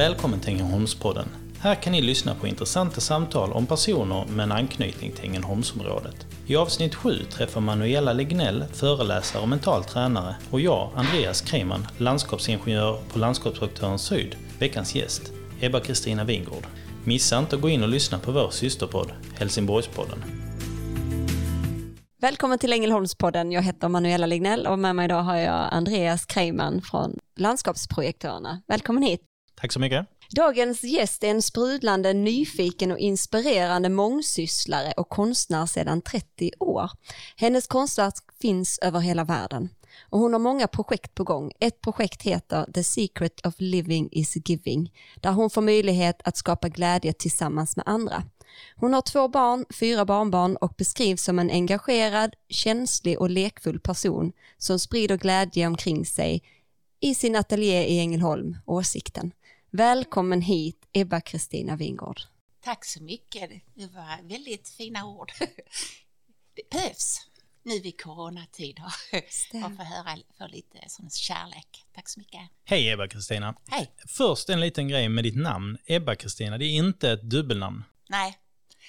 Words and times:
Välkommen 0.00 0.40
till 0.40 0.50
Ängelholmspodden. 0.50 1.28
Här 1.58 1.74
kan 1.74 1.92
ni 1.92 2.02
lyssna 2.02 2.34
på 2.34 2.46
intressanta 2.46 3.00
samtal 3.00 3.52
om 3.52 3.66
personer 3.66 4.26
med 4.26 4.44
en 4.44 4.52
anknytning 4.52 5.12
till 5.12 5.24
Ängelholmsområdet. 5.24 6.26
I 6.46 6.56
avsnitt 6.56 6.94
7 6.94 7.24
träffar 7.30 7.60
Manuela 7.60 8.12
Lignell, 8.12 8.64
föreläsare 8.72 9.42
och 9.42 9.48
mental 9.48 9.84
tränare, 9.84 10.36
och 10.50 10.60
jag, 10.60 10.90
Andreas 10.94 11.40
Kreman, 11.40 11.86
landskapsingenjör 11.98 13.00
på 13.12 13.18
Landskapsdirektören 13.18 13.98
Syd, 13.98 14.36
veckans 14.58 14.94
gäst, 14.94 15.22
Ebba-Kristina 15.60 16.24
Wingård. 16.24 16.66
Missa 17.04 17.38
inte 17.38 17.56
att 17.56 17.62
gå 17.62 17.68
in 17.68 17.82
och 17.82 17.88
lyssna 17.88 18.18
på 18.18 18.32
vår 18.32 18.50
systerpodd, 18.50 19.12
Helsingborgspodden. 19.38 20.24
Välkommen 22.20 22.58
till 22.58 22.72
Ängelholmspodden. 22.72 23.52
Jag 23.52 23.62
heter 23.62 23.88
Manuela 23.88 24.26
Lignell 24.26 24.66
och 24.66 24.78
med 24.78 24.96
mig 24.96 25.04
idag 25.04 25.22
har 25.22 25.36
jag 25.36 25.68
Andreas 25.72 26.26
Kreiman 26.26 26.82
från 26.82 27.18
Landskapsprojektörerna. 27.36 28.62
Välkommen 28.66 29.02
hit. 29.02 29.29
Tack 29.60 29.72
så 29.72 29.80
mycket. 29.80 30.06
Dagens 30.30 30.82
gäst 30.84 31.24
är 31.24 31.28
en 31.28 31.42
sprudlande, 31.42 32.12
nyfiken 32.12 32.92
och 32.92 32.98
inspirerande 32.98 33.88
mångsysslare 33.88 34.92
och 34.96 35.08
konstnär 35.08 35.66
sedan 35.66 36.02
30 36.02 36.50
år. 36.58 36.90
Hennes 37.36 37.66
konstverk 37.66 38.14
finns 38.40 38.78
över 38.78 39.00
hela 39.00 39.24
världen 39.24 39.68
och 40.00 40.18
hon 40.18 40.32
har 40.32 40.40
många 40.40 40.66
projekt 40.66 41.14
på 41.14 41.24
gång. 41.24 41.52
Ett 41.60 41.80
projekt 41.80 42.22
heter 42.22 42.72
The 42.74 42.84
Secret 42.84 43.46
of 43.46 43.54
Living 43.58 44.08
is 44.12 44.36
Giving, 44.44 44.92
där 45.20 45.32
hon 45.32 45.50
får 45.50 45.62
möjlighet 45.62 46.20
att 46.24 46.36
skapa 46.36 46.68
glädje 46.68 47.12
tillsammans 47.12 47.76
med 47.76 47.88
andra. 47.88 48.22
Hon 48.76 48.94
har 48.94 49.02
två 49.02 49.28
barn, 49.28 49.64
fyra 49.80 50.04
barnbarn 50.04 50.56
och 50.56 50.74
beskrivs 50.78 51.22
som 51.22 51.38
en 51.38 51.50
engagerad, 51.50 52.34
känslig 52.48 53.20
och 53.20 53.30
lekfull 53.30 53.80
person 53.80 54.32
som 54.58 54.78
sprider 54.78 55.16
glädje 55.16 55.66
omkring 55.66 56.06
sig 56.06 56.42
i 57.00 57.14
sin 57.14 57.36
ateljé 57.36 57.86
i 57.86 57.98
Ängelholm, 57.98 58.56
Åsikten. 58.66 59.32
Välkommen 59.72 60.42
hit 60.42 60.88
Ebba-Kristina 60.92 61.76
Wingård. 61.76 62.20
Tack 62.60 62.84
så 62.84 63.02
mycket, 63.02 63.50
det 63.74 63.86
var 63.86 64.28
väldigt 64.28 64.68
fina 64.68 65.06
ord. 65.06 65.32
Det 66.54 66.70
behövs 66.70 67.26
nu 67.62 67.74
i 67.74 67.92
coronatider 67.92 68.84
att 69.64 69.76
få 69.76 69.82
höra 69.82 70.18
få 70.38 70.46
lite 70.46 70.78
sån 70.88 71.10
kärlek. 71.10 71.84
Tack 71.94 72.08
så 72.08 72.20
mycket. 72.20 72.40
Hej 72.64 72.88
Ebba-Kristina. 72.90 73.54
Hej. 73.68 73.92
Först 74.06 74.48
en 74.48 74.60
liten 74.60 74.88
grej 74.88 75.08
med 75.08 75.24
ditt 75.24 75.36
namn, 75.36 75.78
Ebba-Kristina. 75.86 76.58
Det 76.58 76.64
är 76.64 76.76
inte 76.76 77.10
ett 77.10 77.22
dubbelnamn. 77.22 77.84
Nej, 78.08 78.38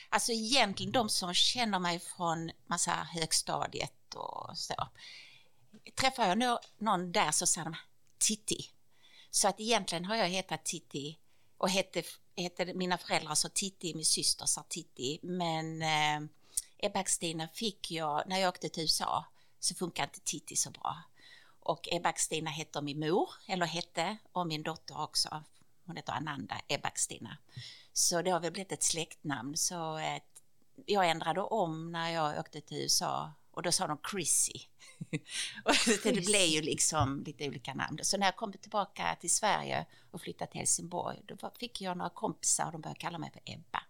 alltså 0.09 0.31
egentligen 0.31 0.91
de 0.91 1.09
som 1.09 1.33
känner 1.33 1.79
mig 1.79 1.99
från 1.99 2.51
massa 2.67 2.91
högstadiet 2.91 4.15
och 4.15 4.57
så. 4.57 4.73
Träffar 5.95 6.27
jag 6.27 6.59
någon 6.77 7.11
där 7.11 7.31
så 7.31 7.47
säger 7.47 7.65
de 7.65 7.75
Titti. 8.17 8.65
Så 9.31 9.47
att 9.47 9.59
egentligen 9.59 10.05
har 10.05 10.15
jag 10.15 10.27
hetat 10.27 10.63
Titti 10.63 11.17
och 11.57 11.69
hette, 11.69 12.03
hette 12.35 12.73
mina 12.73 12.97
föräldrar 12.97 13.35
så 13.35 13.49
Titti, 13.49 13.93
min 13.95 14.05
syster 14.05 14.45
sa 14.45 14.63
Titti. 14.69 15.19
Men 15.21 15.81
eh, 15.81 16.29
Ebba-Kristina 16.77 17.47
fick 17.47 17.91
jag, 17.91 18.23
när 18.27 18.39
jag 18.39 18.49
åkte 18.49 18.69
till 18.69 18.83
USA 18.83 19.25
så 19.59 19.75
funkar 19.75 20.03
inte 20.03 20.19
Titti 20.19 20.55
så 20.55 20.69
bra. 20.69 20.97
Och 21.59 21.87
Ebba-Kristina 21.91 22.49
heter 22.49 22.81
min 22.81 22.99
mor, 22.99 23.29
eller 23.47 23.65
hette, 23.65 24.17
och 24.31 24.47
min 24.47 24.63
dotter 24.63 25.01
också. 25.01 25.43
Hon 25.85 25.95
heter 25.95 26.13
Ananda 26.13 26.61
Ebba-Kristina. 26.67 27.37
Så 27.93 28.21
det 28.21 28.31
har 28.31 28.39
väl 28.39 28.51
blivit 28.51 28.71
ett 28.71 28.83
släktnamn. 28.83 29.57
Så 29.57 29.97
eh, 29.97 30.21
jag 30.85 31.09
ändrade 31.09 31.41
om 31.41 31.91
när 31.91 32.09
jag 32.09 32.39
åkte 32.39 32.61
till 32.61 32.77
USA 32.77 33.31
och 33.51 33.61
då 33.63 33.71
sa 33.71 33.87
de 33.87 33.97
Chrissy. 34.11 34.59
och 35.65 35.73
det 36.03 36.25
blev 36.25 36.47
ju 36.47 36.61
liksom 36.61 37.23
lite 37.23 37.47
olika 37.47 37.73
namn. 37.73 37.99
Så 38.01 38.17
när 38.17 38.27
jag 38.27 38.35
kom 38.35 38.53
tillbaka 38.53 39.17
till 39.19 39.33
Sverige 39.33 39.85
och 40.11 40.21
flyttade 40.21 40.51
till 40.51 40.59
Helsingborg 40.59 41.21
då 41.25 41.51
fick 41.59 41.81
jag 41.81 41.97
några 41.97 42.09
kompisar 42.09 42.65
och 42.65 42.71
de 42.71 42.81
började 42.81 42.99
kalla 42.99 43.17
mig 43.17 43.31
för 43.31 43.41
Ebba. 43.45 43.83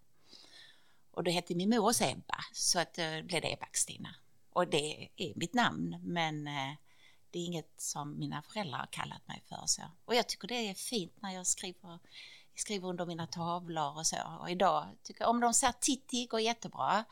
Och 1.11 1.23
då 1.23 1.31
hette 1.31 1.55
min 1.55 1.69
mor 1.69 1.89
också 1.89 2.03
Ebba, 2.03 2.37
så 2.53 2.79
att 2.79 2.93
då 2.93 3.01
eh, 3.01 3.23
blev 3.23 3.41
det 3.41 3.53
Ebba-Kristina. 3.53 4.15
Och 4.53 4.67
det 4.67 5.09
är 5.17 5.33
mitt 5.35 5.53
namn, 5.53 5.97
men 6.03 6.47
eh, 6.47 6.73
det 7.31 7.39
är 7.39 7.45
inget 7.45 7.73
som 7.81 8.19
mina 8.19 8.41
föräldrar 8.41 8.79
har 8.79 8.87
kallat 8.87 9.27
mig 9.27 9.43
för. 9.49 9.63
Så. 9.65 9.81
Och 10.05 10.15
jag 10.15 10.27
tycker 10.27 10.47
det 10.47 10.69
är 10.69 10.73
fint 10.73 11.21
när 11.21 11.31
jag 11.31 11.47
skriver, 11.47 11.99
skriver 12.55 12.87
under 12.87 13.05
mina 13.05 13.27
tavlor 13.27 13.97
och 13.97 14.07
så. 14.07 14.17
Och 14.39 14.49
idag, 14.49 14.87
tycker, 15.03 15.25
om 15.25 15.39
de 15.39 15.53
säger 15.53 15.73
Titti 15.79 16.25
går 16.25 16.39
jättebra, 16.39 17.05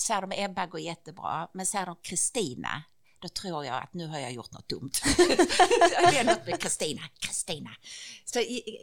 säger 0.00 0.20
de 0.20 0.44
Ebba 0.44 0.66
går 0.66 0.80
jättebera, 0.80 1.48
men 1.52 1.66
säger 1.66 1.86
de 1.86 1.96
Kristina, 2.02 2.82
då 3.18 3.28
tror 3.28 3.64
jag 3.64 3.82
att 3.82 3.94
nu 3.94 4.06
har 4.06 4.18
jag 4.18 4.32
gjort 4.32 4.52
något 4.52 4.68
dumt. 4.68 4.90
det 6.10 6.18
är 6.18 6.24
något 6.24 6.46
med 6.46 6.60
Kristina, 6.60 7.02
Kristina. 7.18 7.70
Så 8.24 8.38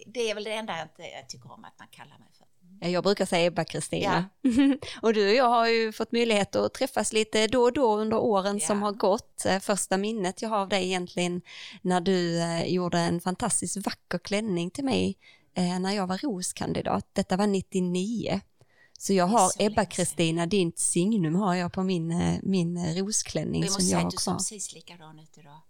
det 0.05 0.29
är 0.29 0.35
väl 0.35 0.43
det 0.43 0.53
enda 0.53 0.77
jag 0.77 0.85
inte 0.85 1.25
tycker 1.27 1.51
om 1.51 1.65
att 1.65 1.79
man 1.79 1.87
kallar 1.91 2.17
mig 2.19 2.27
för. 2.37 2.47
Jag 2.79 3.03
brukar 3.03 3.25
säga 3.25 3.45
Ebba-Kristina. 3.45 4.25
Ja. 4.41 4.51
och 5.01 5.13
du 5.13 5.29
och 5.29 5.35
jag 5.35 5.49
har 5.49 5.67
ju 5.67 5.91
fått 5.91 6.11
möjlighet 6.11 6.55
att 6.55 6.73
träffas 6.73 7.13
lite 7.13 7.47
då 7.47 7.63
och 7.63 7.73
då 7.73 7.97
under 7.97 8.17
åren 8.17 8.57
ja. 8.57 8.67
som 8.67 8.81
har 8.81 8.91
gått. 8.91 9.45
Eh, 9.45 9.59
första 9.59 9.97
minnet 9.97 10.41
jag 10.41 10.49
har 10.49 10.57
av 10.57 10.69
dig 10.69 10.85
egentligen 10.85 11.41
när 11.81 12.01
du 12.01 12.39
eh, 12.39 12.65
gjorde 12.65 12.99
en 12.99 13.21
fantastiskt 13.21 13.77
vacker 13.77 14.17
klänning 14.17 14.71
till 14.71 14.85
mig 14.85 15.17
eh, 15.53 15.79
när 15.79 15.91
jag 15.91 16.07
var 16.07 16.17
roskandidat. 16.17 17.09
Detta 17.13 17.37
var 17.37 17.47
99. 17.47 18.41
Så 18.97 19.13
jag 19.13 19.25
har 19.25 19.51
Ebba-Kristina, 19.59 20.45
ditt 20.45 20.79
signum 20.79 21.35
har 21.35 21.55
jag 21.55 21.73
på 21.73 21.83
min, 21.83 22.39
min 22.43 22.95
rosklänning 22.95 23.63
jag 23.63 23.71
som 23.71 23.87
jag 23.87 23.97
har 23.97 24.11
kvar. 24.11 24.11
Du 24.11 24.17
ser 24.17 24.33
precis 24.33 24.73
likadan 24.73 25.19
ut 25.19 25.37
idag. 25.37 25.61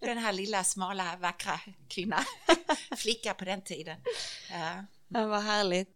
den 0.00 0.18
här 0.18 0.32
lilla 0.32 0.64
smala 0.64 1.16
vackra 1.20 1.60
kvinnan, 1.88 2.24
flicka 2.96 3.34
på 3.34 3.44
den 3.44 3.62
tiden. 3.62 3.96
Ja. 4.50 4.84
Ja, 5.08 5.26
vad 5.26 5.42
härligt. 5.42 5.88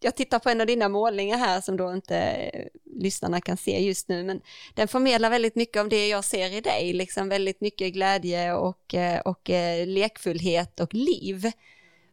Jag 0.00 0.16
tittar 0.16 0.38
på 0.38 0.50
en 0.50 0.60
av 0.60 0.66
dina 0.66 0.88
målningar 0.88 1.38
här 1.38 1.60
som 1.60 1.76
då 1.76 1.92
inte 1.92 2.18
eh, 2.18 2.66
lyssnarna 2.84 3.40
kan 3.40 3.56
se 3.56 3.84
just 3.84 4.08
nu, 4.08 4.24
men 4.24 4.40
den 4.74 4.88
förmedlar 4.88 5.30
väldigt 5.30 5.54
mycket 5.54 5.80
av 5.80 5.88
det 5.88 6.08
jag 6.08 6.24
ser 6.24 6.52
i 6.52 6.60
dig, 6.60 6.92
liksom 6.92 7.28
väldigt 7.28 7.60
mycket 7.60 7.92
glädje 7.92 8.54
och, 8.54 8.94
eh, 8.94 9.20
och 9.20 9.50
eh, 9.50 9.86
lekfullhet 9.86 10.80
och 10.80 10.94
liv. 10.94 11.52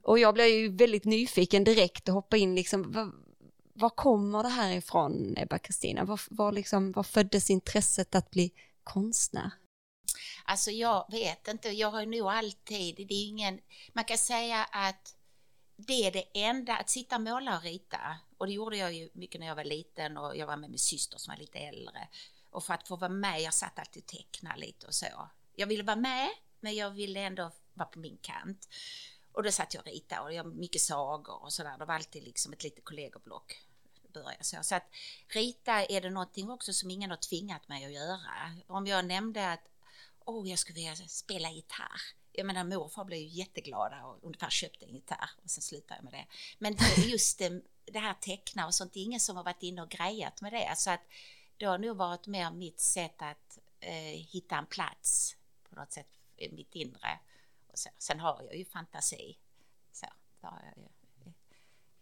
Och 0.04 0.20
jag 0.20 0.34
blev 0.34 0.48
ju 0.48 0.76
väldigt 0.76 1.06
nyfiken 1.06 1.64
direkt 1.64 2.08
och 2.08 2.14
hoppa 2.14 2.38
in 2.38 2.56
liksom, 2.56 2.92
var, 2.92 3.12
var 3.74 3.90
kommer 3.90 4.44
det 4.44 4.50
här 4.50 4.72
ifrån 4.72 5.34
Ebba-Kristina? 5.38 6.04
Var, 6.04 6.22
var, 6.30 6.52
liksom, 6.52 6.92
var 6.92 7.04
föddes 7.04 7.50
intresset 7.50 8.16
att 8.16 8.32
bli 8.32 8.52
konstnär? 8.84 9.52
Alltså 10.46 10.72
jag 10.72 11.12
vet 11.12 11.48
inte, 11.48 11.70
jag 11.70 11.92
har 11.92 12.06
nog 12.06 12.28
alltid, 12.28 12.96
det 12.96 13.14
är 13.14 13.28
ingen, 13.28 13.60
man 13.94 14.04
kan 14.04 14.18
säga 14.18 14.64
att 14.64 15.16
det 15.76 16.08
är 16.08 16.12
det 16.12 16.26
enda, 16.34 16.78
att 16.78 16.90
sitta 16.90 17.16
och 17.16 17.22
måla 17.22 17.58
och 17.58 17.64
rita. 17.64 18.18
Och 18.38 18.48
det 18.48 18.54
gjorde 18.54 18.78
jag 18.78 18.94
ju 18.94 19.10
mycket 19.14 19.40
när 19.40 19.48
jag 19.48 19.56
var 19.56 19.64
liten 19.64 20.18
och 20.18 20.38
jag 20.38 20.48
var 20.48 20.58
med 20.58 20.70
min 20.70 20.80
syster 20.80 21.18
som 21.18 21.32
var 21.32 21.40
lite 21.40 21.60
äldre. 21.60 22.08
Och 22.50 22.64
för 22.64 22.74
att 22.74 22.88
få 22.88 22.96
vara 22.96 23.12
med, 23.12 23.42
jag 23.42 23.54
satt 23.54 23.80
alltid 23.80 24.04
och 24.04 24.08
tecknade 24.08 24.60
lite 24.60 24.88
och 24.88 24.94
så. 24.94 25.30
Jag 25.56 25.68
ville 25.68 25.84
vara 25.84 25.96
med, 25.96 26.30
men 26.60 26.76
jag 26.76 26.92
ville 26.92 27.20
ändå 27.20 27.52
vara 27.74 27.88
på 27.88 28.00
min 28.00 28.18
kant. 28.22 28.68
Och 29.32 29.44
då 29.44 29.52
satt 29.52 29.74
jag 29.74 29.82
och 29.82 29.88
ritade 29.88 30.22
och 30.22 30.34
jag 30.34 30.46
mycket 30.46 30.82
sagor 30.82 31.44
och 31.44 31.54
sådär. 31.54 31.78
Det 31.78 31.86
var 31.86 31.96
alltid 31.96 32.24
liksom 32.24 32.54
ett 32.54 32.64
litet 32.64 32.84
kollegieblock. 32.84 33.62
Så. 34.42 34.58
så 34.62 34.76
att 34.76 34.84
rita 35.28 35.86
är 35.86 36.02
det 36.02 36.10
någonting 36.10 36.50
också 36.50 36.74
som 36.74 36.92
ingen 36.92 37.10
har 37.10 37.18
tvingat 37.18 37.68
mig 37.68 37.86
att 37.86 37.92
göra. 37.92 38.56
Om 38.68 38.88
jag 38.88 39.06
nämnde 39.06 39.52
att 39.52 39.70
åh, 40.20 40.44
oh, 40.44 40.50
jag 40.50 40.60
skulle 40.60 40.76
vilja 40.76 40.96
spela 40.96 41.52
gitarr 41.52 42.02
jag 42.34 42.46
menar 42.46 42.64
morfar 42.64 43.06
blev 43.06 43.20
ju 43.20 43.28
jätteglada 43.28 44.06
och 44.06 44.20
ungefär 44.24 44.50
köpte 44.50 44.86
en 44.86 44.94
gitarr 44.94 45.30
och 45.44 45.50
sen 45.50 45.62
slutade 45.62 45.96
jag 45.96 46.04
med 46.04 46.14
det. 46.14 46.26
Men 46.60 46.78
just 47.10 47.40
det, 47.40 47.62
det 47.86 48.00
här 48.00 48.14
teckna 48.14 48.66
och 48.66 48.76
sånt, 48.76 48.94
det 48.94 49.00
är 49.00 49.04
ingen 49.04 49.20
som 49.20 49.38
har 49.38 49.44
varit 49.44 49.64
inne 49.64 49.82
och 49.82 49.90
grejat 49.90 50.42
med 50.42 50.54
det. 50.54 50.74
Så 50.78 50.92
att 50.92 51.02
det 51.58 51.66
har 51.66 51.78
nog 51.78 51.98
varit 51.98 52.28
mer 52.28 52.52
mitt 52.52 52.80
sätt 52.80 53.16
att 53.18 53.60
eh, 53.80 54.20
hitta 54.32 54.58
en 54.58 54.66
plats 54.66 55.36
på 55.70 55.76
något 55.76 55.92
sätt 55.92 56.08
i 56.38 56.50
mitt 56.50 56.76
inre. 56.76 57.20
Så. 57.74 57.90
Sen 57.98 58.20
har 58.20 58.44
jag 58.44 58.56
ju 58.56 58.66
fantasi. 58.66 59.38
Så, 59.92 60.08
ju. 60.78 60.88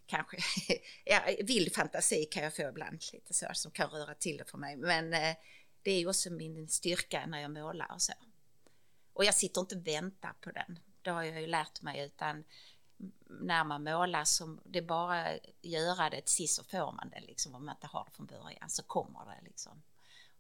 Kanske, 0.06 0.38
ja, 1.06 1.22
vild 1.44 1.76
fantasi 1.76 2.26
kan 2.26 2.44
jag 2.44 2.56
få 2.56 2.62
ibland 2.62 3.04
lite 3.14 3.34
så 3.34 3.48
som 3.54 3.72
kan 3.72 3.90
röra 3.90 4.14
till 4.14 4.38
det 4.38 4.46
för 4.46 4.58
mig. 4.58 4.76
Men 4.76 5.14
eh, 5.14 5.36
det 5.82 5.92
är 5.92 6.00
ju 6.00 6.08
också 6.08 6.30
min 6.30 6.68
styrka 6.68 7.26
när 7.26 7.42
jag 7.42 7.52
målar 7.52 7.92
och 7.94 8.02
så. 8.02 8.14
Och 9.14 9.26
jag 9.26 9.36
sitter 9.36 9.62
inte 9.62 9.76
och 9.76 9.88
väntar 9.88 10.34
på 10.42 10.52
den. 10.52 10.80
Det 11.02 11.10
har 11.10 11.24
jag 11.24 11.42
ju 11.42 11.48
lärt 11.48 11.82
mig 11.82 12.06
utan 12.06 12.44
när 13.28 13.64
man 13.64 13.84
målar 13.84 14.26
så 14.26 14.58
det 14.64 14.80
är 14.80 14.84
bara 14.84 15.38
göra 15.62 16.10
det 16.10 16.22
till 16.22 16.36
sist 16.36 16.56
så 16.56 16.64
får 16.64 16.92
man 16.92 17.10
det 17.10 17.20
liksom 17.20 17.56
om 17.56 17.66
man 17.66 17.76
inte 17.76 17.88
har 17.88 18.06
det 18.06 18.12
från 18.12 18.26
början 18.26 18.70
så 18.70 18.84
kommer 18.84 19.26
det 19.26 19.42
liksom. 19.44 19.82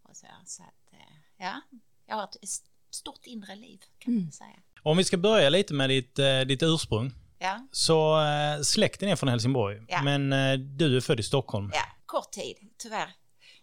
Och 0.01 0.17
så, 0.17 0.27
så 0.45 0.63
att 0.63 0.93
eh, 0.93 1.15
ja, 1.37 1.61
jag 2.05 2.15
har 2.15 2.23
ett 2.23 2.63
stort 2.89 3.25
inre 3.25 3.55
liv 3.55 3.83
kan 3.97 4.13
man 4.13 4.21
mm. 4.21 4.31
säga. 4.31 4.61
Om 4.83 4.97
vi 4.97 5.03
ska 5.03 5.17
börja 5.17 5.49
lite 5.49 5.73
med 5.73 5.89
ditt, 5.89 6.19
eh, 6.19 6.39
ditt 6.39 6.63
ursprung. 6.63 7.11
Ja. 7.39 7.67
Så 7.71 8.21
äh, 8.21 8.61
släkten 8.61 9.09
är 9.09 9.15
från 9.15 9.29
Helsingborg, 9.29 9.81
ja. 9.87 10.03
men 10.03 10.33
äh, 10.33 10.59
du 10.59 10.97
är 10.97 11.01
född 11.01 11.19
i 11.19 11.23
Stockholm. 11.23 11.71
Ja, 11.73 11.81
kort 12.05 12.31
tid 12.31 12.57
tyvärr. 12.77 13.13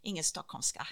ingen 0.03 0.25
stockholmska. 0.25 0.87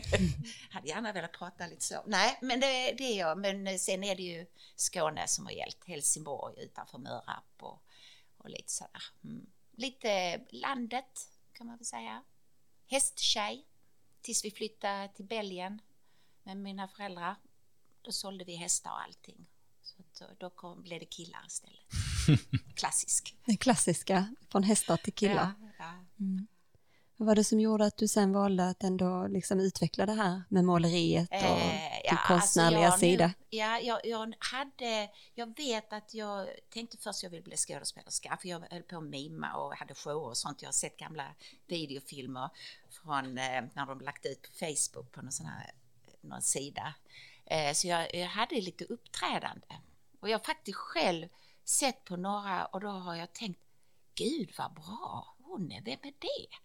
Hade 0.70 0.88
gärna 0.88 1.12
velat 1.12 1.32
prata 1.32 1.66
lite 1.66 1.84
så. 1.84 2.02
Nej, 2.06 2.38
men 2.42 2.60
det, 2.60 2.92
det 2.98 3.04
är 3.04 3.18
jag. 3.18 3.38
Men 3.38 3.78
sen 3.78 4.04
är 4.04 4.16
det 4.16 4.22
ju 4.22 4.46
Skåne 4.76 5.26
som 5.26 5.46
har 5.46 5.52
gällt. 5.52 5.84
Helsingborg 5.86 6.54
utanför 6.64 6.98
Mörarp 6.98 7.62
och, 7.62 7.82
och 8.38 8.50
lite 8.50 8.72
sådär. 8.72 9.02
Mm. 9.24 9.46
Lite 9.76 10.40
landet 10.50 11.28
kan 11.52 11.66
man 11.66 11.76
väl 11.76 11.86
säga. 11.86 12.22
Hästtjej 12.86 13.64
tills 14.20 14.44
vi 14.44 14.50
flyttade 14.50 15.08
till 15.14 15.24
Belgien 15.24 15.80
med 16.42 16.56
mina 16.56 16.88
föräldrar. 16.88 17.36
Då 18.02 18.12
sålde 18.12 18.44
vi 18.44 18.56
hästar 18.56 18.90
och 18.90 19.02
allting. 19.02 19.46
Så 20.12 20.24
då 20.38 20.50
kom, 20.50 20.82
blev 20.82 21.00
det 21.00 21.06
killar 21.06 21.44
istället. 21.46 21.80
Klassisk. 22.74 23.36
Det 23.44 23.56
klassiska, 23.56 24.34
från 24.48 24.62
hästar 24.62 24.96
till 24.96 25.12
killar. 25.12 25.52
Ja, 25.60 25.68
ja. 25.78 26.24
Mm. 26.24 26.46
Vad 27.16 27.26
var 27.26 27.34
det 27.34 27.44
som 27.44 27.60
gjorde 27.60 27.84
att 27.84 27.96
du 27.96 28.08
sen 28.08 28.32
valde 28.32 28.68
att 28.68 28.84
ändå 28.84 29.26
liksom 29.26 29.60
utveckla 29.60 30.06
det 30.06 30.12
här 30.12 30.42
med 30.48 30.64
måleriet 30.64 31.30
och 31.30 31.58
Eh, 32.08 32.10
din 32.10 32.18
konstnärliga 32.26 32.86
alltså 32.86 33.06
jag, 33.06 33.12
sida? 33.12 33.26
Nu, 33.26 33.58
ja, 33.58 33.78
jag, 33.80 34.06
jag 34.06 34.34
hade, 34.38 35.10
jag 35.34 35.56
vet 35.56 35.92
att 35.92 36.14
jag 36.14 36.48
tänkte 36.70 36.96
först 36.96 37.22
jag 37.22 37.30
ville 37.30 37.42
bli 37.42 37.56
skådespelerska 37.56 38.38
för 38.40 38.48
jag 38.48 38.60
höll 38.70 38.82
på 38.82 38.96
att 38.96 39.04
mima 39.04 39.54
och 39.54 39.76
hade 39.76 39.94
shower 39.94 40.28
och 40.28 40.36
sånt. 40.36 40.62
Jag 40.62 40.68
har 40.68 40.72
sett 40.72 40.96
gamla 40.96 41.34
videofilmer 41.66 42.50
från 42.90 43.38
eh, 43.38 43.64
när 43.74 43.86
de 43.86 44.00
lagt 44.00 44.26
ut 44.26 44.42
på 44.42 44.48
Facebook 44.52 45.12
på 45.12 45.22
någon 45.22 45.32
sån 45.32 45.46
här 45.46 45.70
någon 46.20 46.42
sida. 46.42 46.94
Eh, 47.50 47.72
så 47.72 47.88
jag, 47.88 48.14
jag 48.14 48.26
hade 48.26 48.60
lite 48.60 48.84
uppträdande 48.84 49.66
och 50.20 50.28
jag 50.28 50.38
har 50.38 50.44
faktiskt 50.44 50.78
själv 50.78 51.28
sett 51.64 52.04
på 52.04 52.16
några 52.16 52.66
och 52.66 52.80
då 52.80 52.88
har 52.88 53.14
jag 53.14 53.32
tänkt 53.32 53.60
Gud 54.14 54.52
vad 54.58 54.72
bra 54.72 55.36
hon 55.42 55.72
är, 55.72 55.82
vem 55.82 55.98
är 56.02 56.14
det? 56.18 56.56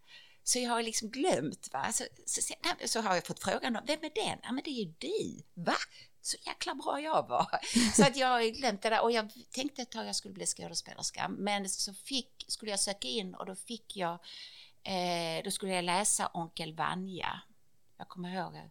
Så 0.43 0.59
jag 0.59 0.69
har 0.69 0.83
liksom 0.83 1.09
glömt. 1.09 1.69
Va? 1.73 1.91
Så, 1.93 2.03
så, 2.25 2.53
nej, 2.63 2.87
så 2.87 3.01
har 3.01 3.15
jag 3.15 3.25
fått 3.25 3.43
frågan, 3.43 3.77
vem 3.87 3.99
är 4.03 4.25
den? 4.25 4.39
Ja, 4.43 4.51
men 4.51 4.63
det 4.63 4.69
är 4.69 4.83
ju 4.83 4.93
du. 4.97 5.43
Va? 5.53 5.75
Så 6.21 6.37
jäkla 6.45 6.75
bra 6.75 7.01
jag 7.01 7.27
var. 7.27 7.59
Så 7.95 8.03
att 8.03 8.15
jag 8.15 8.27
har 8.27 8.41
glömt 8.41 8.81
det 8.81 8.89
där. 8.89 9.01
Och 9.01 9.11
jag 9.11 9.31
tänkte 9.51 9.81
ett 9.81 9.91
tag 9.91 10.07
jag 10.07 10.15
skulle 10.15 10.33
bli 10.33 10.45
skådespelerska. 10.45 11.27
Men 11.27 11.69
så 11.69 11.93
fick, 11.93 12.45
skulle 12.47 12.71
jag 12.71 12.79
söka 12.79 13.07
in 13.07 13.35
och 13.35 13.45
då 13.45 13.55
fick 13.55 13.95
jag, 13.95 14.19
eh, 14.83 15.43
då 15.43 15.51
skulle 15.51 15.73
jag 15.73 15.85
läsa 15.85 16.29
Onkel 16.33 16.73
Vanja. 16.73 17.41
Jag 17.97 18.07
kommer 18.07 18.35
ihåg. 18.35 18.69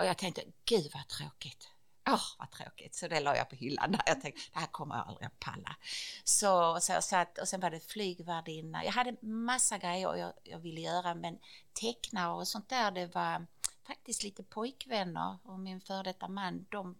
Och 0.00 0.06
jag 0.06 0.18
tänkte, 0.18 0.42
gud 0.64 0.90
vad 0.94 1.08
tråkigt. 1.08 1.68
Åh, 2.06 2.14
oh, 2.14 2.20
vad 2.38 2.50
tråkigt. 2.50 2.94
Så 2.94 3.08
det 3.08 3.20
la 3.20 3.36
jag 3.36 3.50
på 3.50 3.56
hyllan. 3.56 3.92
Där. 3.92 4.02
Jag 4.06 4.20
tänkte, 4.20 4.40
det 4.52 4.58
här 4.58 4.66
kommer 4.66 4.96
jag 4.96 5.08
aldrig 5.08 5.26
att 5.26 5.40
palla. 5.40 5.76
Så, 6.24 6.78
så, 6.80 7.02
så 7.02 7.16
att, 7.16 7.38
och 7.38 7.48
sen 7.48 7.60
var 7.60 7.70
det 7.70 7.80
flygvärdinna. 7.80 8.84
Jag 8.84 8.92
hade 8.92 9.16
massa 9.20 9.78
grejer 9.78 10.16
jag, 10.16 10.32
jag 10.44 10.58
ville 10.58 10.80
göra, 10.80 11.14
men 11.14 11.38
teckna 11.72 12.34
och 12.34 12.48
sånt 12.48 12.68
där, 12.68 12.90
det 12.90 13.14
var 13.14 13.46
faktiskt 13.86 14.22
lite 14.22 14.42
pojkvänner 14.42 15.38
och 15.44 15.58
min 15.58 15.80
före 15.80 16.02
detta 16.02 16.28
man, 16.28 16.66
de 16.70 16.96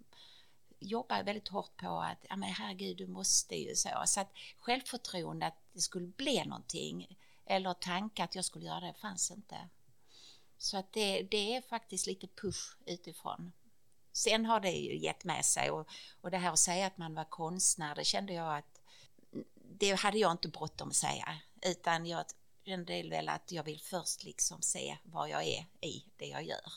jobbar 0.80 1.22
väldigt 1.22 1.48
hårt 1.48 1.76
på 1.76 2.00
att, 2.00 2.26
ja 2.28 2.36
men 2.36 2.48
herregud, 2.48 2.96
du 2.96 3.06
måste 3.06 3.54
ju 3.54 3.74
så. 3.74 4.02
Så 4.06 4.20
att 4.20 4.32
självförtroende 4.58 5.46
att 5.46 5.56
det 5.72 5.80
skulle 5.80 6.06
bli 6.06 6.44
någonting, 6.44 7.18
eller 7.46 7.74
tanke 7.74 8.24
att 8.24 8.34
jag 8.34 8.44
skulle 8.44 8.66
göra 8.66 8.80
det, 8.80 8.94
fanns 8.94 9.30
inte. 9.30 9.56
Så 10.62 10.76
att 10.76 10.92
det, 10.92 11.22
det 11.22 11.56
är 11.56 11.60
faktiskt 11.60 12.06
lite 12.06 12.26
push 12.26 12.76
utifrån. 12.86 13.52
Sen 14.12 14.46
har 14.46 14.60
det 14.60 14.70
ju 14.70 14.98
gett 14.98 15.24
med 15.24 15.44
sig 15.44 15.70
och, 15.70 15.88
och 16.20 16.30
det 16.30 16.38
här 16.38 16.52
att 16.52 16.58
säga 16.58 16.86
att 16.86 16.98
man 16.98 17.14
var 17.14 17.24
konstnär, 17.24 17.94
det 17.94 18.04
kände 18.04 18.32
jag 18.32 18.56
att 18.56 18.80
det 19.54 19.92
hade 20.00 20.18
jag 20.18 20.32
inte 20.32 20.48
bråttom 20.48 20.88
att 20.88 20.94
säga, 20.94 21.38
utan 21.62 22.06
jag 22.06 22.24
kände 22.64 23.02
väl 23.02 23.28
att 23.28 23.52
jag 23.52 23.64
vill 23.64 23.80
först 23.80 24.24
liksom 24.24 24.62
se 24.62 24.98
vad 25.02 25.28
jag 25.28 25.44
är 25.44 25.66
i 25.80 26.04
det 26.16 26.26
jag 26.26 26.42
gör. 26.42 26.72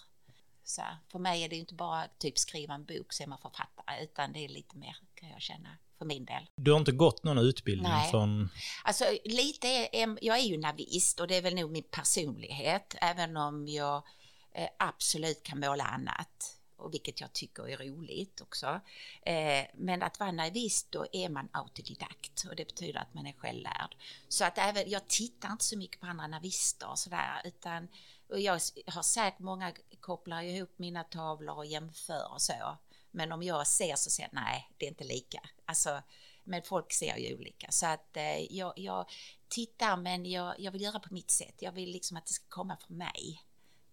Så 0.63 0.83
för 1.07 1.19
mig 1.19 1.43
är 1.43 1.49
det 1.49 1.55
inte 1.55 1.73
bara 1.73 2.07
typ 2.17 2.37
skriva 2.37 2.73
en 2.73 2.85
bok 2.85 3.13
så 3.13 3.23
är 3.23 3.27
man 3.27 3.39
författare, 3.39 4.03
utan 4.03 4.33
det 4.33 4.39
är 4.39 4.49
lite 4.49 4.77
mer 4.77 4.97
kan 5.15 5.29
jag 5.29 5.41
känna 5.41 5.77
för 6.03 6.07
min 6.07 6.25
del. 6.25 6.47
Du 6.55 6.71
har 6.71 6.79
inte 6.79 6.91
gått 6.91 7.23
någon 7.23 7.37
utbildning 7.37 7.91
Nej. 7.91 8.11
från... 8.11 8.49
Alltså 8.83 9.05
lite, 9.23 9.67
är, 9.67 10.17
jag 10.21 10.37
är 10.37 10.43
ju 10.43 10.57
navist 10.57 11.19
och 11.19 11.27
det 11.27 11.35
är 11.35 11.41
väl 11.41 11.55
nog 11.55 11.71
min 11.71 11.83
personlighet, 11.83 12.95
även 13.01 13.37
om 13.37 13.67
jag 13.67 14.03
eh, 14.51 14.69
absolut 14.79 15.43
kan 15.43 15.59
måla 15.59 15.83
annat 15.83 16.57
och 16.77 16.93
vilket 16.93 17.21
jag 17.21 17.33
tycker 17.33 17.69
är 17.69 17.77
roligt 17.77 18.41
också. 18.41 18.79
Eh, 19.25 19.65
men 19.73 20.03
att 20.03 20.19
vara 20.19 20.31
navist, 20.31 20.91
då 20.91 21.05
är 21.11 21.29
man 21.29 21.49
autodidakt 21.51 22.45
och 22.49 22.55
det 22.55 22.65
betyder 22.65 22.99
att 22.99 23.13
man 23.13 23.25
är 23.25 23.33
självlärd. 23.33 23.95
Så 24.27 24.45
att 24.45 24.57
även, 24.57 24.89
jag 24.89 25.07
tittar 25.07 25.51
inte 25.51 25.65
så 25.65 25.77
mycket 25.77 25.99
på 25.99 26.07
andra 26.07 26.27
navister 26.27 26.89
och 26.89 26.99
sådär, 26.99 27.41
utan 27.43 27.87
och 28.29 28.39
jag 28.39 28.59
har 28.87 29.03
säkert 29.03 29.39
många 29.39 29.71
kopplar 29.99 30.41
ihop 30.41 30.79
mina 30.79 31.03
tavlor 31.03 31.57
och 31.57 31.65
jämför 31.65 32.33
och 32.33 32.41
så. 32.41 32.77
Men 33.13 33.31
om 33.31 33.43
jag 33.43 33.67
ser 33.67 33.95
så 33.95 34.09
säger 34.09 34.29
jag 34.31 34.41
nej, 34.43 34.69
det 34.77 34.85
är 34.85 34.89
inte 34.89 35.03
lika. 35.03 35.41
Alltså, 35.65 36.01
men 36.43 36.61
folk 36.63 36.93
ser 36.93 37.17
ju 37.17 37.35
olika. 37.35 37.71
Så 37.71 37.85
att 37.85 38.17
eh, 38.17 38.53
jag, 38.53 38.73
jag 38.75 39.11
tittar, 39.47 39.97
men 39.97 40.25
jag, 40.25 40.59
jag 40.59 40.71
vill 40.71 40.81
göra 40.81 40.99
på 40.99 41.13
mitt 41.13 41.31
sätt. 41.31 41.55
Jag 41.59 41.71
vill 41.71 41.89
liksom 41.89 42.17
att 42.17 42.25
det 42.25 42.33
ska 42.33 42.45
komma 42.49 42.77
från 42.87 42.97
mig. 42.97 43.43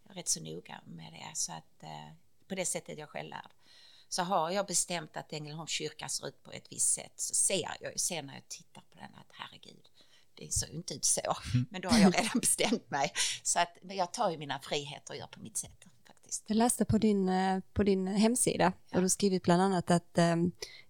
Jag 0.03 0.11
är 0.11 0.15
rätt 0.15 0.29
så 0.29 0.41
noga 0.41 0.81
med 0.87 1.13
det. 1.13 1.37
Så 1.37 1.53
att 1.53 1.83
eh, 1.83 2.13
på 2.49 2.55
det 2.55 2.65
sättet 2.65 2.99
jag 2.99 3.09
själv 3.09 3.31
lärd. 3.31 3.51
Så 4.09 4.23
har 4.23 4.51
jag 4.51 4.67
bestämt 4.67 5.17
att 5.17 5.33
Ängelholms 5.33 5.71
kyrka 5.71 6.09
ser 6.09 6.29
ut 6.29 6.43
på 6.43 6.53
ett 6.53 6.73
visst 6.73 6.95
sätt 6.95 7.13
så 7.17 7.35
ser 7.35 7.77
jag 7.81 7.93
ju 7.93 7.99
sen 7.99 8.27
när 8.27 8.35
jag 8.35 8.49
tittar 8.49 8.81
på 8.81 8.99
den 8.99 9.15
att 9.15 9.33
herregud, 9.33 9.89
det 10.35 10.53
ser 10.53 10.67
ju 10.67 10.73
inte 10.73 10.95
ut 10.95 11.05
så. 11.05 11.37
Men 11.71 11.81
då 11.81 11.89
har 11.89 11.99
jag 11.99 12.15
redan 12.15 12.41
bestämt 12.41 12.91
mig. 12.91 13.13
Så 13.43 13.59
att, 13.59 13.79
men 13.83 13.97
jag 13.97 14.13
tar 14.13 14.31
ju 14.31 14.39
mina 14.39 14.61
friheter 14.61 15.15
och 15.15 15.19
gör 15.19 15.27
på 15.27 15.41
mitt 15.41 15.57
sätt 15.57 15.90
faktiskt. 16.31 16.45
Jag 16.47 16.57
läste 16.57 16.85
på 16.85 16.99
din, 16.99 17.29
eh, 17.29 17.61
på 17.73 17.83
din 17.83 18.07
hemsida 18.07 18.73
Ja. 18.91 18.97
och 18.97 19.03
du 19.03 19.09
skrivit 19.09 19.43
bland 19.43 19.63
annat 19.63 19.91
att 19.91 20.19
eh, 20.19 20.37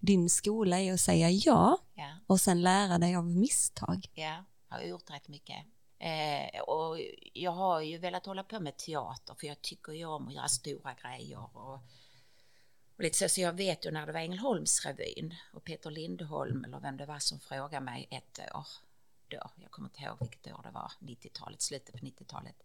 din 0.01 0.31
skola 0.31 0.81
är 0.81 0.93
att 0.93 1.01
säga 1.01 1.31
ja 1.31 1.79
Ja, 1.95 2.17
och 2.27 2.41
sen 2.41 2.63
lära 2.63 2.99
dig 2.99 3.17
av 3.17 3.25
misstag. 3.27 4.07
ja, 4.15 4.45
jag 4.69 4.77
har 4.77 4.83
gjort 4.83 5.11
rätt 5.11 5.29
mycket. 5.29 5.57
Eh, 5.99 6.61
och 6.61 6.99
jag 7.35 7.53
har 7.53 7.81
ju 7.81 7.99
velat 7.99 8.27
hålla 8.27 8.45
på 8.45 8.61
med 8.61 8.77
teater 8.77 9.35
för 9.41 9.47
jag 9.47 9.63
tycker 9.63 9.93
ju 9.93 10.05
om 10.05 10.29
att 10.29 10.35
göra 10.35 10.49
stora 10.49 10.95
grejer 10.95 11.39
och, 11.57 11.75
och 11.75 13.03
lite 13.05 13.19
så, 13.19 13.29
så 13.29 13.41
jag 13.41 13.53
vet 13.53 13.87
ju 13.87 13.91
när 13.91 14.07
det 14.07 14.13
var 14.13 14.21
Ängelholmsrevyn 14.21 15.35
och 15.55 15.65
Peter 15.65 15.91
Lindholm 15.91 16.65
eller 16.65 16.81
vem 16.81 16.97
det 16.97 17.07
var 17.07 17.19
som 17.19 17.41
frågade 17.41 17.85
mig 17.85 18.09
ett 18.11 18.39
år 18.55 18.67
då, 19.29 19.51
jag 19.57 19.71
kommer 19.71 19.89
inte 19.89 20.03
ihåg 20.03 20.17
vilket 20.21 20.47
år 20.55 20.61
det 20.63 20.71
var, 20.71 20.93
90-talet, 21.01 21.63
slutet 21.63 21.93
på 21.93 21.99
90-talet. 22.07 22.57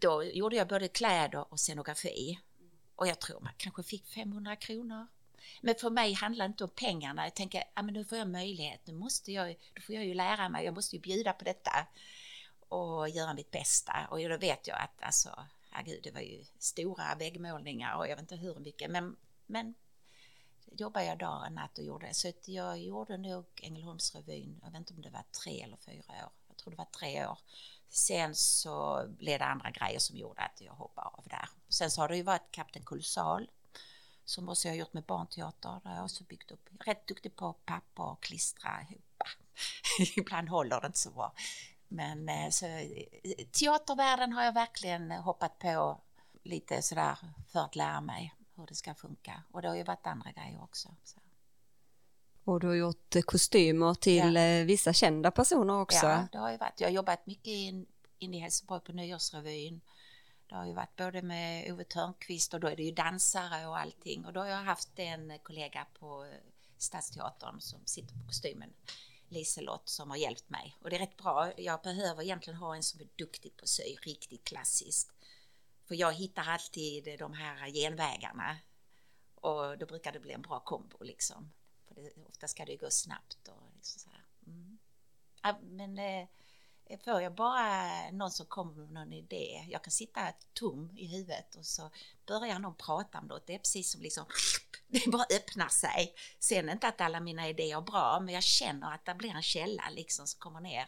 Då 0.00 0.24
gjorde 0.24 0.56
jag 0.56 0.68
både 0.68 0.88
kläder 0.88 1.52
och 1.52 1.60
scenografi 1.60 2.40
och 2.96 3.06
jag 3.06 3.20
tror 3.20 3.40
man 3.40 3.52
kanske 3.56 3.82
fick 3.82 4.06
500 4.06 4.56
kronor. 4.56 5.06
Men 5.60 5.74
för 5.74 5.90
mig 5.90 6.12
handlar 6.12 6.44
det 6.44 6.50
inte 6.50 6.64
om 6.64 6.70
pengarna. 6.70 7.24
Jag 7.24 7.34
tänker, 7.34 7.64
ja, 7.74 7.82
men 7.82 7.94
nu 7.94 8.04
får 8.04 8.18
jag 8.18 8.28
möjlighet, 8.28 8.86
nu 8.86 8.92
måste 8.92 9.32
jag, 9.32 9.56
då 9.74 9.82
får 9.82 9.94
jag 9.94 10.04
ju 10.04 10.14
lära 10.14 10.48
mig, 10.48 10.64
jag 10.64 10.74
måste 10.74 10.96
ju 10.96 11.02
bjuda 11.02 11.32
på 11.32 11.44
detta 11.44 11.86
och 12.68 13.08
göra 13.08 13.34
mitt 13.34 13.50
bästa. 13.50 14.06
Och 14.10 14.28
då 14.28 14.36
vet 14.36 14.66
jag 14.66 14.78
att 14.78 15.02
alltså, 15.02 15.46
herregud, 15.70 16.02
det 16.02 16.10
var 16.10 16.20
ju 16.20 16.44
stora 16.58 17.14
väggmålningar 17.18 17.96
och 17.96 18.08
jag 18.08 18.16
vet 18.16 18.22
inte 18.22 18.36
hur 18.36 18.54
mycket, 18.54 18.90
men, 18.90 19.16
men 19.46 19.74
jobbade 20.72 21.06
jag 21.06 21.18
dag 21.18 21.42
och 21.46 21.52
natt 21.52 21.78
och 21.78 21.84
gjorde 21.84 22.06
det. 22.06 22.14
Så 22.14 22.28
att 22.28 22.48
jag 22.48 22.78
gjorde 22.78 23.16
nog 23.16 23.44
Ängelholmsrevyn, 23.62 24.60
jag 24.62 24.70
vet 24.70 24.78
inte 24.78 24.94
om 24.94 25.02
det 25.02 25.10
var 25.10 25.24
tre 25.44 25.62
eller 25.62 25.76
fyra 25.76 26.14
år. 26.24 26.32
Jag 26.48 26.56
tror 26.56 26.70
det 26.70 26.76
var 26.76 26.88
tre 26.98 27.26
år. 27.26 27.38
Sen 27.94 28.34
så 28.34 29.06
blev 29.08 29.38
det 29.38 29.44
andra 29.44 29.70
grejer 29.70 29.98
som 29.98 30.16
gjorde 30.16 30.42
att 30.42 30.60
jag 30.60 30.72
hoppade 30.72 31.08
av 31.08 31.24
där. 31.30 31.48
Sen 31.68 31.90
så 31.90 32.00
har 32.00 32.08
det 32.08 32.16
ju 32.16 32.22
varit 32.22 32.50
Kapten 32.50 32.82
Kolossal 32.82 33.50
som 34.24 34.48
också 34.48 34.68
jag 34.68 34.72
har 34.72 34.78
gjort 34.78 34.92
med 34.92 35.02
barnteater. 35.02 35.80
Där 35.82 35.90
har 35.90 35.96
jag 35.96 36.04
också 36.04 36.24
byggt 36.24 36.50
upp. 36.50 36.68
Jag 36.70 36.88
är 36.88 36.94
rätt 36.94 37.06
duktig 37.06 37.36
på 37.36 37.52
papper 37.52 38.02
och 38.02 38.22
klistra 38.22 38.82
ihop. 38.90 39.22
Ibland 40.16 40.48
håller 40.48 40.80
det 40.80 40.86
inte 40.86 40.98
så 40.98 41.10
bra. 41.10 41.32
Men 41.88 42.28
eh, 42.28 42.50
så, 42.50 42.66
eh, 42.66 43.46
teatervärlden 43.52 44.32
har 44.32 44.44
jag 44.44 44.52
verkligen 44.52 45.10
hoppat 45.10 45.58
på 45.58 46.00
lite 46.42 46.82
sådär 46.82 47.18
för 47.48 47.60
att 47.60 47.76
lära 47.76 48.00
mig 48.00 48.34
hur 48.54 48.66
det 48.66 48.74
ska 48.74 48.94
funka. 48.94 49.42
Och 49.52 49.62
det 49.62 49.68
har 49.68 49.76
ju 49.76 49.82
varit 49.82 50.06
andra 50.06 50.32
grejer 50.32 50.62
också. 50.62 50.88
Så. 51.04 51.20
Och 52.44 52.60
du 52.60 52.66
har 52.66 52.74
gjort 52.74 53.14
kostymer 53.26 53.94
till 53.94 54.34
Ja. 54.34 54.40
eh, 54.40 54.64
vissa 54.66 54.92
kända 54.92 55.30
personer 55.30 55.80
också. 55.80 56.06
Ja, 56.06 56.28
det 56.32 56.38
har 56.38 56.50
ju 56.50 56.56
varit. 56.56 56.80
Jag 56.80 56.88
har 56.88 56.92
jobbat 56.92 57.26
mycket 57.26 57.46
in, 57.46 57.86
in 58.18 58.34
i 58.34 58.38
Helsingborg 58.38 58.80
på 58.80 58.92
Nyårsrevyn. 58.92 59.80
Det 60.48 60.54
har 60.54 60.66
ju 60.66 60.72
varit 60.74 60.96
både 60.96 61.22
med 61.22 61.72
Ove 61.72 61.84
Törnqvist 61.84 62.54
och 62.54 62.60
då 62.60 62.68
är 62.68 62.76
det 62.76 62.82
ju 62.82 62.92
dansare 62.92 63.66
och 63.66 63.78
allting. 63.78 64.24
Och 64.26 64.32
då 64.32 64.40
har 64.40 64.46
jag 64.46 64.56
haft 64.64 64.98
en 64.98 65.38
kollega 65.42 65.86
på 65.98 66.24
eh, 66.24 66.30
Stadsteatern 66.78 67.60
som 67.60 67.80
sitter 67.86 68.14
på 68.14 68.26
kostymen, 68.26 68.72
Liselott, 69.28 69.88
som 69.88 70.10
har 70.10 70.16
hjälpt 70.16 70.50
mig. 70.50 70.76
Och 70.82 70.90
det 70.90 70.96
är 70.96 71.00
rätt 71.00 71.16
bra. 71.16 71.52
Jag 71.56 71.82
behöver 71.82 72.22
egentligen 72.22 72.58
ha 72.58 72.76
en 72.76 72.82
som 72.82 73.00
är 73.00 73.08
duktig 73.16 73.56
på 73.56 73.62
att 73.62 73.68
sy, 73.68 73.82
riktigt 74.02 74.44
klassiskt. 74.44 75.12
För 75.88 75.94
jag 75.94 76.12
hittar 76.12 76.42
alltid 76.48 77.18
de 77.18 77.32
här 77.32 77.70
genvägarna. 77.70 78.56
Och 79.34 79.78
då 79.78 79.86
brukar 79.86 80.12
det 80.12 80.20
bli 80.20 80.32
en 80.32 80.42
bra 80.42 80.60
kombo 80.60 80.96
liksom. 81.00 81.52
För 81.94 82.02
det, 82.02 82.10
ofta 82.28 82.48
ska 82.48 82.64
det 82.64 82.76
gå 82.76 82.90
snabbt 82.90 83.48
och 83.48 83.72
liksom 83.74 84.00
så 84.00 84.08
här. 84.10 84.24
Mm. 84.46 84.78
Ja, 85.42 85.58
men 85.62 85.98
eh, 85.98 86.28
Får 87.04 87.22
jag 87.22 87.34
bara 87.34 87.90
någon 88.10 88.30
som 88.30 88.46
kommer 88.46 88.74
med 88.74 88.92
någon 88.92 89.12
idé, 89.12 89.66
jag 89.70 89.82
kan 89.82 89.90
sitta 89.90 90.32
tom 90.52 90.90
i 90.96 91.06
huvudet 91.06 91.54
och 91.54 91.66
så 91.66 91.90
börjar 92.26 92.58
någon 92.58 92.74
prata 92.74 93.18
om 93.18 93.26
något, 93.26 93.46
det 93.46 93.54
är 93.54 93.58
precis 93.58 93.90
som 93.90 94.02
liksom, 94.02 94.24
det 94.88 95.10
bara 95.10 95.26
öppnar 95.36 95.68
sig. 95.68 96.14
Sen 96.38 96.68
inte 96.68 96.88
att 96.88 97.00
alla 97.00 97.20
mina 97.20 97.48
idéer 97.48 97.76
är 97.76 97.80
bra, 97.80 98.20
men 98.20 98.34
jag 98.34 98.42
känner 98.42 98.94
att 98.94 99.04
det 99.04 99.14
blir 99.14 99.30
en 99.30 99.42
källa 99.42 99.90
liksom 99.90 100.26
som 100.26 100.40
kommer 100.40 100.60
ner. 100.60 100.86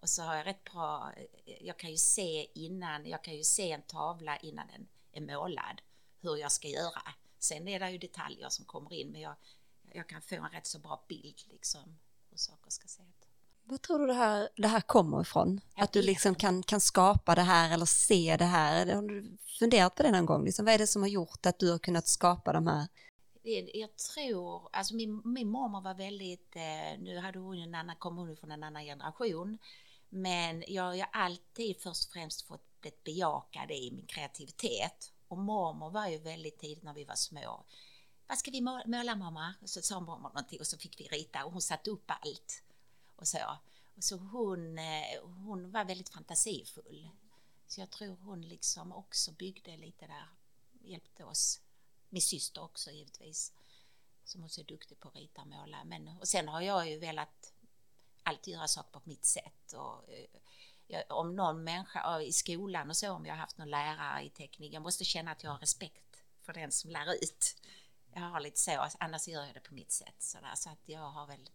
Och 0.00 0.08
så 0.08 0.22
har 0.22 0.34
jag 0.34 0.46
rätt 0.46 0.64
bra, 0.64 1.12
eh, 1.16 1.66
jag 1.66 1.78
kan 1.78 1.90
ju 1.90 1.96
se 1.96 2.46
innan, 2.54 3.06
jag 3.06 3.24
kan 3.24 3.34
ju 3.34 3.44
se 3.44 3.72
en 3.72 3.82
tavla 3.82 4.36
innan 4.36 4.66
den 4.66 4.88
är 5.12 5.34
målad, 5.34 5.82
hur 6.20 6.36
jag 6.36 6.52
ska 6.52 6.68
göra. 6.68 7.02
Sen 7.38 7.68
är 7.68 7.80
det 7.80 7.90
ju 7.90 7.98
detaljer 7.98 8.48
som 8.48 8.64
kommer 8.64 8.92
in, 8.92 9.08
men 9.08 9.20
jag, 9.20 9.34
jag 9.92 10.08
kan 10.08 10.22
få 10.22 10.34
en 10.34 10.48
rätt 10.48 10.66
så 10.66 10.78
bra 10.78 11.04
bild 11.08 11.40
liksom 11.50 11.98
hur 12.30 12.36
saker 12.36 12.70
ska 12.70 12.88
se 12.88 13.02
ut. 13.02 13.28
Vad 13.64 13.82
tror 13.82 13.98
du 13.98 14.06
det 14.06 14.14
här, 14.14 14.48
det 14.56 14.68
här 14.68 14.80
kommer 14.80 15.20
ifrån? 15.20 15.60
Jag 15.74 15.84
att 15.84 15.92
du 15.92 16.02
liksom 16.02 16.34
kan, 16.34 16.62
kan 16.62 16.80
skapa 16.80 17.34
det 17.34 17.42
här 17.42 17.74
eller 17.74 17.86
se 17.86 18.36
det 18.38 18.44
här? 18.44 18.94
Har 18.94 19.02
du 19.02 19.36
funderat 19.58 19.94
på 19.94 20.02
det 20.02 20.10
någon 20.10 20.26
gång? 20.26 20.44
Liksom, 20.44 20.64
vad 20.64 20.74
är 20.74 20.78
det 20.78 20.86
som 20.86 21.02
har 21.02 21.08
gjort 21.08 21.46
att 21.46 21.58
du 21.58 21.70
har 21.70 21.78
kunnat 21.78 22.08
skapa 22.08 22.52
de 22.52 22.66
här? 22.66 22.88
Jag 23.74 23.96
tror, 23.96 24.68
alltså 24.72 24.94
min, 24.94 25.22
min 25.24 25.48
mormor 25.48 25.80
var 25.80 25.94
väldigt, 25.94 26.56
eh, 26.56 26.98
nu 26.98 27.18
hade 27.18 27.38
hon 27.38 27.58
en 27.58 27.74
annan, 27.74 27.96
kom 27.96 28.16
hon 28.16 28.36
från 28.36 28.50
en 28.50 28.62
annan 28.62 28.84
generation, 28.84 29.58
men 30.08 30.64
jag 30.68 30.82
har 30.82 31.08
alltid 31.12 31.76
först 31.80 32.06
och 32.06 32.12
främst 32.12 32.42
fått 32.42 32.72
blivit 32.82 33.04
bejakade 33.04 33.74
i 33.74 33.90
min 33.90 34.06
kreativitet. 34.06 35.12
Och 35.28 35.38
mormor 35.38 35.90
var 35.90 36.08
ju 36.08 36.18
väldigt 36.18 36.58
tidigt 36.58 36.84
när 36.84 36.94
vi 36.94 37.04
var 37.04 37.14
små. 37.14 37.64
Vad 38.32 38.38
ska 38.38 38.50
vi 38.50 38.60
måla 38.86 39.16
mamma? 39.16 39.54
Och 39.62 39.70
så 39.70 39.82
sa 39.82 40.00
mamma 40.00 40.28
någonting 40.28 40.60
och 40.60 40.66
så 40.66 40.78
fick 40.78 41.00
vi 41.00 41.08
rita 41.08 41.44
och 41.44 41.52
hon 41.52 41.62
satte 41.62 41.90
upp 41.90 42.10
allt 42.10 42.62
och 43.16 43.28
så. 43.28 43.58
Och 43.96 44.04
så 44.04 44.16
hon, 44.16 44.78
eh, 44.78 45.22
hon 45.22 45.70
var 45.70 45.84
väldigt 45.84 46.08
fantasifull. 46.08 47.08
Så 47.66 47.80
jag 47.80 47.90
tror 47.90 48.16
hon 48.16 48.42
liksom 48.42 48.92
också 48.92 49.32
byggde 49.32 49.76
lite 49.76 50.06
där, 50.06 50.28
hjälpte 50.82 51.24
oss. 51.24 51.60
Min 52.08 52.22
syster 52.22 52.62
också 52.62 52.90
givetvis, 52.90 53.52
som 54.24 54.44
också 54.44 54.60
är 54.60 54.64
duktig 54.64 55.00
på 55.00 55.08
att 55.08 55.16
rita 55.16 55.42
och 55.42 55.48
måla. 55.48 55.84
Men, 55.84 56.08
och 56.08 56.28
sen 56.28 56.48
har 56.48 56.60
jag 56.60 56.90
ju 56.90 56.98
velat 56.98 57.52
alltid 58.22 58.54
göra 58.54 58.68
saker 58.68 58.90
på 58.90 59.00
mitt 59.04 59.24
sätt. 59.24 59.72
Och, 59.72 60.12
eh, 60.12 60.26
jag, 60.86 61.04
om 61.08 61.36
någon 61.36 61.64
människa 61.64 62.20
i 62.20 62.32
skolan 62.32 62.90
och 62.90 62.96
så, 62.96 63.12
om 63.12 63.26
jag 63.26 63.32
har 63.32 63.40
haft 63.40 63.58
någon 63.58 63.70
lärare 63.70 64.24
i 64.24 64.30
teknik, 64.30 64.72
jag 64.72 64.82
måste 64.82 65.04
känna 65.04 65.30
att 65.30 65.42
jag 65.42 65.50
har 65.50 65.58
respekt 65.58 66.22
för 66.40 66.52
den 66.52 66.72
som 66.72 66.90
lär 66.90 67.14
ut. 67.14 67.56
Jag 68.14 68.22
har 68.22 68.40
lite 68.40 68.58
så, 68.58 68.88
annars 68.98 69.28
gör 69.28 69.44
jag 69.44 69.54
det 69.54 69.60
på 69.60 69.74
mitt 69.74 69.92
sätt. 69.92 70.14
Så, 70.18 70.38
där, 70.38 70.54
så 70.54 70.70
att 70.70 70.82
jag 70.84 71.10
har 71.10 71.26
väl 71.26 71.48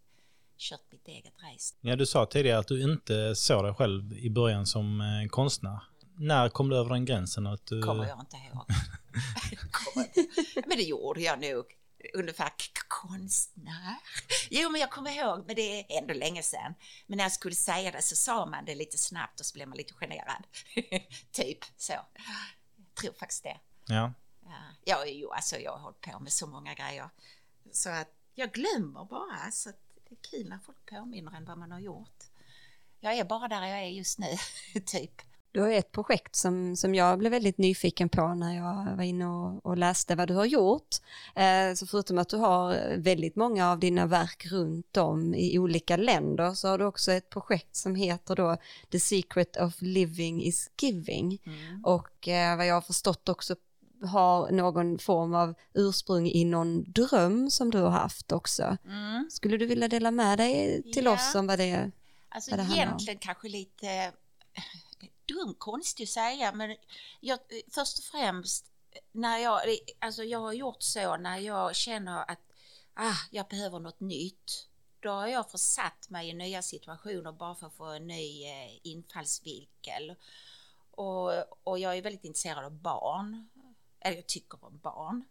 kört 0.57 0.91
mitt 0.91 1.07
eget 1.07 1.33
race. 1.43 1.75
Ja, 1.81 1.95
du 1.95 2.05
sa 2.05 2.25
tidigare 2.25 2.59
att 2.59 2.67
du 2.67 2.83
inte 2.83 3.35
såg 3.35 3.63
dig 3.63 3.73
själv 3.73 4.13
i 4.13 4.29
början 4.29 4.65
som 4.65 5.01
eh, 5.01 5.29
konstnär. 5.29 5.79
När 6.19 6.49
kom 6.49 6.69
du 6.69 6.77
över 6.77 6.89
den 6.89 7.05
gränsen? 7.05 7.47
Att 7.47 7.65
du... 7.65 7.81
kommer 7.81 8.07
jag 8.07 8.19
inte 8.19 8.37
ihåg. 8.37 8.65
men 10.67 10.77
det 10.77 10.83
gjorde 10.83 11.21
jag 11.21 11.41
nog. 11.41 11.65
Ungefär 12.13 12.51
konstnär. 12.87 13.95
Jo, 14.49 14.69
men 14.69 14.81
jag 14.81 14.91
kommer 14.91 15.11
ihåg, 15.11 15.43
men 15.47 15.55
det 15.55 15.79
är 15.79 16.01
ändå 16.01 16.13
länge 16.13 16.43
sedan. 16.43 16.73
Men 17.07 17.17
när 17.17 17.23
jag 17.23 17.31
skulle 17.31 17.55
säga 17.55 17.91
det 17.91 18.01
så 18.01 18.15
sa 18.15 18.45
man 18.45 18.65
det 18.65 18.75
lite 18.75 18.97
snabbt 18.97 19.39
och 19.39 19.45
så 19.45 19.53
blev 19.53 19.67
man 19.67 19.77
lite 19.77 19.93
generad. 19.93 20.43
typ 21.31 21.57
så. 21.77 21.93
Jag 21.93 22.95
tror 23.01 23.13
faktiskt 23.13 23.43
det. 23.43 23.57
Ja. 23.87 24.13
Ja, 24.83 25.05
jo, 25.05 25.31
alltså 25.31 25.57
jag 25.57 25.71
har 25.71 25.79
hållit 25.79 26.01
på 26.01 26.19
med 26.19 26.31
så 26.31 26.47
många 26.47 26.73
grejer. 26.73 27.09
Så 27.71 27.89
att 27.89 28.11
jag 28.35 28.51
glömmer 28.51 29.05
bara. 29.05 29.51
Så 29.51 29.69
att 29.69 29.79
det 30.09 30.15
är 30.15 30.19
kul 30.31 30.49
när 30.49 30.59
folk 30.59 30.85
påminner 30.85 31.37
en 31.37 31.45
vad 31.45 31.57
man 31.57 31.71
har 31.71 31.79
gjort. 31.79 32.23
Jag 32.99 33.17
är 33.17 33.25
bara 33.25 33.47
där 33.47 33.65
jag 33.65 33.79
är 33.79 33.89
just 33.89 34.19
nu, 34.19 34.37
typ. 34.85 35.21
Du 35.51 35.61
har 35.61 35.69
ett 35.69 35.91
projekt 35.91 36.35
som, 36.35 36.75
som 36.75 36.95
jag 36.95 37.19
blev 37.19 37.31
väldigt 37.31 37.57
nyfiken 37.57 38.09
på 38.09 38.33
när 38.33 38.55
jag 38.55 38.95
var 38.95 39.03
inne 39.03 39.25
och, 39.25 39.65
och 39.65 39.77
läste 39.77 40.15
vad 40.15 40.27
du 40.27 40.33
har 40.33 40.45
gjort. 40.45 40.95
Eh, 41.35 41.73
så 41.75 41.87
förutom 41.87 42.17
att 42.17 42.29
du 42.29 42.37
har 42.37 42.97
väldigt 42.97 43.35
många 43.35 43.71
av 43.71 43.79
dina 43.79 44.05
verk 44.05 44.45
runt 44.45 44.97
om 44.97 45.33
i 45.33 45.59
olika 45.59 45.97
länder 45.97 46.53
så 46.53 46.67
har 46.67 46.77
du 46.77 46.85
också 46.85 47.11
ett 47.11 47.29
projekt 47.29 47.75
som 47.75 47.95
heter 47.95 48.35
då 48.35 48.57
The 48.91 48.99
Secret 48.99 49.57
of 49.57 49.81
Living 49.81 50.43
is 50.43 50.69
Giving. 50.81 51.41
Mm. 51.45 51.85
Och 51.85 52.27
eh, 52.27 52.57
vad 52.57 52.67
jag 52.67 52.73
har 52.73 52.81
förstått 52.81 53.29
också 53.29 53.55
har 54.01 54.51
någon 54.51 54.99
form 54.99 55.35
av 55.35 55.53
ursprung 55.73 56.27
i 56.27 56.45
någon 56.45 56.91
dröm 56.91 57.49
som 57.49 57.71
du 57.71 57.77
har 57.77 57.89
haft 57.89 58.31
också. 58.31 58.77
Mm. 58.85 59.29
Skulle 59.29 59.57
du 59.57 59.65
vilja 59.65 59.87
dela 59.87 60.11
med 60.11 60.39
dig 60.39 60.83
till 60.93 61.05
ja. 61.05 61.13
oss 61.13 61.35
om 61.35 61.47
vad 61.47 61.59
det, 61.59 61.91
alltså, 62.29 62.51
vad 62.51 62.59
det 62.59 62.63
handlar 62.63 62.83
om? 62.83 62.89
Egentligen 62.89 63.19
kanske 63.19 63.49
lite 63.49 63.87
eh, 64.53 65.09
dum 65.25 65.55
konstigt 65.57 66.09
att 66.09 66.13
säga, 66.13 66.51
men 66.51 66.75
jag, 67.19 67.39
först 67.71 67.97
och 67.97 68.03
främst 68.03 68.65
när 69.11 69.37
jag, 69.37 69.61
alltså 69.99 70.23
jag 70.23 70.39
har 70.39 70.53
gjort 70.53 70.83
så 70.83 71.17
när 71.17 71.37
jag 71.37 71.75
känner 71.75 72.31
att 72.31 72.39
ah, 72.93 73.15
jag 73.31 73.47
behöver 73.47 73.79
något 73.79 73.99
nytt. 73.99 74.67
Då 74.99 75.09
har 75.09 75.27
jag 75.27 75.51
försatt 75.51 76.09
mig 76.09 76.29
i 76.29 76.33
nya 76.33 76.61
situationer 76.61 77.31
bara 77.31 77.55
för 77.55 77.67
att 77.67 77.73
få 77.73 77.85
en 77.85 78.07
ny 78.07 78.43
eh, 78.45 78.79
infallsvinkel. 78.83 80.15
Och, 80.91 81.31
och 81.63 81.79
jag 81.79 81.97
är 81.97 82.01
väldigt 82.01 82.23
intresserad 82.23 82.65
av 82.65 82.71
barn 82.71 83.49
eller 83.99 84.15
jag 84.15 84.27
tycker 84.27 84.65
om 84.65 84.79
barn. 84.83 85.25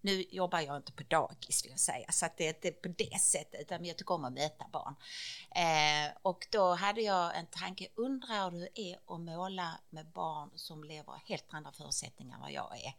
Nu 0.00 0.24
jobbar 0.30 0.60
jag 0.60 0.76
inte 0.76 0.92
på 0.92 1.02
dagis 1.02 1.64
vill 1.64 1.70
jag 1.70 1.80
säga, 1.80 2.12
så 2.12 2.26
att 2.26 2.36
det 2.36 2.44
är 2.44 2.48
inte 2.48 2.70
på 2.70 2.88
det 2.88 3.20
sättet, 3.20 3.60
utan 3.60 3.84
jag 3.84 3.96
tycker 3.96 4.14
om 4.14 4.24
att 4.24 4.32
möta 4.32 4.64
barn. 4.72 4.94
Eh, 5.54 6.16
och 6.22 6.46
då 6.50 6.74
hade 6.74 7.00
jag 7.00 7.36
en 7.36 7.46
tanke, 7.46 7.88
undrar 7.94 8.50
hur 8.50 8.60
det 8.60 8.80
är 8.80 8.98
att 9.06 9.20
måla 9.20 9.80
med 9.90 10.06
barn 10.06 10.50
som 10.54 10.84
lever 10.84 11.22
helt 11.24 11.44
andra 11.48 11.72
förutsättningar 11.72 12.34
än 12.34 12.40
vad 12.40 12.52
jag 12.52 12.80
är. 12.84 12.94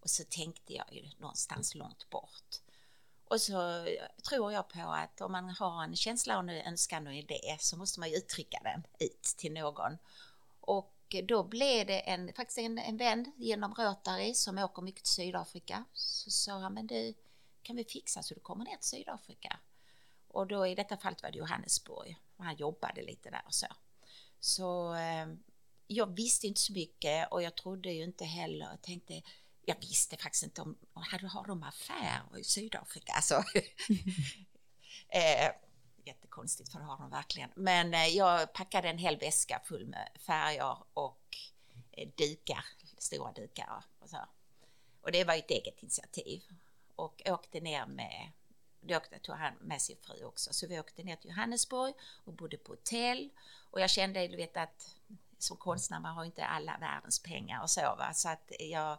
Och 0.00 0.10
så 0.10 0.24
tänkte 0.24 0.74
jag 0.74 0.92
ju 0.92 1.08
någonstans 1.18 1.74
långt 1.74 2.10
bort. 2.10 2.60
Och 3.28 3.40
så 3.40 3.84
eh, 3.86 4.06
tror 4.28 4.52
jag 4.52 4.68
på 4.68 4.80
att 4.80 5.20
om 5.20 5.32
man 5.32 5.50
har 5.50 5.84
en 5.84 5.96
känsla 5.96 6.38
och 6.38 6.42
en 6.42 6.50
önskan 6.50 7.06
och 7.06 7.12
en 7.12 7.18
idé 7.18 7.56
så 7.60 7.76
måste 7.76 8.00
man 8.00 8.10
ju 8.10 8.16
uttrycka 8.16 8.60
den 8.62 8.82
ut 8.98 9.22
till 9.22 9.52
någon. 9.52 9.98
Och 10.60 10.94
då 11.10 11.42
blev 11.42 11.86
det 11.86 12.00
en, 12.00 12.32
faktiskt 12.32 12.58
en, 12.58 12.78
en 12.78 12.96
vän 12.96 13.32
genom 13.36 13.74
Rotary 13.74 14.34
som 14.34 14.58
åker 14.58 14.82
mycket 14.82 15.04
till 15.04 15.12
Sydafrika. 15.12 15.84
Så 15.92 16.30
sa 16.30 16.58
han, 16.58 16.74
men 16.74 16.86
du, 16.86 17.14
kan 17.62 17.76
vi 17.76 17.84
fixa 17.84 18.22
så 18.22 18.34
du 18.34 18.40
kommer 18.40 18.64
ner 18.64 18.76
till 18.76 18.88
Sydafrika? 18.88 19.58
Och 20.28 20.46
då 20.46 20.66
i 20.66 20.74
detta 20.74 20.96
fallet 20.96 21.22
var 21.22 21.30
det 21.30 21.38
Johannesburg 21.38 22.16
och 22.36 22.44
han 22.44 22.56
jobbade 22.56 23.02
lite 23.02 23.30
där 23.30 23.42
och 23.46 23.54
så. 23.54 23.66
Så 24.40 24.94
eh, 24.94 25.26
jag 25.86 26.16
visste 26.16 26.46
inte 26.46 26.60
så 26.60 26.72
mycket 26.72 27.32
och 27.32 27.42
jag 27.42 27.54
trodde 27.54 27.92
ju 27.92 28.04
inte 28.04 28.24
heller, 28.24 28.66
jag 28.70 28.82
tänkte, 28.82 29.22
jag 29.64 29.80
visste 29.80 30.16
faktiskt 30.16 30.44
inte 30.44 30.62
om, 30.62 30.78
har 30.94 31.46
de 31.46 31.62
affärer 31.62 32.38
i 32.38 32.44
Sydafrika? 32.44 33.12
Alltså, 33.12 33.34
eh, 35.08 35.50
jättekonstigt 36.08 36.72
för 36.72 36.78
det 36.78 36.84
har 36.84 36.98
de 36.98 37.10
verkligen. 37.10 37.50
Men 37.54 37.94
eh, 37.94 38.06
jag 38.06 38.52
packade 38.52 38.88
en 38.88 38.98
hel 38.98 39.16
väska 39.16 39.60
full 39.64 39.86
med 39.86 40.08
färger 40.18 40.76
och 40.94 41.36
eh, 41.92 42.08
dukar, 42.16 42.64
stora 42.98 43.32
dukar 43.32 43.84
och 43.98 44.10
så. 44.10 44.18
Och 45.00 45.12
det 45.12 45.24
var 45.24 45.34
ett 45.34 45.50
eget 45.50 45.82
initiativ. 45.82 46.42
Och 46.96 47.22
åkte 47.26 47.60
ner 47.60 47.86
med, 47.86 48.30
då 48.80 48.96
åkte, 48.96 49.18
tog 49.18 49.36
han 49.36 49.54
med 49.60 49.82
sin 49.82 49.96
fru 50.02 50.24
också, 50.24 50.52
så 50.52 50.66
vi 50.66 50.80
åkte 50.80 51.02
ner 51.02 51.16
till 51.16 51.30
Johannesburg 51.30 51.94
och 52.24 52.32
bodde 52.32 52.56
på 52.56 52.72
hotell. 52.72 53.30
Och 53.70 53.80
jag 53.80 53.90
kände, 53.90 54.28
du 54.28 54.36
vet 54.36 54.56
att 54.56 54.96
som 55.38 55.56
konstnär, 55.56 56.00
man 56.00 56.14
har 56.14 56.24
inte 56.24 56.44
alla 56.44 56.78
världens 56.78 57.18
pengar 57.18 57.62
och 57.62 57.70
så 57.70 57.80
va, 57.80 58.10
så 58.14 58.28
att 58.28 58.52
jag 58.58 58.98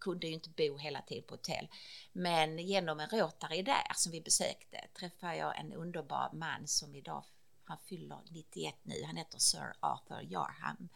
kunde 0.00 0.26
ju 0.26 0.32
inte 0.32 0.50
bo 0.50 0.78
hela 0.78 1.02
tiden 1.02 1.24
på 1.26 1.34
hotell. 1.34 1.68
Men 2.12 2.58
genom 2.58 3.00
en 3.00 3.08
Rotary 3.08 3.62
där 3.62 3.92
som 3.94 4.12
vi 4.12 4.20
besökte 4.20 4.88
träffade 4.98 5.36
jag 5.36 5.58
en 5.58 5.72
underbar 5.72 6.30
man 6.32 6.68
som 6.68 6.94
idag, 6.94 7.24
han 7.64 7.78
fyller 7.78 8.18
91 8.30 8.74
nu, 8.82 9.02
han 9.06 9.16
heter 9.16 9.38
Sir 9.38 9.72
Arthur 9.80 10.32
Jarham. 10.32 10.88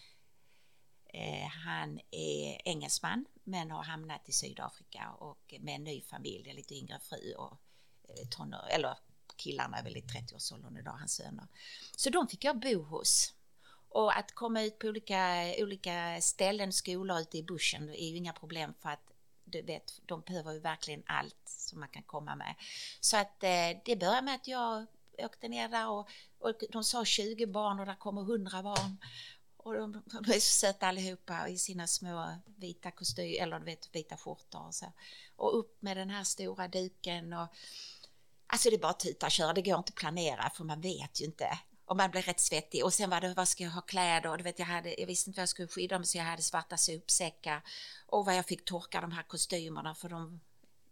Eh, 1.07 1.49
han 1.49 2.01
är 2.11 2.69
engelsman 2.69 3.25
men 3.45 3.71
har 3.71 3.83
hamnat 3.83 4.29
i 4.29 4.33
Sydafrika 4.33 5.11
och 5.11 5.55
med 5.61 5.75
en 5.75 5.85
ny 5.85 6.01
familj, 6.01 6.51
en 6.51 6.57
lite 6.57 6.75
yngre 6.75 6.99
fru 7.01 7.35
och 7.35 7.59
eh, 8.09 8.29
tonår, 8.31 8.69
eller 8.71 8.99
killarna 9.37 9.79
är 9.79 9.83
väl 9.83 9.97
i 9.97 10.01
30-årsåldern 10.01 10.77
idag, 10.77 10.93
hans 10.93 11.15
söner. 11.15 11.47
Så 11.97 12.11
de 12.11 12.29
fick 12.29 12.45
jag 12.45 12.61
bo 12.61 12.83
hos 12.83 13.34
och 13.95 14.19
att 14.19 14.35
komma 14.35 14.63
ut 14.63 14.79
på 14.79 14.87
olika, 14.87 15.55
olika 15.59 16.21
ställen, 16.21 16.73
skolor 16.73 17.21
ute 17.21 17.39
i 17.39 17.43
bussen 17.43 17.89
är 17.89 18.09
ju 18.09 18.17
inga 18.17 18.33
problem 18.33 18.75
för 18.83 18.89
att 18.89 19.11
du 19.45 19.63
vet, 19.63 20.01
de 20.07 20.21
behöver 20.21 20.53
ju 20.53 20.59
verkligen 20.59 21.03
allt 21.07 21.37
som 21.45 21.81
man 21.81 21.89
kan 21.89 22.03
komma 22.03 22.37
med. 22.37 22.55
Så 23.01 23.17
att 23.17 23.43
eh, 23.43 23.79
det 23.85 23.97
började 23.97 24.23
med 24.23 24.35
att 24.35 24.49
jag 24.49 24.87
åkte 25.19 25.49
ner 25.49 25.69
där 25.69 25.89
och, 25.89 26.09
och 26.39 26.55
de 26.71 26.85
sa 26.85 27.05
20 27.05 27.47
barn 27.47 27.81
och 27.81 27.87
där 27.87 27.95
kommer 27.95 28.23
100 28.23 28.63
barn. 28.63 28.97
Och 29.57 29.75
de, 29.75 30.03
de 30.05 30.33
är 30.33 30.41
så 30.41 30.41
söta 30.41 30.87
allihopa 30.87 31.49
i 31.49 31.59
sina 31.59 31.87
små 31.87 32.29
vita 32.57 32.91
kostymer, 32.91 33.43
eller 33.43 33.59
du 33.59 33.65
vet 33.65 33.95
vita 33.95 34.17
skjortor 34.17 34.67
och 34.67 34.75
så. 34.75 34.87
Och 35.37 35.59
upp 35.59 35.83
med 35.83 35.97
den 35.97 36.11
här 36.11 36.25
stora 36.25 36.69
duken 36.69 37.33
och 37.33 37.49
Alltså 38.47 38.71
det 38.71 38.77
är 38.77 38.81
bara 38.81 38.93
typ 38.93 39.11
att 39.13 39.15
tuta 39.15 39.27
och 39.27 39.33
köra, 39.33 39.53
det 39.53 39.63
går 39.63 39.79
inte 39.79 39.91
att 39.91 39.95
planera 39.95 40.51
för 40.51 40.65
man 40.65 40.81
vet 40.81 41.21
ju 41.21 41.25
inte 41.25 41.59
och 41.87 41.97
man 41.97 42.11
blev 42.11 42.25
rätt 42.25 42.41
svettig. 42.41 42.85
Och 42.85 42.93
sen 42.93 43.11
var 43.11 43.21
det, 43.21 43.35
vad 43.35 43.49
ska 43.49 43.65
jag 43.65 43.71
ha 43.71 43.81
kläder? 43.81 44.31
Och 44.31 44.39
du 44.39 44.45
vet, 44.45 44.59
jag, 44.59 44.67
hade, 44.67 45.01
jag 45.01 45.07
visste 45.07 45.31
inte 45.31 45.39
vad 45.39 45.43
jag 45.43 45.49
skulle 45.49 45.69
skydda 45.69 45.99
mig 45.99 46.07
så 46.07 46.19
jag 46.19 46.25
hade 46.25 46.43
svarta 46.43 46.77
sopsäckar. 46.77 47.63
Och 48.07 48.25
vad 48.25 48.37
jag 48.37 48.47
fick 48.47 48.65
torka 48.65 49.01
de 49.01 49.13
här 49.13 49.23
kostymerna 49.23 49.95
för 49.95 50.09
de 50.09 50.41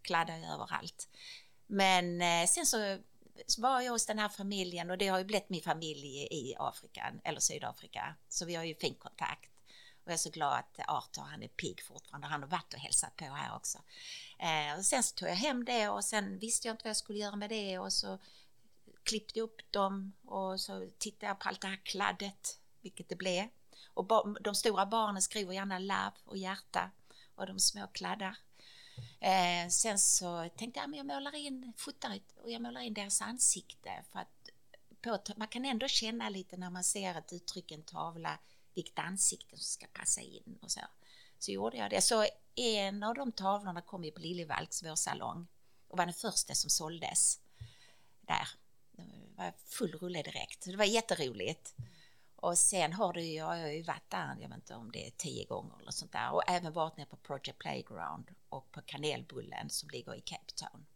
kladdade 0.03 0.47
överallt. 0.47 1.09
Men 1.67 2.23
eh, 2.23 2.47
sen 2.47 2.67
så 2.67 2.99
var 3.59 3.81
jag 3.81 3.93
hos 3.93 4.07
den 4.07 4.19
här 4.19 4.29
familjen 4.29 4.91
och 4.91 4.99
det 4.99 5.09
har 5.09 5.19
ju 5.19 5.25
blivit 5.25 5.49
min 5.49 5.63
familj 5.63 6.29
i 6.31 6.55
Afrika, 6.59 7.13
eller 7.25 7.41
Sydafrika. 7.41 8.15
Så 8.29 8.45
vi 8.45 8.55
har 8.55 8.65
ju 8.65 8.75
fin 8.75 8.95
kontakt. 8.95 9.51
Och 10.05 10.09
jag 10.09 10.15
är 10.15 10.19
så 10.19 10.31
glad 10.31 10.59
att 10.59 10.89
Arthur, 10.89 11.23
han 11.23 11.43
är 11.43 11.49
pigg 11.49 11.83
fortfarande. 11.83 12.27
Han 12.27 12.43
har 12.43 12.49
varit 12.49 12.75
och 12.75 12.81
hälsat 12.81 13.17
på 13.17 13.25
här 13.25 13.57
också. 13.57 13.79
Eh, 14.39 14.79
och 14.79 14.85
sen 14.85 15.03
så 15.03 15.15
tog 15.15 15.29
jag 15.29 15.37
hem 15.37 15.65
det 15.65 15.89
och 15.89 16.05
sen 16.05 16.39
visste 16.39 16.69
jag 16.69 16.75
inte 16.75 16.85
vad 16.85 16.91
jag 16.91 16.97
skulle 16.97 17.19
göra 17.19 17.37
med 17.37 17.51
det 17.51 17.79
och 17.79 17.93
så 17.93 18.19
klippte 19.05 19.41
upp 19.41 19.73
dem 19.73 20.13
och 20.27 20.61
så 20.61 20.89
tittade 20.99 21.27
jag 21.27 21.39
på 21.39 21.49
allt 21.49 21.61
det 21.61 21.69
här 21.69 21.81
kladdet, 21.85 22.59
vilket 22.81 23.09
det 23.09 23.17
blev. 23.17 23.49
Och 23.95 24.33
de 24.41 24.55
stora 24.55 24.87
barnen 24.87 25.23
skriver 25.23 25.53
gärna 25.53 25.79
love 25.79 26.13
och 26.25 26.37
hjärta 26.37 26.91
och 27.35 27.47
de 27.47 27.59
små 27.61 27.87
kladdar. 27.87 28.37
Eh, 29.21 29.69
sen 29.69 29.99
så 29.99 30.49
tänkte 30.57 30.81
jag 30.81 30.91
att 30.91 30.97
jag 30.97 31.07
målar 31.07 31.35
in, 31.35 31.73
fotar 31.77 32.21
och 32.43 32.51
jag 32.51 32.63
målar 32.63 32.81
in 32.81 32.95
deras 32.95 33.23
ansikte 33.23 34.05
för 34.13 34.19
att 34.19 34.51
på, 35.03 35.19
man 35.37 35.49
kan 35.49 35.65
ändå 35.65 35.89
känna 35.89 36.29
lite 36.29 36.57
när 36.57 36.71
man 36.71 36.85
ser 36.85 37.15
ett 37.15 37.33
uttryck 37.33 37.71
i 37.71 37.75
en 37.75 37.83
tavla 37.83 38.39
vilket 38.75 38.99
ansikte 38.99 39.57
som 39.57 39.65
ska 39.65 39.87
passa 39.87 40.21
in 40.21 40.59
och 40.63 40.71
så. 40.71 40.81
Så 41.39 41.53
gjorde 41.53 41.77
jag 41.77 41.91
det. 41.91 42.01
Så 42.01 42.27
en 42.55 43.03
av 43.03 43.15
de 43.15 43.33
tavlorna 43.33 43.81
kom 43.81 44.05
ju 44.05 44.11
på 44.11 44.21
Liljevalchs 44.21 44.83
vårsalong 44.83 45.47
och 45.89 45.99
var 45.99 46.07
den 46.07 46.15
första 46.15 46.55
som 46.55 46.71
såldes 46.71 47.41
där. 48.21 48.49
Var 49.43 49.53
full 49.67 49.93
rulle 49.93 50.23
direkt. 50.23 50.65
Det 50.65 50.77
var 50.77 50.85
jätteroligt. 50.85 51.75
Och 52.37 52.59
sen 52.59 52.93
har 52.93 53.13
du, 53.13 53.23
jag 53.25 53.45
har 53.45 53.57
ju 53.57 53.83
varit 53.83 54.11
där, 54.11 54.37
jag 54.41 54.49
vet 54.49 54.57
inte 54.57 54.75
om 54.75 54.93
det 54.93 55.07
är 55.07 55.11
tio 55.11 55.45
gånger 55.45 55.81
eller 55.81 55.91
sånt 55.91 56.13
där 56.13 56.33
och 56.33 56.43
även 56.49 56.73
varit 56.73 56.97
nere 56.97 57.07
på 57.07 57.17
Project 57.17 57.59
Playground 57.59 58.31
och 58.49 58.73
på 58.73 58.81
Kanelbullen 58.83 59.71
som 59.71 59.91
ligger 59.91 60.15
i 60.15 60.21
Cape 60.21 60.53
Town. 60.55 60.87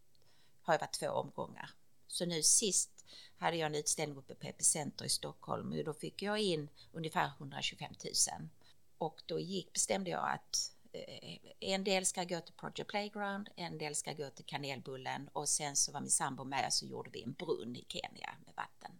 Har 0.61 0.73
jag 0.73 0.79
varit 0.79 0.91
två 0.91 1.07
omgångar. 1.07 1.69
Så 2.07 2.25
nu 2.25 2.43
sist 2.43 3.05
hade 3.37 3.57
jag 3.57 3.67
en 3.67 3.75
utställning 3.75 4.17
uppe 4.17 4.35
på 4.35 4.47
Epicenter 4.47 5.05
i 5.05 5.09
Stockholm 5.09 5.71
och 5.71 5.83
då 5.83 5.93
fick 5.93 6.21
jag 6.21 6.39
in 6.39 6.69
ungefär 6.91 7.31
125 7.37 7.93
000. 8.03 8.49
Och 8.97 9.21
då 9.25 9.39
gick, 9.39 9.73
bestämde 9.73 10.09
jag 10.09 10.29
att 10.29 10.71
Eh, 10.97 11.37
en 11.59 11.83
del 11.83 12.05
ska 12.05 12.23
gå 12.23 12.41
till 12.41 12.53
Project 12.53 12.89
Playground, 12.89 13.49
en 13.55 13.77
del 13.77 13.95
ska 13.95 14.13
gå 14.13 14.29
till 14.29 14.45
Kanelbullen 14.45 15.29
och 15.33 15.49
sen 15.49 15.75
så 15.75 15.91
var 15.91 16.01
min 16.01 16.09
sambo 16.09 16.43
med 16.43 16.73
så 16.73 16.85
gjorde 16.85 17.09
vi 17.09 17.23
en 17.23 17.33
brunn 17.33 17.75
i 17.75 17.85
Kenya 17.87 18.35
med 18.45 18.53
vatten. 18.55 18.91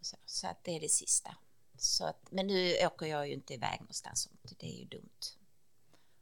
Så, 0.00 0.16
så, 0.26 0.46
att 0.46 0.64
det 0.64 0.76
är 0.76 0.80
det 0.80 0.88
sista. 0.88 1.36
Så 1.78 2.06
att, 2.06 2.30
men 2.30 2.46
nu 2.46 2.76
åker 2.86 3.06
jag 3.06 3.28
ju 3.28 3.34
inte 3.34 3.54
iväg 3.54 3.80
någonstans, 3.80 4.28
det 4.42 4.66
är 4.66 4.78
ju 4.78 4.84
dumt. 4.84 5.20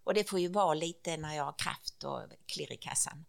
Och 0.04 0.14
det 0.14 0.24
får 0.24 0.40
ju 0.40 0.48
vara 0.48 0.74
lite 0.74 1.16
när 1.16 1.36
jag 1.36 1.44
har 1.44 1.58
kraft 1.58 2.04
och 2.04 2.22
klirr 2.46 2.72
i 2.72 2.76
kassan. 2.76 3.24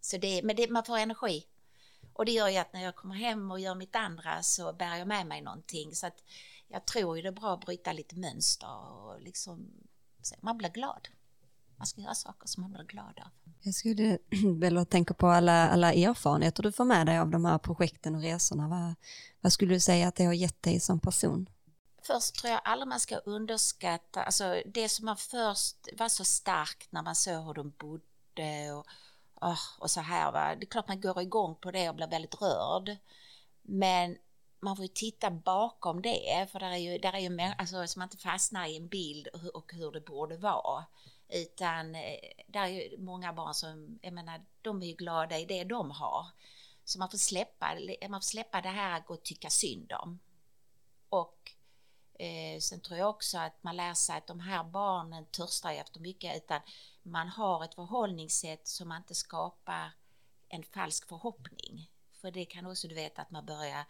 Så 0.00 0.16
det, 0.16 0.42
men 0.42 0.56
det, 0.56 0.70
man 0.70 0.84
får 0.84 0.98
energi. 0.98 1.46
Och 2.12 2.24
det 2.24 2.32
gör 2.32 2.48
ju 2.48 2.56
att 2.56 2.72
när 2.72 2.82
jag 2.82 2.96
kommer 2.96 3.14
hem 3.14 3.50
och 3.50 3.60
gör 3.60 3.74
mitt 3.74 3.96
andra 3.96 4.42
så 4.42 4.72
bär 4.72 4.96
jag 4.96 5.08
med 5.08 5.26
mig 5.26 5.40
någonting. 5.40 5.94
Så 5.94 6.06
att 6.06 6.22
jag 6.68 6.86
tror 6.86 7.16
ju 7.16 7.22
det 7.22 7.28
är 7.28 7.32
bra 7.32 7.54
att 7.54 7.60
bryta 7.60 7.92
lite 7.92 8.16
mönster 8.16 8.76
och 8.76 9.20
liksom, 9.20 9.72
man 10.40 10.58
blir 10.58 10.68
glad. 10.68 11.08
Man 11.76 11.86
ska 11.86 12.00
göra 12.00 12.14
saker 12.14 12.48
som 12.48 12.62
man 12.62 12.72
blir 12.72 12.84
glad 12.84 13.20
av. 13.24 13.30
Jag 13.60 13.74
skulle 13.74 14.18
vilja 14.60 14.84
tänka 14.84 15.14
på 15.14 15.26
alla, 15.26 15.68
alla 15.68 15.92
erfarenheter 15.92 16.62
du 16.62 16.72
får 16.72 16.84
med 16.84 17.06
dig 17.06 17.18
av 17.18 17.30
de 17.30 17.44
här 17.44 17.58
projekten 17.58 18.14
och 18.14 18.22
resorna. 18.22 18.68
Vad, 18.68 18.94
vad 19.40 19.52
skulle 19.52 19.74
du 19.74 19.80
säga 19.80 20.08
att 20.08 20.14
det 20.14 20.24
har 20.24 20.32
gett 20.32 20.62
dig 20.62 20.80
som 20.80 21.00
person? 21.00 21.48
Först 22.02 22.34
tror 22.34 22.52
jag 22.52 22.60
aldrig 22.64 22.88
man 22.88 23.00
ska 23.00 23.16
underskatta, 23.16 24.22
alltså 24.22 24.62
det 24.66 24.88
som 24.88 25.06
man 25.06 25.16
först 25.16 25.88
var 25.98 26.08
så 26.08 26.24
starkt 26.24 26.92
när 26.92 27.02
man 27.02 27.14
såg 27.14 27.44
hur 27.44 27.54
de 27.54 27.72
bodde 27.78 28.72
och, 28.72 28.86
och 29.78 29.90
så 29.90 30.00
här. 30.00 30.32
Va? 30.32 30.54
Det 30.54 30.64
är 30.64 30.70
klart 30.70 30.88
man 30.88 31.00
går 31.00 31.20
igång 31.20 31.54
på 31.54 31.70
det 31.70 31.88
och 31.88 31.94
blir 31.94 32.06
väldigt 32.06 32.42
rörd. 32.42 32.96
Men 33.62 34.16
man 34.60 34.76
får 34.76 34.84
ju 34.84 34.88
titta 34.94 35.30
bakom 35.30 36.02
det, 36.02 36.48
för 36.52 36.60
där 36.60 36.70
är 36.70 36.76
ju, 36.76 36.98
där 36.98 37.12
är 37.12 37.18
ju 37.18 37.40
alltså, 37.58 37.86
så 37.86 37.98
man 37.98 38.06
inte 38.06 38.16
fastnar 38.16 38.66
i 38.66 38.76
en 38.76 38.88
bild 38.88 39.26
och 39.26 39.40
hur, 39.40 39.56
och 39.56 39.72
hur 39.72 39.92
det 39.92 40.00
borde 40.00 40.36
vara. 40.36 40.84
Utan 41.28 41.94
eh, 41.94 42.18
där 42.46 42.62
är 42.62 42.68
ju 42.68 42.98
många 42.98 43.32
barn 43.32 43.54
som, 43.54 43.98
jag 44.02 44.12
menar, 44.12 44.44
de 44.62 44.82
är 44.82 44.86
ju 44.86 44.94
glada 44.94 45.38
i 45.38 45.44
det 45.44 45.64
de 45.64 45.90
har. 45.90 46.26
Så 46.84 46.98
man 46.98 47.10
får 47.10 47.18
släppa, 47.18 47.78
man 48.08 48.20
får 48.20 48.26
släppa 48.26 48.60
det 48.60 48.68
här 48.68 48.96
att 48.96 49.06
gå 49.06 49.14
och 49.14 49.22
tycka 49.22 49.50
synd 49.50 49.92
om. 49.92 50.18
Och 51.08 51.52
eh, 52.18 52.60
sen 52.60 52.80
tror 52.80 52.98
jag 52.98 53.10
också 53.10 53.38
att 53.38 53.62
man 53.62 53.76
lär 53.76 53.94
sig 53.94 54.16
att 54.16 54.26
de 54.26 54.40
här 54.40 54.64
barnen 54.64 55.26
törstar 55.26 55.72
efter 55.72 56.00
mycket 56.00 56.36
utan 56.36 56.60
man 57.02 57.28
har 57.28 57.64
ett 57.64 57.74
förhållningssätt 57.74 58.68
som 58.68 58.88
man 58.88 58.96
inte 58.96 59.14
skapar 59.14 59.92
en 60.48 60.62
falsk 60.62 61.08
förhoppning. 61.08 61.90
För 62.20 62.30
det 62.30 62.44
kan 62.44 62.66
också, 62.66 62.88
du 62.88 62.94
vet, 62.94 63.18
att 63.18 63.30
man 63.30 63.46
börjar 63.46 63.84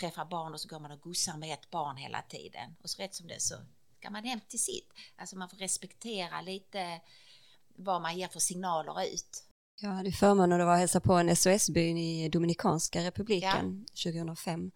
träffa 0.00 0.24
barn 0.24 0.54
och 0.54 0.60
så 0.60 0.68
går 0.68 0.80
man 0.80 0.90
och 0.90 1.00
gossar 1.00 1.36
med 1.36 1.54
ett 1.54 1.70
barn 1.70 1.96
hela 1.96 2.22
tiden. 2.22 2.76
Och 2.82 2.90
så 2.90 3.02
rätt 3.02 3.14
som 3.14 3.26
det 3.26 3.40
så 3.40 3.54
ska 3.98 4.10
man 4.10 4.24
hem 4.24 4.40
till 4.48 4.62
sitt. 4.62 4.88
Alltså 5.16 5.36
man 5.36 5.48
får 5.48 5.56
respektera 5.56 6.40
lite 6.40 7.00
vad 7.76 8.02
man 8.02 8.18
ger 8.18 8.28
för 8.28 8.40
signaler 8.40 9.02
ut. 9.02 9.44
Jag 9.80 9.90
hade 9.90 10.12
förmånen 10.12 10.60
att 10.60 10.66
vara 10.66 10.74
och 10.74 10.80
hälsa 10.80 11.00
på 11.00 11.14
en 11.14 11.36
SOS-byn 11.36 11.98
i 11.98 12.28
Dominikanska 12.28 13.02
republiken 13.02 13.86
ja. 13.94 14.12
2005. 14.12 14.70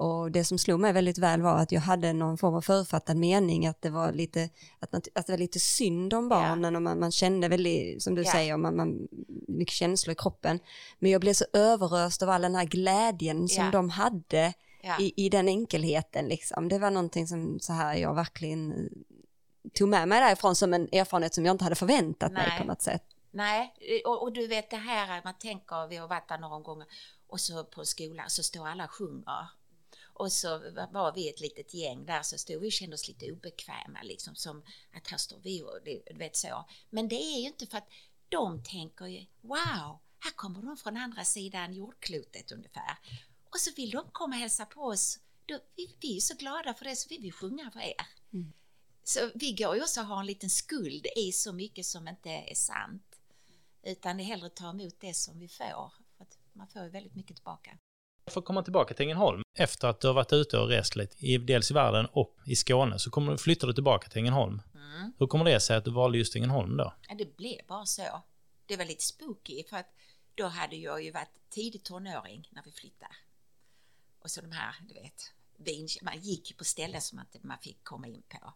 Och 0.00 0.30
det 0.30 0.44
som 0.44 0.58
slog 0.58 0.80
mig 0.80 0.92
väldigt 0.92 1.18
väl 1.18 1.42
var 1.42 1.58
att 1.58 1.72
jag 1.72 1.80
hade 1.80 2.12
någon 2.12 2.38
form 2.38 2.54
av 2.54 2.60
författad 2.60 3.16
mening 3.16 3.66
att 3.66 3.82
det 3.82 3.90
var 3.90 4.12
lite, 4.12 4.48
att, 4.78 4.92
man, 4.92 5.02
att 5.14 5.26
det 5.26 5.32
var 5.32 5.38
lite 5.38 5.60
synd 5.60 6.14
om 6.14 6.28
barnen 6.28 6.76
och 6.76 6.82
man, 6.82 6.98
man, 7.00 7.12
kände 7.12 7.48
väldigt, 7.48 8.02
som 8.02 8.14
du 8.14 8.22
ja. 8.22 8.32
säger, 8.32 8.56
man, 8.56 8.76
man, 8.76 9.08
mycket 9.48 9.74
känslor 9.74 10.12
i 10.12 10.16
kroppen. 10.16 10.60
Men 10.98 11.10
jag 11.10 11.20
blev 11.20 11.32
så 11.32 11.44
överröst 11.52 12.22
av 12.22 12.30
all 12.30 12.42
den 12.42 12.54
här 12.54 12.64
glädjen 12.64 13.48
som 13.48 13.70
de 13.70 13.90
hade 13.90 14.54
i, 14.98 15.26
i 15.26 15.28
den 15.28 15.48
enkelheten 15.48 16.28
liksom. 16.28 16.68
Det 16.68 16.78
var 16.78 16.90
någonting 16.90 17.26
som 17.26 17.60
så 17.60 17.72
här 17.72 17.94
jag 17.94 18.14
verkligen 18.14 18.88
tog 19.74 19.88
med 19.88 20.08
mig 20.08 20.20
därifrån 20.20 20.56
som 20.56 20.74
en 20.74 20.88
erfarenhet 20.92 21.34
som 21.34 21.46
jag 21.46 21.54
inte 21.54 21.64
hade 21.64 21.76
förväntat 21.76 22.32
Nej. 22.32 22.48
mig 22.48 22.58
på 22.58 22.66
något 22.66 22.82
sätt. 22.82 23.02
Nej, 23.30 23.74
och, 24.04 24.22
och, 24.22 24.32
du 24.32 24.46
vet 24.46 24.70
det 24.70 24.76
här 24.76 25.18
att 25.18 25.24
man 25.24 25.34
tänker, 25.38 25.88
vi 25.88 25.96
har 25.96 26.08
varit 26.08 26.28
där 26.28 26.38
några 26.38 26.58
gånger 26.58 26.86
och 27.26 27.40
så 27.40 27.64
på 27.64 27.84
skolan 27.84 28.30
så 28.30 28.42
står 28.42 28.68
alla 28.68 28.84
och 28.84 28.90
sjunger. 28.90 29.59
Och 30.20 30.32
så 30.32 30.58
var 30.92 31.14
vi 31.14 31.28
ett 31.28 31.40
litet 31.40 31.74
gäng 31.74 32.06
där 32.06 32.22
så 32.22 32.38
stod 32.38 32.60
vi 32.60 32.68
och 32.68 32.72
kände 32.72 32.94
oss 32.94 33.08
lite 33.08 33.32
obekväma 33.32 34.02
liksom 34.02 34.34
som 34.34 34.62
att 34.92 35.08
här 35.08 35.18
står 35.18 35.38
vi 35.38 35.62
och 35.62 35.78
du 35.84 36.02
vet 36.14 36.36
så. 36.36 36.64
Men 36.90 37.08
det 37.08 37.14
är 37.14 37.40
ju 37.40 37.46
inte 37.46 37.66
för 37.66 37.78
att 37.78 37.88
de 38.28 38.62
tänker 38.62 39.06
ju 39.06 39.26
wow, 39.40 39.98
här 40.18 40.30
kommer 40.36 40.62
de 40.62 40.76
från 40.76 40.96
andra 40.96 41.24
sidan 41.24 41.74
jordklotet 41.74 42.52
ungefär. 42.52 42.98
Och 43.50 43.60
så 43.60 43.70
vill 43.76 43.90
de 43.90 44.10
komma 44.12 44.36
och 44.36 44.40
hälsa 44.40 44.66
på 44.66 44.80
oss. 44.80 45.18
Då, 45.46 45.58
vi, 45.76 45.96
vi 46.00 46.16
är 46.16 46.20
så 46.20 46.34
glada 46.34 46.74
för 46.74 46.84
det 46.84 46.96
så 46.96 47.06
vi 47.08 47.18
vill 47.18 47.32
sjunga 47.32 47.70
för 47.70 47.80
er. 47.80 48.06
Mm. 48.32 48.52
Så 49.04 49.30
vi 49.34 49.52
går 49.52 49.76
ju 49.76 49.82
också 49.82 50.00
och 50.00 50.06
har 50.06 50.20
en 50.20 50.26
liten 50.26 50.50
skuld 50.50 51.06
i 51.16 51.32
så 51.32 51.52
mycket 51.52 51.86
som 51.86 52.08
inte 52.08 52.30
är 52.30 52.54
sant. 52.54 53.20
Utan 53.82 54.16
det 54.16 54.22
är 54.22 54.24
hellre 54.24 54.46
att 54.46 54.56
ta 54.56 54.70
emot 54.70 55.00
det 55.00 55.14
som 55.14 55.38
vi 55.38 55.48
får. 55.48 55.92
För 56.18 56.26
man 56.52 56.68
får 56.68 56.82
ju 56.82 56.88
väldigt 56.88 57.14
mycket 57.14 57.36
tillbaka. 57.36 57.78
Att 58.36 58.44
komma 58.44 58.62
tillbaka 58.62 58.94
till 58.94 59.04
Ängelholm, 59.04 59.42
efter 59.54 59.88
att 59.88 60.00
du 60.00 60.06
har 60.06 60.14
varit 60.14 60.32
ute 60.32 60.58
och 60.58 60.68
rest 60.68 60.96
lite, 60.96 61.38
dels 61.38 61.70
i 61.70 61.74
världen 61.74 62.06
och 62.06 62.36
i 62.46 62.56
Skåne, 62.56 62.98
så 62.98 63.10
kommer, 63.10 63.36
flyttar 63.36 63.66
du 63.66 63.72
tillbaka 63.72 64.08
till 64.08 64.18
Ängelholm. 64.18 64.62
Mm. 64.74 65.12
Hur 65.18 65.26
kommer 65.26 65.44
det 65.44 65.60
sig 65.60 65.76
att 65.76 65.84
du 65.84 65.90
valde 65.90 66.18
just 66.18 66.36
Ängelholm 66.36 66.76
då? 66.76 66.94
Ja, 67.08 67.14
det 67.14 67.36
blev 67.36 67.66
bara 67.68 67.86
så. 67.86 68.22
Det 68.66 68.76
var 68.76 68.84
lite 68.84 69.04
spooky, 69.04 69.64
för 69.64 69.76
att 69.76 69.94
då 70.34 70.46
hade 70.46 70.76
jag 70.76 71.02
ju 71.02 71.10
varit 71.10 71.50
tidig 71.50 71.84
tonåring 71.84 72.48
när 72.50 72.62
vi 72.62 72.72
flyttade. 72.72 73.14
Och 74.22 74.30
så 74.30 74.40
de 74.40 74.52
här, 74.52 74.74
du 74.88 74.94
vet, 74.94 75.32
vin, 75.56 75.88
man 76.02 76.20
gick 76.20 76.50
ju 76.50 76.56
på 76.56 76.64
ställen 76.64 77.00
som 77.00 77.16
man 77.16 77.26
inte 77.26 77.46
man 77.46 77.58
fick 77.58 77.84
komma 77.84 78.06
in 78.06 78.22
på. 78.28 78.52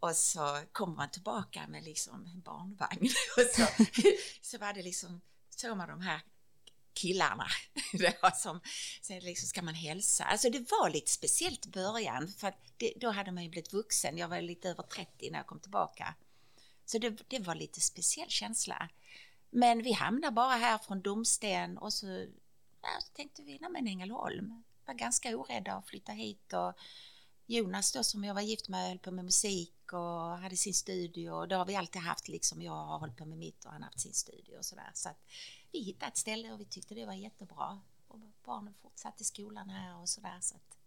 Och 0.00 0.16
så 0.16 0.60
kommer 0.72 0.96
man 0.96 1.10
tillbaka 1.10 1.66
med 1.68 1.84
liksom 1.84 2.26
en 2.26 2.40
barnvagn 2.40 3.08
och 3.36 3.42
så, 3.54 3.84
så 4.42 4.58
var 4.58 4.72
det 4.72 4.82
liksom, 4.82 5.20
såg 5.50 5.76
man 5.76 5.88
de 5.88 6.00
här 6.00 6.20
killarna 6.94 7.46
som, 8.34 8.60
sen 9.02 9.18
liksom 9.18 9.48
ska 9.48 9.62
man 9.62 9.74
hälsa. 9.74 10.24
Alltså 10.24 10.50
det 10.50 10.70
var 10.70 10.90
lite 10.90 11.10
speciellt 11.10 11.66
i 11.66 11.70
början 11.70 12.28
för 12.28 12.48
att 12.48 12.58
det, 12.76 12.92
då 12.96 13.10
hade 13.10 13.32
man 13.32 13.42
ju 13.42 13.48
blivit 13.50 13.72
vuxen. 13.72 14.18
Jag 14.18 14.28
var 14.28 14.40
lite 14.40 14.68
över 14.68 14.82
30 14.82 15.30
när 15.30 15.38
jag 15.38 15.46
kom 15.46 15.60
tillbaka. 15.60 16.14
Så 16.84 16.98
det, 16.98 17.28
det 17.28 17.38
var 17.38 17.54
lite 17.54 17.80
speciell 17.80 18.28
känsla. 18.28 18.88
Men 19.50 19.82
vi 19.82 19.92
hamnade 19.92 20.32
bara 20.34 20.54
här 20.54 20.78
från 20.78 21.02
Domsten 21.02 21.78
och 21.78 21.92
så, 21.92 22.06
ja, 22.82 22.88
så 23.00 23.12
tänkte 23.12 23.42
vi, 23.42 23.58
nej 23.60 23.70
men 23.70 23.86
Ängelholm, 23.86 24.62
var 24.86 24.94
ganska 24.94 25.36
orädda 25.36 25.72
att 25.72 25.88
flytta 25.88 26.12
hit 26.12 26.52
och 26.52 26.74
Jonas 27.46 27.92
då 27.92 28.04
som 28.04 28.24
jag 28.24 28.34
var 28.34 28.42
gift 28.42 28.68
med 28.68 28.88
höll 28.88 28.98
på 28.98 29.10
med 29.10 29.24
musik 29.24 29.92
och 29.92 30.38
hade 30.38 30.56
sin 30.56 30.74
studio 30.74 31.30
och 31.30 31.48
det 31.48 31.56
har 31.56 31.64
vi 31.64 31.76
alltid 31.76 32.02
haft 32.02 32.28
liksom. 32.28 32.62
Jag 32.62 32.72
har 32.72 32.98
hållit 32.98 33.16
på 33.16 33.24
med 33.24 33.38
mitt 33.38 33.64
och 33.64 33.72
han 33.72 33.82
har 33.82 33.88
haft 33.88 34.00
sin 34.00 34.14
studio 34.14 34.58
och 34.58 34.64
sådär. 34.64 34.90
Så 34.94 35.08
att 35.08 35.18
vi 35.72 35.78
hittade 35.78 36.10
ett 36.10 36.16
ställe 36.16 36.52
och 36.52 36.60
vi 36.60 36.64
tyckte 36.64 36.94
det 36.94 37.06
var 37.06 37.12
jättebra. 37.12 37.80
och 38.08 38.18
barnen 38.44 38.74
fortsatte 38.82 39.22
i 39.22 39.24
skolan 39.24 39.68
här 39.70 39.96
och 39.96 40.08
sådär. 40.08 40.38
Så 40.40 40.56
att, 40.56 40.78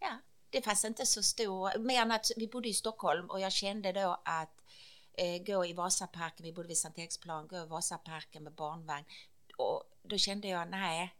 ja, 0.00 0.18
det 0.50 0.62
fanns 0.62 0.84
inte 0.84 1.06
så 1.06 1.22
stor, 1.22 1.78
mer 1.78 2.02
än 2.02 2.12
att 2.12 2.30
vi 2.36 2.48
bodde 2.48 2.68
i 2.68 2.74
Stockholm 2.74 3.30
och 3.30 3.40
jag 3.40 3.52
kände 3.52 3.92
då 3.92 4.20
att 4.24 4.60
eh, 5.12 5.42
gå 5.42 5.66
i 5.66 5.72
Vasaparken, 5.72 6.44
vi 6.44 6.52
bodde 6.52 6.68
vid 6.68 6.78
Sankt 6.78 6.98
Eriksplan, 6.98 7.48
gå 7.48 7.56
i 7.56 7.66
Vasaparken 7.66 8.44
med 8.44 8.52
barnvagn. 8.52 9.04
Och 9.56 9.82
då 10.02 10.18
kände 10.18 10.48
jag, 10.48 10.70
nej, 10.70 11.14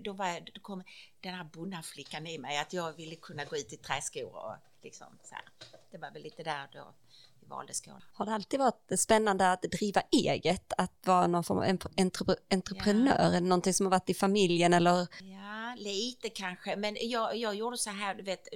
då, 0.00 0.12
var, 0.12 0.40
då 0.54 0.60
kom 0.60 0.82
den 1.20 1.34
här 1.34 1.44
bonnaflickan 1.44 2.26
i 2.26 2.38
mig, 2.38 2.58
att 2.58 2.72
jag 2.72 2.92
ville 2.92 3.16
kunna 3.16 3.44
gå 3.44 3.56
ut 3.56 3.72
i 3.72 3.76
träskor 3.76 4.36
och 4.36 4.54
liksom 4.82 5.18
så 5.24 5.34
här. 5.34 5.44
Det 5.90 5.98
var 5.98 6.10
väl 6.10 6.22
lite 6.22 6.42
där 6.42 6.68
då 6.72 6.94
vi 7.40 7.46
valde 7.46 7.74
Skåne. 7.74 8.02
Har 8.12 8.26
det 8.26 8.32
alltid 8.32 8.60
varit 8.60 9.00
spännande 9.00 9.52
att 9.52 9.62
driva 9.62 10.00
eget, 10.00 10.72
att 10.78 10.92
vara 11.06 11.26
någon 11.26 11.44
form 11.44 11.58
av 11.58 11.64
entrep 11.98 12.28
entreprenör, 12.50 13.32
ja. 13.34 13.40
någonting 13.40 13.74
som 13.74 13.86
har 13.86 13.90
varit 13.90 14.10
i 14.10 14.14
familjen 14.14 14.74
eller? 14.74 15.06
Ja, 15.20 15.74
lite 15.76 16.28
kanske, 16.28 16.76
men 16.76 16.96
jag, 17.00 17.36
jag 17.36 17.54
gjorde 17.54 17.78
så 17.78 17.90
här, 17.90 18.14
du 18.14 18.22
vet, 18.22 18.48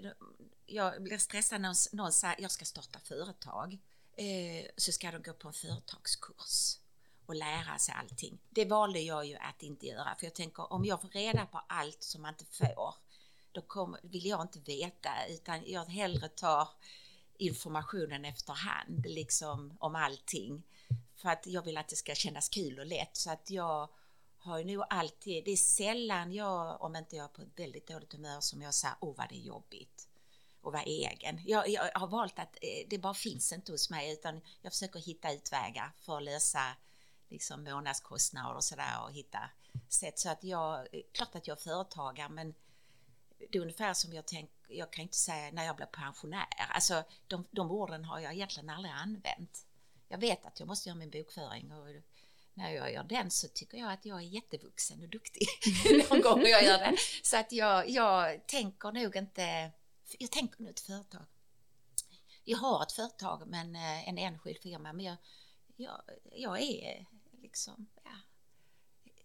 jag 0.67 1.03
blev 1.03 1.19
stressad 1.19 1.61
när 1.61 1.97
någon 1.97 2.13
sa 2.13 2.35
jag 2.39 2.51
ska 2.51 2.65
starta 2.65 2.99
företag. 2.99 3.79
Eh, 4.17 4.67
så 4.77 4.93
ska 4.93 5.11
de 5.11 5.23
gå 5.23 5.33
på 5.33 5.49
en 5.49 5.55
företagskurs 5.55 6.79
och 7.27 7.35
lära 7.35 7.79
sig 7.79 7.95
allting. 7.99 8.39
Det 8.51 8.65
valde 8.65 9.01
jag 9.01 9.27
ju 9.27 9.37
att 9.37 9.63
inte 9.63 9.87
göra, 9.87 10.15
för 10.19 10.27
jag 10.27 10.35
tänker 10.35 10.73
om 10.73 10.85
jag 10.85 11.03
får 11.03 11.09
reda 11.09 11.47
på 11.47 11.63
allt 11.69 12.03
som 12.03 12.23
man 12.23 12.35
inte 12.35 12.45
får, 12.45 12.95
då 13.53 13.63
kommer, 13.63 14.01
vill 14.03 14.27
jag 14.27 14.43
inte 14.43 14.61
veta, 14.61 15.11
utan 15.29 15.63
jag 15.67 15.85
hellre 15.85 16.29
tar 16.29 16.69
informationen 17.39 18.25
efterhand, 18.25 19.07
liksom 19.07 19.77
om 19.81 19.95
allting. 19.95 20.63
För 21.17 21.29
att 21.29 21.47
jag 21.47 21.63
vill 21.63 21.77
att 21.77 21.89
det 21.89 21.97
ska 21.97 22.15
kännas 22.15 22.49
kul 22.49 22.79
och 22.79 22.87
lätt, 22.87 23.17
så 23.17 23.31
att 23.31 23.51
jag 23.51 23.89
har 24.39 24.59
ju 24.59 24.65
nog 24.65 24.85
alltid, 24.91 25.45
det 25.45 25.51
är 25.51 25.57
sällan 25.57 26.33
jag, 26.33 26.83
om 26.83 26.97
inte 26.97 27.17
jag 27.17 27.25
är 27.25 27.29
på 27.29 27.43
ett 27.43 27.59
väldigt 27.59 27.87
dåligt 27.87 28.13
humör, 28.13 28.41
som 28.41 28.63
jag 28.63 28.75
säger, 28.75 28.97
åh 29.01 29.11
oh, 29.11 29.17
vad 29.17 29.29
det 29.29 29.35
är 29.37 29.47
jobbigt 29.47 30.09
och 30.61 30.73
vara 30.73 30.83
egen. 30.83 31.41
Jag, 31.45 31.69
jag, 31.69 31.91
har 31.95 32.07
valt 32.07 32.39
att 32.39 32.57
eh, 32.63 32.87
det 32.89 32.99
bara 32.99 33.15
finns 33.15 33.53
inte 33.53 33.73
hos 33.73 33.91
mig 33.91 34.13
utan 34.13 34.41
jag 34.63 34.73
försöker 34.73 35.01
hitta 35.01 35.33
utvägar 35.33 35.93
för 36.01 36.17
att 36.17 36.23
lösa 36.23 36.77
liksom 37.33 37.65
månadskostnader 37.65 38.55
och 38.55 38.65
sådär 38.65 39.03
och 39.05 39.13
hitta 39.13 39.51
sätt. 39.89 40.19
Så 40.19 40.29
att 40.29 40.45
jag, 40.45 40.87
klart 41.13 41.35
att 41.35 41.47
jag 41.47 41.59
är 41.59 41.63
företagare 41.63 42.29
men 42.29 42.55
det 43.51 43.59
är 43.59 43.63
ungefär 43.63 43.95
som 43.95 44.13
jag 44.13 44.27
tänker, 44.27 44.55
jag 44.69 44.93
kan 44.93 45.03
inte 45.03 45.17
säga 45.17 45.53
när 45.53 45.65
jag 45.65 45.77
blir 45.77 45.87
pensionär. 45.87 46.47
Alltså 46.59 47.05
de, 47.27 47.45
de 47.51 47.71
orden 47.71 48.05
har 48.05 48.19
jag 48.19 48.33
egentligen 48.33 48.71
aldrig 48.71 48.95
använt. 48.95 49.67
Jag 50.09 50.19
vet 50.19 50.47
att 50.47 50.61
jag 50.61 50.67
måste 50.67 50.89
göra 50.89 50.99
min 50.99 51.11
bokföring 51.11 51.73
och 51.73 51.87
när 52.55 52.71
jag 52.71 52.93
gör 52.93 53.05
den 53.05 53.31
så 53.31 53.49
tycker 53.49 53.79
jag 53.79 53.93
att 53.93 54.07
jag 54.07 54.19
är 54.19 54.27
jättevuxen 54.27 55.03
och 55.03 55.09
duktig 55.09 55.47
någon 56.11 56.21
gång 56.21 56.43
jag 56.43 56.65
gör 56.65 56.79
den. 56.79 56.97
Så 57.23 57.37
att 57.37 57.53
jag, 57.53 57.91
jag 57.91 58.47
tänker 58.47 58.93
nog 58.93 59.17
inte 59.17 59.73
jag 60.19 60.31
tänker 60.31 60.63
nog 60.63 60.71
ett 60.71 60.81
företag. 60.81 61.25
Jag 62.45 62.59
har 62.59 62.83
ett 62.83 62.93
företag, 62.93 63.43
men 63.47 63.77
eh, 63.77 64.09
en 64.09 64.19
enskild 64.19 64.59
firma, 64.59 64.93
men 64.93 65.05
jag, 65.05 65.17
jag, 65.77 66.03
jag 66.33 66.61
är 66.61 67.07
liksom, 67.43 67.87
ja. 68.05 68.11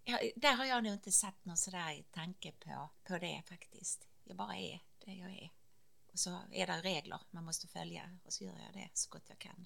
Jag, 0.04 0.32
där 0.36 0.54
har 0.54 0.66
jag 0.66 0.84
nog 0.84 0.94
inte 0.94 1.12
satt 1.12 1.46
någon 1.46 1.58
sådär 1.58 2.04
tanke 2.12 2.52
på, 2.52 2.90
på 3.08 3.18
det 3.18 3.44
faktiskt. 3.50 4.08
Jag 4.24 4.38
bara 4.38 4.56
är 4.56 4.80
det 5.06 5.14
jag 5.14 5.30
är. 5.30 5.50
Och 6.14 6.20
så 6.20 6.40
är 6.52 6.68
det 6.68 6.82
regler 6.82 7.20
man 7.32 7.46
måste 7.46 7.68
följa 7.68 8.02
och 8.26 8.34
så 8.34 8.44
gör 8.44 8.52
jag 8.52 8.74
det 8.74 8.90
så 8.94 9.10
gott 9.10 9.26
jag 9.28 9.40
kan. 9.40 9.66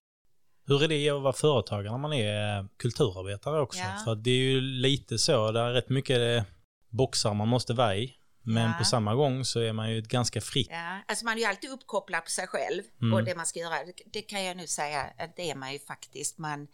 Hur 0.65 0.83
är 0.83 0.87
det 0.87 1.09
att 1.09 1.21
vara 1.21 1.33
företagare 1.33 1.91
när 1.91 1.97
man 1.97 2.13
är 2.13 2.59
eh, 2.59 2.65
kulturarbetare 2.77 3.61
också? 3.61 3.79
Ja. 3.79 4.01
För 4.05 4.15
det 4.15 4.29
är 4.29 4.43
ju 4.43 4.61
lite 4.61 5.17
så, 5.17 5.51
det 5.51 5.59
är 5.59 5.73
rätt 5.73 5.89
mycket 5.89 6.45
boxar 6.89 7.33
man 7.33 7.47
måste 7.47 7.73
vara 7.73 7.95
i. 7.95 8.17
Men 8.43 8.69
ja. 8.69 8.75
på 8.77 8.85
samma 8.85 9.15
gång 9.15 9.45
så 9.45 9.59
är 9.59 9.73
man 9.73 9.91
ju 9.91 10.01
ganska 10.01 10.41
fritt. 10.41 10.67
Ja, 10.71 11.01
alltså 11.07 11.25
man 11.25 11.33
är 11.33 11.39
ju 11.39 11.45
alltid 11.45 11.69
uppkopplad 11.69 12.23
på 12.23 12.29
sig 12.29 12.47
själv 12.47 12.83
mm. 13.01 13.13
och 13.13 13.23
det 13.23 13.35
man 13.35 13.45
ska 13.45 13.59
göra. 13.59 13.75
Det 14.05 14.21
kan 14.21 14.43
jag 14.43 14.57
nu 14.57 14.67
säga 14.67 15.01
att 15.17 15.35
det 15.35 15.51
är 15.51 15.55
man 15.55 15.73
ju 15.73 15.79
faktiskt. 15.79 16.37
Man, 16.37 16.67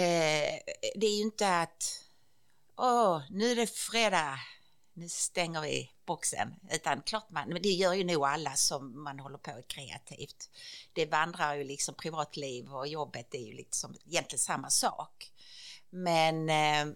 eh, 0.00 0.58
det 0.94 1.06
är 1.06 1.16
ju 1.16 1.22
inte 1.22 1.60
att 1.60 2.02
åh, 2.76 3.22
nu 3.30 3.50
är 3.50 3.56
det 3.56 3.66
fredag, 3.66 4.38
nu 4.94 5.08
stänger 5.08 5.60
vi 5.60 5.90
boxen. 6.06 6.54
Utan 6.70 7.02
klart 7.02 7.30
man, 7.30 7.48
men 7.48 7.62
det 7.62 7.68
gör 7.68 7.92
ju 7.92 8.04
nog 8.04 8.24
alla 8.24 8.54
som 8.54 9.02
man 9.02 9.20
håller 9.20 9.38
på 9.38 9.62
kreativt. 9.66 10.50
Det 10.92 11.06
vandrar 11.06 11.54
ju 11.54 11.64
liksom 11.64 11.94
privatliv 11.94 12.74
och 12.74 12.88
jobbet 12.88 13.34
är 13.34 13.46
ju 13.46 13.52
liksom 13.52 13.94
egentligen 14.06 14.38
samma 14.40 14.70
sak. 14.70 15.32
Men 15.90 16.48
eh, 16.48 16.94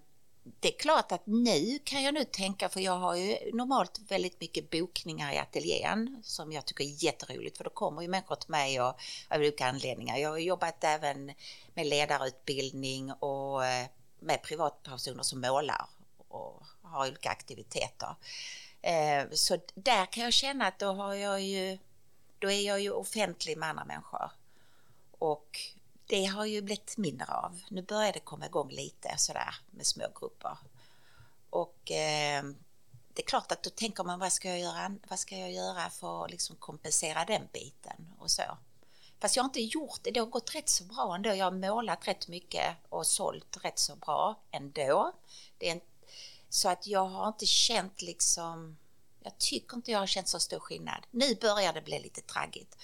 det 0.60 0.74
är 0.74 0.78
klart 0.78 1.12
att 1.12 1.26
nu 1.26 1.78
kan 1.84 2.02
jag 2.02 2.14
nu 2.14 2.24
tänka, 2.24 2.68
för 2.68 2.80
jag 2.80 2.98
har 2.98 3.14
ju 3.14 3.52
normalt 3.52 4.00
väldigt 4.08 4.40
mycket 4.40 4.70
bokningar 4.70 5.32
i 5.32 5.38
ateljén 5.38 6.20
som 6.22 6.52
jag 6.52 6.64
tycker 6.64 6.84
är 6.84 7.04
jätteroligt 7.04 7.56
för 7.56 7.64
då 7.64 7.70
kommer 7.70 8.02
ju 8.02 8.08
människor 8.08 8.36
till 8.36 8.50
mig 8.50 8.80
och, 8.80 9.00
av 9.28 9.36
olika 9.36 9.66
anledningar. 9.66 10.16
Jag 10.16 10.30
har 10.30 10.38
jobbat 10.38 10.84
även 10.84 11.32
med 11.74 11.86
ledarutbildning 11.86 13.12
och 13.12 13.64
eh, 13.64 13.86
med 14.20 14.42
privatpersoner 14.42 15.22
som 15.22 15.40
målar 15.40 15.86
och 16.28 16.62
har 16.82 17.08
olika 17.08 17.30
aktiviteter. 17.30 18.14
Eh, 18.82 19.24
så 19.32 19.58
där 19.74 20.06
kan 20.06 20.24
jag 20.24 20.32
känna 20.32 20.66
att 20.66 20.78
då 20.78 20.92
har 20.92 21.14
jag 21.14 21.40
ju, 21.40 21.78
då 22.38 22.50
är 22.50 22.60
jag 22.60 22.80
ju 22.80 22.90
offentlig 22.90 23.56
med 23.56 23.68
andra 23.68 23.84
människor. 23.84 24.30
Och 25.18 25.60
det 26.10 26.24
har 26.24 26.44
ju 26.44 26.62
blivit 26.62 26.96
mindre 26.96 27.26
av. 27.26 27.60
Nu 27.68 27.82
börjar 27.82 28.12
det 28.12 28.20
komma 28.20 28.46
igång 28.46 28.70
lite 28.70 29.14
sådär 29.18 29.54
med 29.70 29.86
små 29.86 30.06
grupper. 30.20 30.58
Och 31.50 31.90
eh, 31.90 32.44
det 33.14 33.22
är 33.22 33.26
klart 33.26 33.52
att 33.52 33.62
då 33.62 33.70
tänker 33.70 34.04
man 34.04 34.18
vad 34.18 34.32
ska 34.32 34.48
jag 34.48 34.60
göra, 34.60 34.96
vad 35.08 35.18
ska 35.18 35.36
jag 35.36 35.52
göra 35.52 35.90
för 35.90 36.24
att 36.24 36.30
liksom 36.30 36.56
kompensera 36.56 37.24
den 37.24 37.48
biten 37.52 38.12
och 38.18 38.30
så. 38.30 38.42
Fast 39.20 39.36
jag 39.36 39.42
har 39.42 39.48
inte 39.48 39.60
gjort 39.60 39.98
det, 40.02 40.10
det 40.10 40.20
har 40.20 40.26
gått 40.26 40.54
rätt 40.54 40.68
så 40.68 40.84
bra 40.84 41.14
ändå. 41.14 41.34
Jag 41.34 41.44
har 41.44 41.52
målat 41.52 42.08
rätt 42.08 42.28
mycket 42.28 42.76
och 42.88 43.06
sålt 43.06 43.56
rätt 43.64 43.78
så 43.78 43.96
bra 43.96 44.40
ändå. 44.50 45.12
Det 45.58 45.68
är 45.68 45.72
en, 45.72 45.80
så 46.48 46.68
att 46.68 46.86
jag 46.86 47.04
har 47.04 47.28
inte 47.28 47.46
känt 47.46 48.02
liksom, 48.02 48.76
jag 49.20 49.38
tycker 49.38 49.76
inte 49.76 49.90
jag 49.90 49.98
har 49.98 50.06
känt 50.06 50.28
så 50.28 50.40
stor 50.40 50.58
skillnad. 50.60 51.06
Nu 51.10 51.34
börjar 51.34 51.72
det 51.72 51.82
bli 51.82 52.00
lite 52.00 52.20
traggigt. 52.20 52.76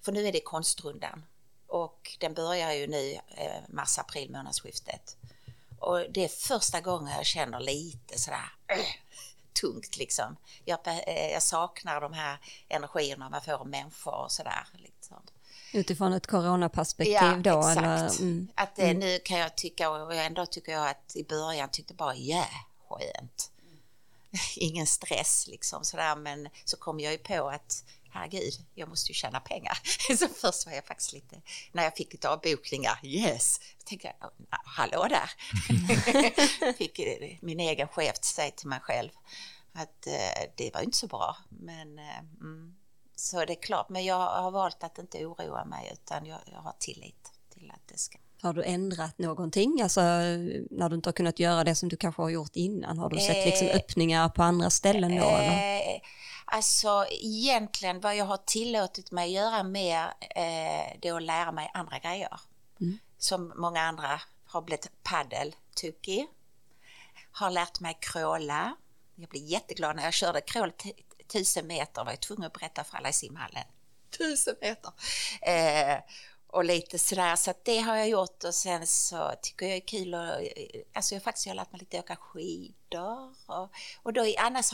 För 0.00 0.12
nu 0.12 0.26
är 0.26 0.32
det 0.32 0.40
konstrundan 0.40 1.22
och 1.72 2.16
den 2.18 2.34
börjar 2.34 2.72
ju 2.72 2.86
nu 2.86 3.12
eh, 3.28 3.62
mars-april 3.68 4.30
månadsskiftet. 4.30 5.16
Och 5.78 6.04
det 6.10 6.24
är 6.24 6.28
första 6.28 6.80
gången 6.80 7.16
jag 7.16 7.26
känner 7.26 7.60
lite 7.60 8.18
sådär 8.18 8.52
äh, 8.66 8.78
tungt 9.60 9.96
liksom. 9.96 10.36
Jag, 10.64 10.78
eh, 10.86 11.32
jag, 11.32 11.42
saknar 11.42 12.00
de 12.00 12.12
här 12.12 12.38
energierna 12.68 13.28
man 13.28 13.40
får 13.40 13.52
av 13.52 13.68
människor 13.68 14.14
och 14.14 14.32
sådär. 14.32 14.66
Liksom. 14.72 15.16
Utifrån 15.72 16.12
ett 16.12 16.26
coronaperspektiv 16.26 17.14
ja, 17.14 17.36
då? 17.36 17.58
Exakt. 17.58 17.78
Eller? 17.78 18.20
Mm. 18.20 18.48
Att 18.54 18.78
eh, 18.78 18.84
mm. 18.84 18.98
nu 18.98 19.18
kan 19.18 19.38
jag 19.38 19.56
tycka, 19.56 19.90
och 19.90 20.14
ändå 20.14 20.46
tycker 20.46 20.72
jag 20.72 20.88
att 20.88 21.16
i 21.16 21.24
början 21.24 21.68
tyckte 21.68 21.94
bara 21.94 22.14
ja, 22.14 22.36
yeah, 22.36 22.48
skönt. 22.88 23.50
Ingen 24.56 24.86
stress 24.86 25.46
liksom 25.46 25.84
sådär 25.84 26.16
men 26.16 26.48
så 26.64 26.76
kom 26.76 27.00
jag 27.00 27.12
ju 27.12 27.18
på 27.18 27.48
att 27.48 27.84
herregud, 28.12 28.54
jag 28.74 28.88
måste 28.88 29.12
ju 29.12 29.14
tjäna 29.14 29.40
pengar. 29.40 29.78
Så 30.18 30.28
först 30.28 30.66
var 30.66 30.72
jag 30.72 30.84
faktiskt 30.84 31.12
lite, 31.12 31.42
när 31.72 31.82
jag 31.82 31.96
fick 31.96 32.12
lite 32.12 32.28
avbokningar, 32.28 33.00
yes, 33.02 33.60
då 33.78 33.84
tänkte 33.84 34.12
jag, 34.20 34.32
hallå 34.64 35.06
där. 35.08 35.30
fick 36.78 36.98
eh, 36.98 37.38
min 37.40 37.60
egen 37.60 37.88
chef 37.88 38.16
säga 38.24 38.50
till 38.50 38.68
mig 38.68 38.80
själv 38.80 39.10
att 39.72 40.06
eh, 40.06 40.50
det 40.56 40.70
var 40.74 40.80
inte 40.80 40.98
så 40.98 41.06
bra. 41.06 41.36
Men 41.48 41.98
eh, 41.98 42.18
mm, 42.40 42.76
så 43.16 43.44
det 43.44 43.52
är 43.52 43.62
klart, 43.62 43.88
men 43.88 44.04
jag 44.04 44.42
har 44.42 44.50
valt 44.50 44.84
att 44.84 44.98
inte 44.98 45.26
oroa 45.26 45.64
mig 45.64 45.90
utan 45.92 46.26
jag, 46.26 46.38
jag 46.46 46.60
har 46.60 46.74
tillit 46.78 47.32
till 47.50 47.70
att 47.70 47.88
det 47.88 47.98
ska 47.98 48.18
har 48.42 48.52
du 48.52 48.64
ändrat 48.64 49.18
någonting? 49.18 49.80
Alltså 49.82 50.00
när 50.00 50.88
du 50.88 50.96
inte 50.96 51.08
har 51.08 51.12
kunnat 51.12 51.38
göra 51.38 51.64
det 51.64 51.74
som 51.74 51.88
du 51.88 51.96
kanske 51.96 52.22
har 52.22 52.28
gjort 52.28 52.56
innan? 52.56 52.98
Har 52.98 53.10
du 53.10 53.18
sett 53.18 53.46
liksom 53.46 53.68
öppningar 53.68 54.28
på 54.28 54.42
andra 54.42 54.70
ställen 54.70 55.10
då? 55.10 55.24
Eller? 55.24 56.00
Alltså 56.54 57.06
egentligen 57.10 58.00
vad 58.00 58.16
jag 58.16 58.24
har 58.24 58.36
tillåtit 58.36 59.10
mig 59.10 59.32
göra 59.32 59.62
mer 59.62 60.04
eh, 60.20 60.98
det 61.00 61.08
är 61.08 61.16
att 61.16 61.22
lära 61.22 61.52
mig 61.52 61.70
andra 61.74 61.98
grejer. 61.98 62.40
Mm. 62.80 62.98
Som 63.18 63.52
många 63.56 63.80
andra 63.80 64.20
har 64.44 64.62
blivit 64.62 64.90
paddeltokig. 65.02 66.26
Har 67.32 67.50
lärt 67.50 67.80
mig 67.80 67.98
kråla. 68.00 68.76
Jag 69.14 69.28
blev 69.28 69.42
jätteglad 69.42 69.96
när 69.96 70.04
jag 70.04 70.12
körde 70.12 70.40
krål 70.40 70.72
tusen 71.28 71.66
meter 71.66 72.04
var 72.04 72.12
jag 72.12 72.20
tvungen 72.20 72.46
att 72.46 72.52
berätta 72.52 72.84
för 72.84 72.96
alla 72.96 73.08
i 73.08 73.12
simhallen. 73.12 73.64
Tusen 74.18 74.54
meter! 74.60 74.92
Eh, 75.42 75.98
och 76.52 76.64
lite 76.64 76.98
sådär, 76.98 77.36
så 77.36 77.52
det 77.62 77.78
har 77.78 77.96
jag 77.96 78.08
gjort 78.08 78.44
och 78.44 78.54
sen 78.54 78.86
så 78.86 79.32
tycker 79.42 79.66
jag 79.66 79.72
det 79.72 79.76
är 79.76 79.86
kul 79.86 80.14
att, 80.14 80.40
alltså 80.92 81.14
jag 81.14 81.22
faktiskt 81.22 81.46
har 81.46 81.54
lärt 81.54 81.72
mig 81.72 81.78
lite 81.78 81.98
åka 81.98 82.16
skidor 82.16 83.34
och, 83.46 83.70
och 84.02 84.12
då 84.12 84.34
annars 84.38 84.70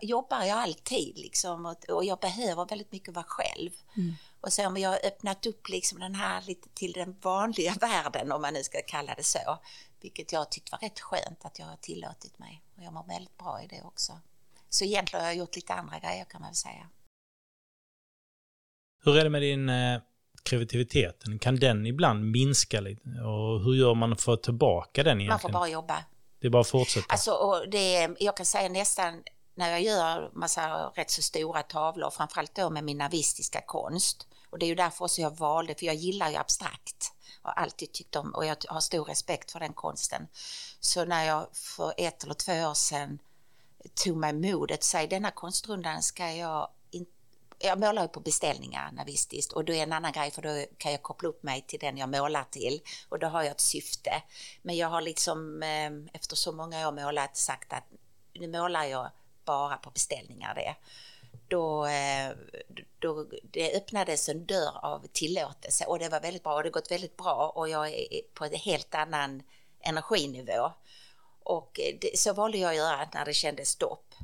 jobbar 0.00 0.42
jag 0.44 0.58
alltid 0.58 1.18
liksom 1.18 1.66
och, 1.66 1.84
och 1.88 2.04
jag 2.04 2.18
behöver 2.18 2.64
väldigt 2.64 2.92
mycket 2.92 3.14
vara 3.14 3.24
själv. 3.28 3.70
Mm. 3.96 4.14
Och 4.40 4.52
sen 4.52 4.66
om 4.66 4.76
jag 4.76 4.90
har 4.90 5.06
öppnat 5.06 5.46
upp 5.46 5.68
liksom 5.68 6.00
den 6.00 6.14
här 6.14 6.42
lite 6.42 6.68
till 6.68 6.92
den 6.92 7.16
vanliga 7.20 7.72
världen 7.80 8.32
om 8.32 8.42
man 8.42 8.54
nu 8.54 8.62
ska 8.62 8.82
kalla 8.86 9.14
det 9.14 9.24
så, 9.24 9.58
Vilket 10.00 10.32
jag 10.32 10.50
tyckte 10.50 10.72
var 10.72 10.78
rätt 10.88 11.00
skönt 11.00 11.44
att 11.44 11.58
jag 11.58 11.66
har 11.66 11.76
tillåtit 11.76 12.38
mig. 12.38 12.62
Och 12.76 12.82
jag 12.82 12.92
mår 12.92 13.04
väldigt 13.04 13.38
bra 13.38 13.62
i 13.62 13.66
det 13.66 13.82
också. 13.82 14.20
Så 14.68 14.84
egentligen 14.84 15.24
har 15.24 15.30
jag 15.30 15.38
gjort 15.38 15.56
lite 15.56 15.74
andra 15.74 15.98
grejer 15.98 16.24
kan 16.24 16.40
man 16.40 16.50
väl 16.50 16.56
säga. 16.56 16.88
Hur 19.04 19.16
är 19.16 19.24
det 19.24 19.30
med 19.30 19.42
din 19.42 19.68
eh, 20.44 20.50
kreativitet? 20.50 21.22
Kan 21.40 21.56
den 21.56 21.86
ibland 21.86 22.30
minska 22.30 22.80
lite? 22.80 23.08
Och 23.10 23.60
hur 23.64 23.74
gör 23.74 23.94
man 23.94 24.08
för 24.08 24.14
att 24.14 24.20
få 24.22 24.36
tillbaka 24.36 25.02
den 25.02 25.20
egentligen? 25.20 25.28
Man 25.28 25.40
får 25.40 25.48
bara 25.48 25.68
jobba. 25.68 26.04
Det 26.40 26.46
är 26.46 26.50
bara 26.50 26.60
att 26.60 26.68
fortsätta? 26.68 27.06
Alltså, 27.08 27.32
och 27.32 27.68
det, 27.70 28.08
jag 28.18 28.36
kan 28.36 28.46
säga 28.46 28.68
nästan 28.68 29.22
när 29.54 29.70
jag 29.70 29.82
gör 29.82 30.30
massa 30.32 30.92
rätt 30.94 31.10
så 31.10 31.22
stora 31.22 31.62
tavlor, 31.62 32.10
framförallt 32.10 32.54
då 32.54 32.70
med 32.70 32.84
min 32.84 32.98
navistiska 32.98 33.60
konst. 33.66 34.26
Och 34.50 34.58
det 34.58 34.66
är 34.66 34.68
ju 34.68 34.74
därför 34.74 35.04
också 35.04 35.20
jag 35.20 35.36
valde, 35.36 35.74
för 35.74 35.86
jag 35.86 35.94
gillar 35.94 36.30
ju 36.30 36.36
abstrakt 36.36 37.12
och 37.42 37.60
alltid 37.60 37.92
tyckt 37.92 38.16
om 38.16 38.34
och 38.34 38.46
jag 38.46 38.56
har 38.68 38.80
stor 38.80 39.04
respekt 39.04 39.50
för 39.50 39.60
den 39.60 39.72
konsten. 39.72 40.26
Så 40.80 41.04
när 41.04 41.24
jag 41.24 41.46
för 41.52 41.94
ett 41.96 42.24
eller 42.24 42.34
två 42.34 42.52
år 42.52 42.74
sedan 42.74 43.18
tog 44.04 44.16
mig 44.16 44.32
modet 44.32 44.84
säga 44.84 45.06
denna 45.06 45.30
konstrundan 45.30 46.02
ska 46.02 46.32
jag 46.32 46.68
jag 47.62 47.80
målar 47.80 48.02
ju 48.02 48.08
på 48.08 48.20
beställningar 48.20 48.92
navistiskt 48.92 49.52
och 49.52 49.64
då 49.64 49.72
är 49.72 49.82
en 49.82 49.92
annan 49.92 50.12
grej 50.12 50.30
för 50.30 50.42
då 50.42 50.64
kan 50.78 50.92
jag 50.92 51.02
koppla 51.02 51.28
upp 51.28 51.42
mig 51.42 51.64
till 51.66 51.78
den 51.78 51.96
jag 51.96 52.08
målar 52.08 52.44
till 52.50 52.80
och 53.08 53.18
då 53.18 53.26
har 53.26 53.42
jag 53.42 53.50
ett 53.50 53.60
syfte. 53.60 54.22
Men 54.62 54.76
jag 54.76 54.88
har 54.88 55.00
liksom 55.00 55.62
ehm, 55.62 56.08
efter 56.12 56.36
så 56.36 56.52
många 56.52 56.88
år 56.88 56.92
målat 56.92 57.36
sagt 57.36 57.72
att 57.72 57.84
nu 58.32 58.48
målar 58.48 58.84
jag 58.84 59.10
bara 59.44 59.76
på 59.76 59.90
beställningar 59.90 60.54
det. 60.54 60.74
Då, 61.48 61.86
eh, 61.86 62.32
då 62.98 63.26
det 63.42 63.76
öppnades 63.76 64.28
en 64.28 64.46
dörr 64.46 64.78
av 64.82 65.06
tillåtelse 65.12 65.84
och 65.84 65.98
det 65.98 66.08
var 66.08 66.20
väldigt 66.20 66.42
bra 66.42 66.54
och 66.54 66.62
det 66.62 66.68
har 66.68 66.72
gått 66.72 66.90
väldigt 66.90 67.16
bra 67.16 67.52
och 67.54 67.68
jag 67.68 67.88
är 67.88 68.22
på 68.34 68.44
en 68.44 68.54
helt 68.54 68.94
annan 68.94 69.42
energinivå. 69.80 70.72
Och 71.42 71.80
eh, 71.80 71.96
det, 72.00 72.18
så 72.18 72.32
valde 72.32 72.58
jag 72.58 72.70
att 72.70 72.76
göra 72.76 73.08
när 73.14 73.24
det 73.24 73.34
kändes 73.34 73.68
stopp. 73.68 74.14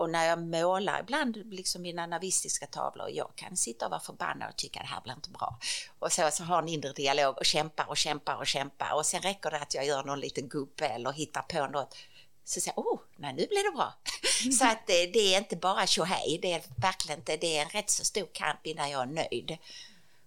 Och 0.00 0.10
när 0.10 0.26
jag 0.26 0.38
målar, 0.38 1.00
ibland 1.00 1.36
liksom 1.36 1.82
mina 1.82 2.06
navistiska 2.06 2.66
tavlor, 2.66 3.10
jag 3.10 3.32
kan 3.34 3.56
sitta 3.56 3.84
och 3.84 3.90
vara 3.90 4.00
förbannad 4.00 4.48
och 4.48 4.56
tycka 4.56 4.80
det 4.80 4.86
här 4.86 5.00
blir 5.00 5.14
inte 5.14 5.30
bra. 5.30 5.58
Och 5.98 6.12
så, 6.12 6.30
så 6.32 6.44
har 6.44 6.62
en 6.62 6.68
inre 6.68 6.92
dialog 6.92 7.38
och 7.38 7.44
kämpar 7.44 7.88
och 7.88 7.96
kämpar 7.96 8.36
och 8.36 8.46
kämpar 8.46 8.94
och 8.94 9.06
sen 9.06 9.22
räcker 9.22 9.50
det 9.50 9.58
att 9.58 9.74
jag 9.74 9.86
gör 9.86 10.04
någon 10.04 10.20
liten 10.20 10.48
gubbe 10.48 10.86
eller 10.86 11.12
hittar 11.12 11.42
på 11.42 11.66
något. 11.66 11.96
Så 12.44 12.60
säger 12.60 12.72
jag, 12.76 12.86
oh, 12.86 13.00
nej 13.16 13.32
nu 13.32 13.46
blir 13.46 13.70
det 13.70 13.76
bra. 13.76 13.94
så 14.58 14.66
att 14.66 14.86
det, 14.86 15.06
det 15.06 15.34
är 15.34 15.38
inte 15.38 15.56
bara 15.56 15.86
tjohej, 15.86 16.38
det 16.42 16.52
är 16.52 16.62
verkligen 16.76 17.18
inte, 17.18 17.36
det 17.36 17.58
är 17.58 17.62
en 17.62 17.70
rätt 17.70 17.90
så 17.90 18.04
stor 18.04 18.28
kamp 18.32 18.66
innan 18.66 18.90
jag 18.90 19.02
är 19.02 19.06
nöjd 19.06 19.58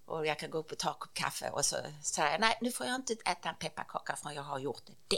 och 0.06 0.28
jag 0.28 0.40
kan 0.40 0.50
gå 0.50 0.58
upp 0.58 0.72
och 0.72 0.78
ta 0.78 0.90
en 0.90 0.96
kopp 1.00 1.14
kaffe 1.14 1.50
och 1.50 1.66
så 1.66 1.76
säger 2.02 2.32
jag 2.32 2.42
nej 2.42 2.58
nu 2.62 2.72
får 2.72 2.86
jag 2.86 2.96
inte 2.96 3.14
äta 3.14 3.50
en 3.50 3.56
pepparkaka 3.56 4.16
för 4.16 4.32
jag 4.32 4.44
har 4.44 4.60
gjort 4.60 4.84
det. 5.08 5.18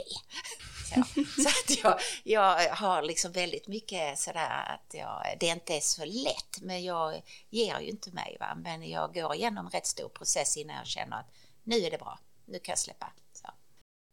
Så, 0.94 1.02
så 1.42 1.48
att 1.48 1.82
jag, 1.82 1.98
jag 2.24 2.74
har 2.74 3.02
liksom 3.02 3.32
väldigt 3.32 3.68
mycket 3.68 4.18
sådär 4.18 4.74
att 4.74 4.94
jag, 4.94 5.36
det 5.40 5.46
inte 5.46 5.76
är 5.76 5.80
så 5.80 6.04
lätt 6.04 6.60
men 6.62 6.84
jag 6.84 7.22
ger 7.50 7.80
ju 7.80 7.86
inte 7.86 8.10
mig 8.10 8.36
va 8.40 8.54
men 8.54 8.90
jag 8.90 9.14
går 9.14 9.34
igenom 9.34 9.68
rätt 9.68 9.86
stor 9.86 10.08
process 10.08 10.56
innan 10.56 10.76
jag 10.76 10.86
känner 10.86 11.16
att 11.16 11.26
nu 11.64 11.76
är 11.76 11.90
det 11.90 11.98
bra, 11.98 12.18
nu 12.44 12.58
kan 12.58 12.72
jag 12.72 12.78
släppa. 12.78 13.12
Så. 13.32 13.48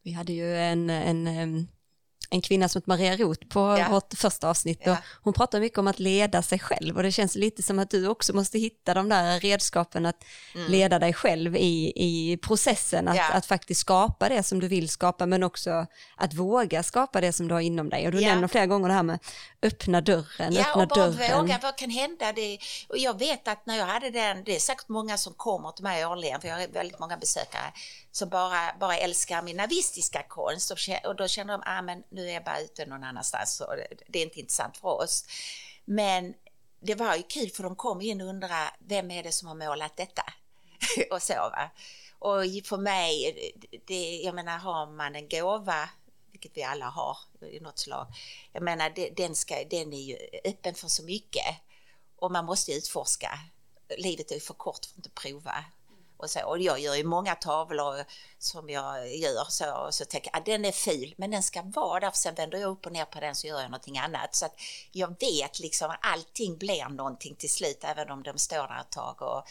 Vi 0.04 0.12
hade 0.12 0.34
ju 0.34 0.58
en, 0.58 0.90
en 0.90 1.68
en 2.34 2.42
kvinna 2.42 2.70
som 2.70 2.80
heter 2.80 2.90
Maria 2.90 3.18
Roth 3.18 3.48
på 3.48 3.60
ja. 3.60 3.90
vårt 3.90 4.14
första 4.14 4.50
avsnitt. 4.50 4.82
Ja. 4.84 4.98
hon 5.22 5.34
pratar 5.34 5.60
mycket 5.60 5.78
om 5.78 5.88
att 5.88 6.00
leda 6.00 6.42
sig 6.42 6.60
själv 6.60 6.98
och 6.98 7.04
det 7.04 7.12
känns 7.12 7.36
lite 7.36 7.64
som 7.64 7.80
att 7.80 7.90
du 7.90 8.08
också 8.08 8.34
måste 8.34 8.60
hitta 8.60 8.94
de 8.94 9.10
där 9.10 9.40
redskapen 9.40 10.06
att 10.06 10.24
mm. 10.56 10.72
leda 10.72 11.00
dig 11.00 11.14
själv 11.14 11.56
i, 11.56 11.94
i 11.96 12.38
processen, 12.38 13.08
att, 13.08 13.16
ja. 13.16 13.30
att 13.34 13.46
faktiskt 13.46 13.82
skapa 13.82 14.30
det 14.30 14.44
som 14.44 14.60
du 14.60 14.68
vill 14.68 14.90
skapa 14.90 15.26
men 15.26 15.44
också 15.44 15.86
att 16.16 16.34
våga 16.34 16.84
skapa 16.84 17.22
det 17.22 17.34
som 17.34 17.48
du 17.48 17.54
har 17.54 17.62
inom 17.62 17.90
dig. 17.90 18.06
Och 18.06 18.12
du 18.12 18.22
ja. 18.22 18.30
nämner 18.30 18.48
flera 18.48 18.66
gånger 18.66 18.88
det 18.88 18.94
här 18.94 19.04
med 19.04 19.20
öppna 19.62 20.02
dörren, 20.02 20.54
ja, 20.54 20.62
öppna 20.62 20.82
och 20.84 20.88
bara 20.88 21.10
dörren. 21.10 21.42
våga, 21.42 21.60
vad 21.62 21.78
kan 21.78 21.90
hända? 21.90 22.34
Det, 22.34 22.60
och 22.90 22.98
jag 22.98 23.20
vet 23.20 23.48
att 23.48 23.66
när 23.66 23.78
jag 23.78 23.86
hade 23.86 24.10
den, 24.10 24.44
det 24.44 24.56
är 24.56 24.60
säkert 24.60 24.90
många 24.90 25.18
som 25.18 25.34
kommer 25.34 25.72
till 25.72 25.84
mig 25.84 26.06
årligen, 26.06 26.42
för 26.42 26.48
jag 26.48 26.56
har 26.56 26.68
väldigt 26.68 27.00
många 27.00 27.18
besökare, 27.18 27.74
som 28.14 28.30
bara, 28.30 28.76
bara 28.80 28.98
älskar 28.98 29.42
min 29.42 29.58
navistiska 29.58 30.24
konst 30.24 30.72
och, 30.72 30.78
och 31.06 31.16
då 31.16 31.28
känner 31.28 31.54
de, 31.54 31.64
ah, 31.66 31.82
men 31.82 32.04
nu 32.10 32.30
är 32.30 32.34
jag 32.34 32.44
bara 32.44 32.60
ute 32.60 32.86
någon 32.86 33.04
annanstans 33.04 33.62
och 33.62 33.76
det 34.08 34.20
är 34.20 34.24
inte 34.24 34.40
intressant 34.40 34.78
för 34.78 34.88
oss. 34.88 35.26
Men 35.86 36.34
det 36.80 36.96
var 36.96 37.16
ju 37.16 37.24
kul 37.24 37.50
för 37.50 37.64
de 37.64 37.76
kom 37.76 38.02
in 38.02 38.22
och 38.22 38.28
undrade, 38.28 38.72
vem 38.80 39.12
är 39.12 39.24
det 39.24 39.32
som 39.32 39.48
har 39.48 39.56
målat 39.56 39.98
detta? 39.98 40.24
och 41.12 41.22
så 41.22 41.34
va. 41.34 41.70
Och 42.20 42.44
för 42.66 42.78
mig, 42.78 43.52
det, 43.86 44.22
jag 44.24 44.36
menar 44.36 44.58
har 44.58 44.88
man 44.88 45.16
en 45.16 45.30
gåva 45.30 45.90
vilket 46.32 46.58
vi 46.58 46.64
alla 46.64 46.86
har 46.86 47.18
i 47.52 47.60
något 47.60 47.80
slag. 47.80 48.08
Jag 48.52 48.64
menar, 48.64 49.16
den, 49.16 49.36
ska, 49.36 49.64
den 49.70 49.94
är 49.94 50.02
ju 50.02 50.18
öppen 50.46 50.76
för 50.76 50.88
så 50.88 51.04
mycket 51.04 51.56
och 52.16 52.32
man 52.32 52.46
måste 52.46 52.72
utforska. 52.72 53.40
Livet 53.98 54.32
är 54.32 54.36
ju 54.36 54.42
för 54.42 54.54
kort 54.54 54.86
för 54.86 54.92
att 54.92 54.98
inte 54.98 55.10
prova. 55.10 55.66
Och, 56.24 56.30
så, 56.30 56.46
och 56.46 56.60
jag 56.60 56.80
gör 56.80 56.96
ju 56.96 57.04
många 57.04 57.36
tavlor 57.36 58.06
som 58.40 58.70
jag 58.70 59.16
gör 59.16 59.46
så 59.50 59.74
och 59.74 59.94
så 59.94 60.06
tänker 60.06 60.30
jag 60.34 60.40
att 60.40 60.46
den 60.46 60.66
är 60.66 60.72
ful 60.72 61.14
men 61.18 61.32
den 61.32 61.44
ska 61.44 61.62
vara 61.62 62.00
där 62.00 62.12
för 62.12 62.18
sen 62.18 62.36
vänder 62.36 62.58
jag 62.58 62.70
upp 62.70 62.86
och 62.86 62.92
ner 62.92 63.06
på 63.06 63.20
den 63.20 63.36
så 63.36 63.48
gör 63.48 63.62
jag 63.62 63.72
någonting 63.72 63.98
annat. 63.98 64.36
Så 64.36 64.46
att 64.46 64.56
jag 64.92 65.20
vet 65.20 65.60
liksom 65.60 65.92
att 65.92 66.00
allting 66.02 66.58
blir 66.58 66.90
någonting 66.90 67.36
till 67.36 67.52
slut 67.52 67.84
även 67.84 68.12
om 68.12 68.24
de 68.24 68.38
står 68.38 68.68
där 68.68 68.82
ett 68.82 68.92
tag 68.92 69.22
och 69.22 69.44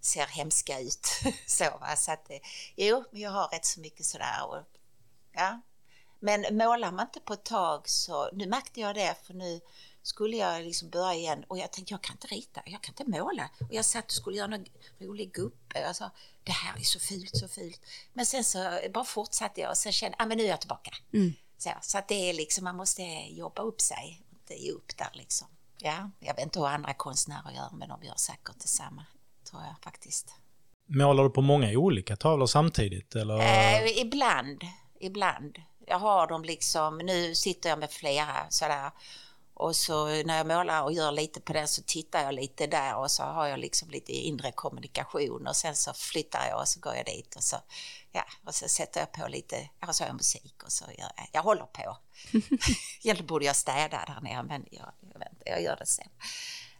ser 0.00 0.26
hemska 0.26 0.80
ut. 0.80 1.06
så, 1.46 1.64
va? 1.64 1.96
så 1.96 2.12
att 2.12 2.30
eh, 2.30 2.38
jo, 2.76 3.04
jag 3.10 3.30
har 3.30 3.48
rätt 3.48 3.66
så 3.66 3.80
mycket 3.80 4.06
sådär. 4.06 4.46
Och, 4.48 4.62
ja. 5.32 5.60
Men 6.20 6.56
målar 6.56 6.92
man 6.92 7.06
inte 7.06 7.20
på 7.20 7.32
ett 7.32 7.44
tag 7.44 7.88
så, 7.88 8.30
nu 8.32 8.46
märkte 8.46 8.80
jag 8.80 8.94
det 8.94 9.14
för 9.26 9.34
nu 9.34 9.60
skulle 10.08 10.36
jag 10.36 10.64
liksom 10.64 10.90
börja 10.90 11.14
igen 11.14 11.44
och 11.48 11.58
jag 11.58 11.72
tänkte 11.72 11.94
jag 11.94 12.02
kan 12.02 12.14
inte 12.14 12.26
rita, 12.26 12.60
jag 12.66 12.82
kan 12.82 12.92
inte 12.98 13.20
måla. 13.20 13.50
Och 13.60 13.74
jag 13.74 13.84
satt 13.84 14.04
och 14.04 14.12
skulle 14.12 14.36
göra 14.36 14.46
någon 14.46 14.66
rolig 14.98 15.32
gubbe. 15.32 15.94
Sa 15.94 16.10
det 16.44 16.52
här 16.52 16.76
är 16.78 16.84
så 16.84 17.00
fult, 17.00 17.36
så 17.36 17.48
fult. 17.48 17.80
Men 18.12 18.26
sen 18.26 18.44
så 18.44 18.78
bara 18.94 19.04
fortsatte 19.04 19.60
jag 19.60 19.70
och 19.70 19.76
sen 19.76 19.92
kände 19.92 20.16
jag, 20.18 20.24
ah, 20.24 20.28
men 20.28 20.38
nu 20.38 20.44
är 20.44 20.48
jag 20.48 20.60
tillbaka. 20.60 20.90
Mm. 21.12 21.32
Så, 21.58 21.70
så 21.80 21.98
att 21.98 22.08
det 22.08 22.30
är 22.30 22.34
liksom, 22.34 22.64
man 22.64 22.76
måste 22.76 23.02
jobba 23.30 23.62
upp 23.62 23.80
sig, 23.80 24.22
inte 24.32 24.54
ge 24.54 24.72
upp 24.72 24.96
där 24.96 25.10
liksom. 25.12 25.48
Ja, 25.78 26.10
jag 26.20 26.34
vet 26.34 26.44
inte 26.44 26.58
hur 26.58 26.66
andra 26.66 26.94
konstnärer 26.94 27.50
gör, 27.54 27.68
men 27.72 27.88
de 27.88 28.02
gör 28.02 28.16
säkert 28.16 28.58
detsamma, 28.58 29.04
tror 29.50 29.62
jag 29.62 29.74
faktiskt. 29.82 30.34
Målar 30.86 31.24
du 31.24 31.30
på 31.30 31.40
många 31.40 31.78
olika 31.78 32.16
tavlor 32.16 32.46
samtidigt? 32.46 33.14
Eller? 33.14 33.38
Eh, 33.38 33.98
ibland, 33.98 34.64
ibland. 35.00 35.58
Jag 35.86 35.98
har 35.98 36.26
dem 36.26 36.44
liksom, 36.44 36.98
nu 36.98 37.34
sitter 37.34 37.68
jag 37.68 37.78
med 37.78 37.90
flera 37.90 38.50
sådär 38.50 38.90
och 39.58 39.76
så 39.76 40.06
när 40.06 40.36
jag 40.36 40.46
målar 40.46 40.82
och 40.82 40.92
gör 40.92 41.12
lite 41.12 41.40
på 41.40 41.52
den 41.52 41.68
så 41.68 41.82
tittar 41.82 42.22
jag 42.22 42.34
lite 42.34 42.66
där 42.66 42.96
och 42.96 43.10
så 43.10 43.22
har 43.22 43.46
jag 43.46 43.58
liksom 43.58 43.90
lite 43.90 44.12
inre 44.12 44.52
kommunikation 44.52 45.46
och 45.46 45.56
sen 45.56 45.76
så 45.76 45.92
flyttar 45.92 46.46
jag 46.48 46.60
och 46.60 46.68
så 46.68 46.80
går 46.80 46.94
jag 46.94 47.06
dit 47.06 47.36
och 47.36 47.42
så, 47.42 47.56
ja, 48.12 48.24
och 48.44 48.54
så 48.54 48.68
sätter 48.68 49.00
jag 49.00 49.12
på 49.12 49.28
lite, 49.28 49.68
ja, 49.80 49.92
så 49.92 50.04
har 50.04 50.08
jag 50.08 50.16
musik 50.16 50.62
och 50.64 50.72
så 50.72 50.84
gör 50.84 51.12
jag, 51.16 51.28
jag 51.32 51.42
håller 51.42 51.64
på. 51.64 51.96
Egentligen 53.02 53.26
borde 53.26 53.44
jag 53.44 53.56
städa 53.56 54.04
där 54.06 54.20
nere 54.22 54.42
men 54.42 54.64
jag, 54.70 54.92
jag, 55.12 55.18
vet 55.18 55.32
inte, 55.32 55.48
jag 55.48 55.62
gör 55.62 55.76
det 55.76 55.86
sen. 55.86 56.08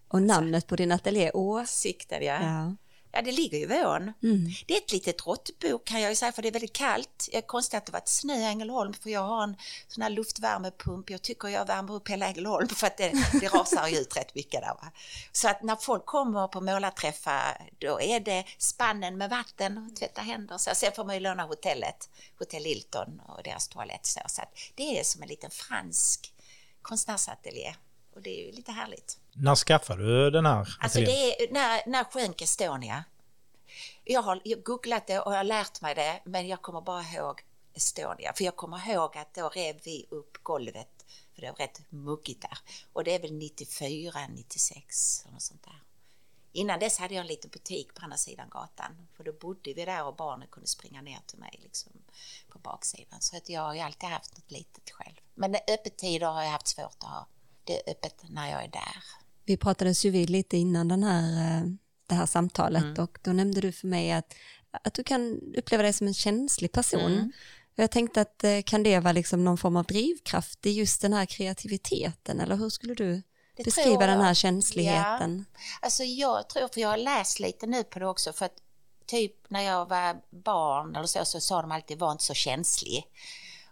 Och 0.08 0.22
namnet 0.22 0.62
så. 0.62 0.68
på 0.68 0.76
din 0.76 0.92
ateljé, 0.92 1.30
Åsikten, 1.34 2.24
ja. 2.24 2.42
ja. 2.42 2.74
Ja, 3.18 3.22
det 3.22 3.33
ligger 3.33 3.59
ju 3.59 3.64
i 3.64 3.85
ån. 3.85 4.12
Mm. 4.22 4.50
Det 4.66 4.74
är 4.74 4.78
ett 4.78 4.92
litet 4.92 5.26
råttbo 5.26 5.78
kan 5.78 6.00
jag 6.00 6.11
ju 6.11 6.16
säga 6.16 6.33
för 6.33 6.42
det 6.42 6.48
är 6.48 6.52
väldigt 6.52 6.72
kallt. 6.72 7.28
Det 7.31 7.37
är 7.37 7.42
konstigt 7.42 7.78
att 7.78 7.87
det 7.87 7.92
varit 7.92 8.09
snö 8.09 8.35
i 8.35 8.44
Ängelholm 8.44 8.94
för 8.94 9.11
jag 9.11 9.20
har 9.20 9.42
en 9.42 9.57
sån 9.88 10.02
här 10.02 10.11
luftvärmepump. 10.11 11.11
Jag 11.11 11.22
tycker 11.22 11.48
jag 11.48 11.66
värmer 11.66 11.94
upp 11.94 12.09
hela 12.09 12.26
Ängelholm 12.26 12.68
för 12.68 12.87
att 12.87 12.96
det, 12.96 13.12
det 13.40 13.48
rasar 13.48 13.88
ju 13.88 13.96
ut 13.96 14.16
rätt 14.16 14.35
mycket 14.35 14.61
där. 14.61 14.68
Va? 14.68 14.92
Så 15.33 15.48
att 15.48 15.62
när 15.62 15.76
folk 15.76 16.07
kommer 16.07 16.48
på 16.48 16.61
målarträffar 16.61 17.70
då 17.78 18.00
är 18.00 18.20
det 18.20 18.44
spannen 18.59 19.18
med 19.18 19.31
vatten 19.31 19.78
och 19.78 19.96
tvätta 19.96 20.20
händer. 20.20 20.59
Så 20.59 20.70
sen 20.74 20.92
får 20.92 21.04
man 21.04 21.14
ju 21.14 21.20
låna 21.20 21.42
hotellet, 21.42 22.11
Hotell 22.38 22.64
Hilton 22.64 23.22
och 23.28 23.42
deras 23.42 23.68
toalett. 23.68 24.07
Så, 24.07 24.20
så 24.26 24.42
att 24.42 24.59
det 24.74 24.98
är 24.98 25.04
som 25.04 25.22
en 25.22 25.28
liten 25.28 25.50
fransk 25.50 26.33
konstnärsateljé 26.83 27.74
och 28.14 28.22
det 28.22 28.40
är 28.40 28.46
ju 28.46 28.52
lite 28.52 28.72
härligt. 28.72 29.18
När 29.40 29.55
skaffade 29.55 30.03
du 30.03 30.31
den 30.31 30.46
här? 30.46 30.77
Alltså 30.81 30.98
det 30.98 31.42
är, 31.42 31.53
när, 31.53 31.83
när 31.87 32.05
sjönk 32.05 32.42
Estonia? 32.42 33.05
Jag 34.05 34.22
har 34.22 34.62
googlat 34.64 35.07
det 35.07 35.20
och 35.20 35.33
jag 35.33 35.37
har 35.37 35.44
lärt 35.44 35.81
mig 35.81 35.94
det, 35.94 36.20
men 36.24 36.48
jag 36.48 36.62
kommer 36.62 36.81
bara 36.81 37.03
ihåg 37.03 37.42
Estonia. 37.74 38.33
För 38.37 38.44
jag 38.44 38.57
kommer 38.57 38.90
ihåg 38.90 39.16
att 39.16 39.35
då 39.35 39.48
rev 39.48 39.81
vi 39.85 40.07
upp 40.11 40.42
golvet, 40.42 41.05
för 41.35 41.42
det 41.42 41.51
var 41.51 41.57
rätt 41.57 41.81
muggigt 41.90 42.42
där. 42.42 42.59
Och 42.92 43.05
det 43.05 43.14
är 43.14 43.20
väl 43.20 43.33
94, 43.33 44.12
96 44.29 45.22
eller 45.22 45.33
något 45.33 45.42
sånt 45.42 45.62
där. 45.62 45.83
Innan 46.53 46.81
dess 46.81 46.98
hade 46.98 47.14
jag 47.14 47.20
en 47.20 47.27
liten 47.27 47.51
butik 47.51 47.94
på 47.94 48.05
andra 48.05 48.16
sidan 48.16 48.48
gatan, 48.48 49.09
för 49.16 49.24
då 49.24 49.33
bodde 49.33 49.72
vi 49.72 49.85
där 49.85 50.05
och 50.05 50.16
barnen 50.16 50.48
kunde 50.48 50.66
springa 50.66 51.03
ner 51.03 51.18
till 51.27 51.38
mig 51.38 51.61
liksom 51.62 51.92
på 52.48 52.59
baksidan. 52.59 53.20
Så 53.20 53.37
att 53.37 53.48
jag 53.48 53.61
har 53.61 53.79
alltid 53.79 54.09
haft 54.09 54.37
något 54.37 54.51
litet 54.51 54.90
själv. 54.90 55.16
Men 55.35 55.55
öppettider 55.55 56.27
har 56.27 56.42
jag 56.42 56.51
haft 56.51 56.68
svårt 56.68 56.96
att 56.98 57.11
ha. 57.11 57.27
Det 57.64 57.88
är 57.88 57.90
öppet 57.90 58.22
när 58.29 58.51
jag 58.51 58.64
är 58.64 58.68
där 58.68 59.03
vi 59.48 59.56
pratades 59.56 60.04
ju 60.04 60.11
vid 60.11 60.30
lite 60.30 60.56
innan 60.56 60.88
den 60.88 61.02
här, 61.02 61.58
eh, 61.58 61.62
det 62.06 62.14
här 62.14 62.26
samtalet 62.26 62.82
mm. 62.82 63.02
och 63.02 63.18
då 63.22 63.32
nämnde 63.32 63.61
du 63.61 63.72
för 63.72 63.87
mig 63.87 64.12
att, 64.12 64.34
att 64.84 64.94
du 64.94 65.04
kan 65.04 65.40
uppleva 65.56 65.82
dig 65.82 65.92
som 65.92 66.06
en 66.06 66.14
känslig 66.14 66.72
person. 66.72 67.12
Mm. 67.12 67.32
Jag 67.74 67.90
tänkte 67.90 68.20
att 68.20 68.44
eh, 68.44 68.62
kan 68.62 68.82
det 68.82 69.00
vara 69.00 69.12
liksom 69.12 69.44
någon 69.44 69.58
form 69.58 69.76
av 69.76 69.84
drivkraft 69.84 70.66
i 70.66 70.70
just 70.70 71.00
den 71.00 71.12
här 71.12 71.26
kreativiteten 71.26 72.40
eller 72.40 72.56
hur 72.56 72.68
skulle 72.68 72.94
du 72.94 73.22
Det 73.56 73.64
beskriva 73.64 74.06
den 74.06 74.20
här 74.20 74.34
känsligheten? 74.34 75.44
Alltså 75.80 76.02
jag 76.04 76.48
tror, 76.48 76.68
för 76.68 76.80
jag 76.80 76.88
har 76.88 76.96
läst 76.96 77.40
lite 77.40 77.66
nu 77.66 77.84
på 77.84 77.98
det 77.98 78.06
också, 78.06 78.32
för 78.32 78.46
att 78.46 78.56
typ 79.06 79.50
när 79.50 79.62
jag 79.62 79.88
var 79.88 80.16
barn 80.30 80.96
eller 80.96 81.06
så, 81.06 81.24
så 81.24 81.40
sa 81.40 81.62
de 81.62 81.72
alltid 81.72 81.98
var 81.98 82.12
inte 82.12 82.24
så 82.24 82.34
känslig. 82.34 83.04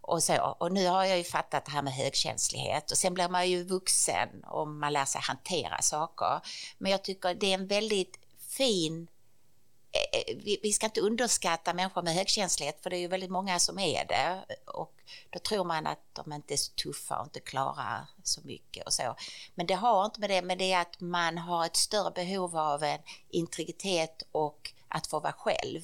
Och, 0.07 0.23
så, 0.23 0.57
och 0.59 0.73
nu 0.73 0.87
har 0.87 1.05
jag 1.05 1.19
ju 1.19 1.25
fattat 1.25 1.64
det 1.64 1.71
här 1.71 1.83
med 1.83 1.92
högkänslighet 1.92 2.90
och 2.90 2.99
sen 2.99 3.14
blir 3.14 3.29
man 3.29 3.51
ju 3.51 3.64
vuxen 3.64 4.45
och 4.45 4.69
man 4.69 4.92
lär 4.92 5.05
sig 5.05 5.21
hantera 5.21 5.83
saker. 5.83 6.40
Men 6.79 6.92
jag 6.92 7.05
tycker 7.05 7.35
det 7.35 7.47
är 7.47 7.55
en 7.55 7.66
väldigt 7.66 8.19
fin 8.38 9.09
eh, 9.92 10.21
eh, 10.21 10.37
vi, 10.45 10.61
vi 10.62 10.73
ska 10.73 10.87
inte 10.87 11.01
underskatta 11.01 11.75
människor 11.75 12.03
med 12.03 12.14
högkänslighet 12.14 12.83
för 12.83 12.90
det 12.90 12.97
är 12.97 13.01
ju 13.01 13.09
väldigt 13.09 13.31
många 13.31 13.59
som 13.59 13.79
är 13.79 14.05
det 14.05 14.45
och 14.64 14.92
då 15.31 15.38
tror 15.38 15.64
man 15.64 15.87
att 15.87 16.05
de 16.12 16.33
inte 16.33 16.55
är 16.55 16.57
så 16.57 16.73
tuffa 16.73 17.19
och 17.19 17.27
inte 17.27 17.40
klarar 17.40 18.09
så 18.23 18.40
mycket 18.45 18.87
och 18.87 18.92
så. 18.92 19.16
Men 19.55 19.66
det 19.66 19.75
har 19.75 20.05
inte 20.05 20.21
med 20.21 20.31
det, 20.31 20.42
men 20.42 20.59
det 20.59 20.73
är 20.73 20.81
att 20.81 21.01
man 21.01 21.38
har 21.38 21.66
ett 21.66 21.77
större 21.77 22.11
behov 22.11 22.57
av 22.57 22.83
en 22.83 23.01
integritet 23.29 24.23
och 24.33 24.73
att 24.88 25.07
få 25.07 25.21
vara 25.21 25.33
själv. 25.33 25.81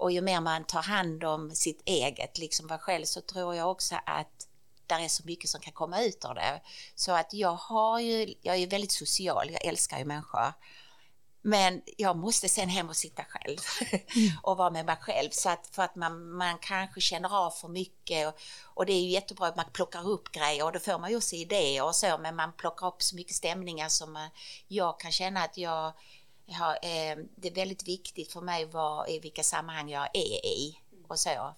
Och 0.00 0.12
ju 0.12 0.20
mer 0.20 0.40
man 0.40 0.64
tar 0.64 0.82
hand 0.82 1.24
om 1.24 1.50
sitt 1.54 1.82
eget, 1.84 2.38
liksom 2.38 2.66
vara 2.66 2.78
själv, 2.78 3.04
så 3.04 3.20
tror 3.20 3.54
jag 3.54 3.70
också 3.70 3.94
att 4.06 4.48
där 4.86 5.00
är 5.00 5.08
så 5.08 5.22
mycket 5.26 5.50
som 5.50 5.60
kan 5.60 5.72
komma 5.72 6.02
ut 6.02 6.24
av 6.24 6.34
det. 6.34 6.60
Så 6.94 7.12
att 7.12 7.32
jag 7.32 7.54
har 7.54 8.00
ju, 8.00 8.34
jag 8.42 8.54
är 8.54 8.58
ju 8.58 8.66
väldigt 8.66 8.92
social, 8.92 9.50
jag 9.50 9.64
älskar 9.64 9.98
ju 9.98 10.04
människor. 10.04 10.52
Men 11.42 11.82
jag 11.96 12.16
måste 12.16 12.48
sen 12.48 12.68
hem 12.68 12.88
och 12.88 12.96
sitta 12.96 13.24
själv 13.28 13.58
och 14.42 14.56
vara 14.56 14.70
med 14.70 14.86
mig 14.86 14.96
själv 15.00 15.30
så 15.30 15.48
att 15.48 15.66
för 15.72 15.82
att 15.82 15.96
man, 15.96 16.30
man 16.30 16.58
kanske 16.58 17.00
känner 17.00 17.46
av 17.46 17.50
för 17.50 17.68
mycket 17.68 18.28
och, 18.28 18.40
och 18.64 18.86
det 18.86 18.92
är 18.92 19.00
ju 19.00 19.08
jättebra 19.08 19.46
att 19.46 19.56
man 19.56 19.70
plockar 19.72 20.08
upp 20.08 20.32
grejer 20.32 20.64
och 20.64 20.72
då 20.72 20.78
får 20.78 20.98
man 20.98 21.10
ju 21.10 21.16
också 21.16 21.34
idéer 21.36 21.84
och 21.84 21.94
så 21.94 22.18
men 22.18 22.36
man 22.36 22.52
plockar 22.52 22.86
upp 22.86 23.02
så 23.02 23.16
mycket 23.16 23.36
stämningar 23.36 23.88
som 23.88 24.12
man, 24.12 24.28
jag 24.68 25.00
kan 25.00 25.12
känna 25.12 25.42
att 25.42 25.56
jag 25.56 25.92
ja, 26.50 26.76
eh, 26.76 27.18
det 27.36 27.48
är 27.48 27.54
väldigt 27.54 27.88
viktigt 27.88 28.32
för 28.32 28.40
mig 28.40 28.64
vad, 28.64 29.08
i 29.08 29.18
vilka 29.18 29.42
sammanhang 29.42 29.88
jag 29.90 30.08
är 30.14 30.46
i 30.46 30.78
och 31.08 31.18
så 31.18 31.54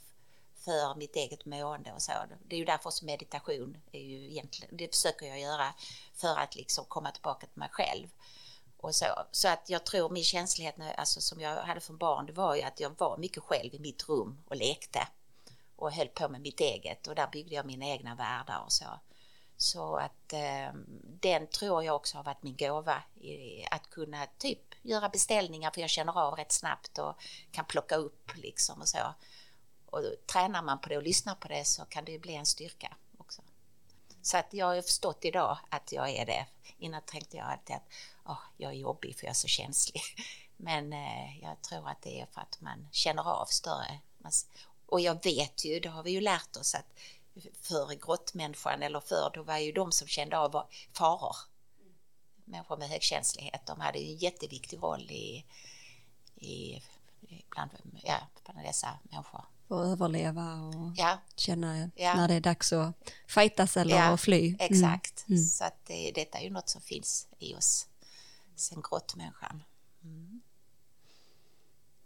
för 0.65 0.95
mitt 0.95 1.17
eget 1.17 1.45
mående 1.45 1.93
och 1.93 2.03
så. 2.03 2.13
Det 2.47 2.57
är 2.57 2.59
ju 2.59 2.65
därför 2.65 2.91
som 2.91 3.07
meditation 3.07 3.77
är 3.93 4.01
ju 4.01 4.31
egentligen, 4.31 4.77
det 4.77 4.95
försöker 4.95 5.27
jag 5.27 5.41
göra 5.41 5.75
för 6.15 6.37
att 6.37 6.57
liksom 6.57 6.85
komma 6.85 7.11
tillbaka 7.11 7.47
till 7.47 7.59
mig 7.59 7.69
själv. 7.73 8.09
Och 8.77 8.95
så. 8.95 9.07
så 9.31 9.49
att 9.49 9.71
jag 9.71 9.87
tror 9.87 10.11
min 10.11 10.25
känslighet 10.25 10.77
när, 10.77 10.93
alltså, 10.93 11.21
som 11.21 11.41
jag 11.41 11.57
hade 11.57 11.81
från 11.81 11.99
barn 11.99 12.27
det 12.27 12.33
var 12.33 12.55
ju 12.55 12.63
att 12.63 12.81
jag 12.81 12.99
var 12.99 13.19
mycket 13.19 13.43
själv 13.43 13.75
i 13.75 13.79
mitt 13.79 14.09
rum 14.09 14.43
och 14.49 14.57
lekte 14.57 15.09
och 15.77 15.93
höll 15.93 16.09
på 16.09 16.29
med 16.29 16.41
mitt 16.41 16.61
eget 16.61 17.07
och 17.07 17.15
där 17.15 17.27
byggde 17.33 17.55
jag 17.55 17.67
mina 17.67 17.87
egna 17.87 18.15
världar 18.15 18.63
och 18.65 18.73
så. 18.73 19.01
Så 19.57 19.97
att 19.97 20.33
eh, 20.33 20.75
den 21.21 21.47
tror 21.47 21.85
jag 21.85 21.97
också 21.97 22.17
har 22.17 22.25
varit 22.25 22.43
min 22.43 22.57
gåva 22.57 23.03
i, 23.21 23.65
att 23.71 23.82
kunna 23.95 24.27
typ 24.39 24.75
göra 24.83 25.09
beställningar 25.09 25.71
för 25.71 25.81
jag 25.81 25.91
känner 25.91 26.19
av 26.19 26.35
rätt 26.35 26.53
snabbt 26.53 26.99
och 26.99 27.15
kan 27.51 27.65
plocka 27.65 27.97
upp 27.97 28.31
liksom 28.37 28.81
och 28.81 28.89
så. 28.89 29.15
Och 29.87 30.03
tränar 30.33 30.63
man 30.63 30.81
på 30.81 30.89
det 30.89 30.97
och 30.97 31.03
lyssnar 31.03 31.35
på 31.35 31.49
det 31.49 31.65
så 31.65 31.85
kan 31.85 32.05
det 32.05 32.13
ju 32.13 32.19
bli 32.19 32.35
en 32.35 32.47
styrka 32.47 32.97
också. 33.19 33.43
Så 34.23 34.37
att 34.37 34.53
jag 34.53 34.67
har 34.67 34.83
förstått 34.83 35.25
idag 35.25 35.59
att 35.69 35.93
jag 35.93 36.11
är 36.11 36.27
det. 36.27 36.47
Innan 36.79 37.03
tänkte 37.03 37.37
jag 37.37 37.47
alltid 37.47 37.77
att 37.77 37.89
oh, 38.25 38.41
jag 38.57 38.73
är 38.73 38.77
jobbig 38.77 39.17
för 39.17 39.25
jag 39.25 39.31
är 39.31 39.35
så 39.35 39.49
känslig. 39.49 40.03
Men 40.57 40.93
eh, 40.93 41.39
jag 41.43 41.63
tror 41.63 41.89
att 41.89 42.03
det 42.03 42.21
är 42.21 42.27
för 42.27 42.41
att 42.41 42.61
man 42.61 42.89
känner 42.93 43.29
av 43.29 43.47
större. 43.47 44.01
Och 44.87 45.01
jag 45.01 45.25
vet 45.25 45.65
ju, 45.65 45.81
det 45.81 45.89
har 45.89 46.03
vi 46.03 46.11
ju 46.11 46.21
lärt 46.21 46.57
oss 46.57 46.75
att 46.75 46.99
för 47.61 47.95
grottmänniskan 47.95 48.83
eller 48.83 49.01
för 49.01 49.31
då 49.35 49.43
var 49.43 49.59
ju 49.59 49.73
de 49.73 49.93
som 49.93 50.09
kände 50.09 50.39
av 50.39 50.67
faror. 50.93 51.37
Människor 52.45 52.77
med 52.77 52.89
högkänslighet, 52.89 53.67
de 53.67 53.81
hade 53.81 53.99
en 53.99 54.17
jätteviktig 54.17 54.83
roll 54.83 55.11
i, 55.11 55.45
i 56.37 56.83
bland, 57.51 57.71
ja, 58.03 58.17
bland 58.45 58.67
dessa 58.67 58.89
människor. 59.11 59.45
För 59.69 59.83
att 59.83 59.87
överleva 59.89 60.55
och 60.55 60.93
Ja, 60.97 61.19
känna 61.37 61.91
Ja. 61.97 62.15
när 62.15 62.29
det 62.29 62.35
är 62.35 62.41
dags 62.41 62.73
att 62.73 62.95
fightas 63.29 63.77
eller 63.77 63.97
Ja, 63.97 64.17
fly. 64.17 64.49
Mm. 64.49 64.57
exakt. 64.61 65.25
Mm. 65.29 65.43
Så 65.45 65.65
att 65.65 65.85
det, 65.87 66.13
detta 66.15 66.39
är 66.39 66.43
ju 66.43 66.51
något 66.51 66.69
som 66.69 66.81
finns 66.81 67.29
i 67.39 67.55
oss 67.55 67.87
sen 68.57 68.83
grottmänniskan. 68.91 69.63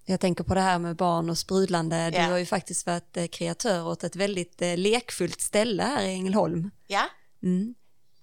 Jag 0.04 0.20
tänker 0.20 0.44
på 0.44 0.54
det 0.54 0.60
här 0.60 0.78
med 0.78 0.96
barn 0.96 1.30
och 1.30 1.38
sprudlande. 1.38 2.10
Du 2.10 2.16
Ja. 2.16 2.22
har 2.26 2.38
ju 2.38 2.46
faktiskt 2.46 2.86
varit 2.86 3.16
eh, 3.16 3.26
kreatör 3.26 3.86
åt 3.86 4.04
ett 4.04 4.16
väldigt 4.16 4.62
eh, 4.62 4.76
lekfullt 4.76 5.40
ställe 5.40 5.82
här 5.82 6.02
i 6.04 6.12
Ängelholm. 6.12 6.70
Ja, 6.86 7.04
Mm. 7.42 7.74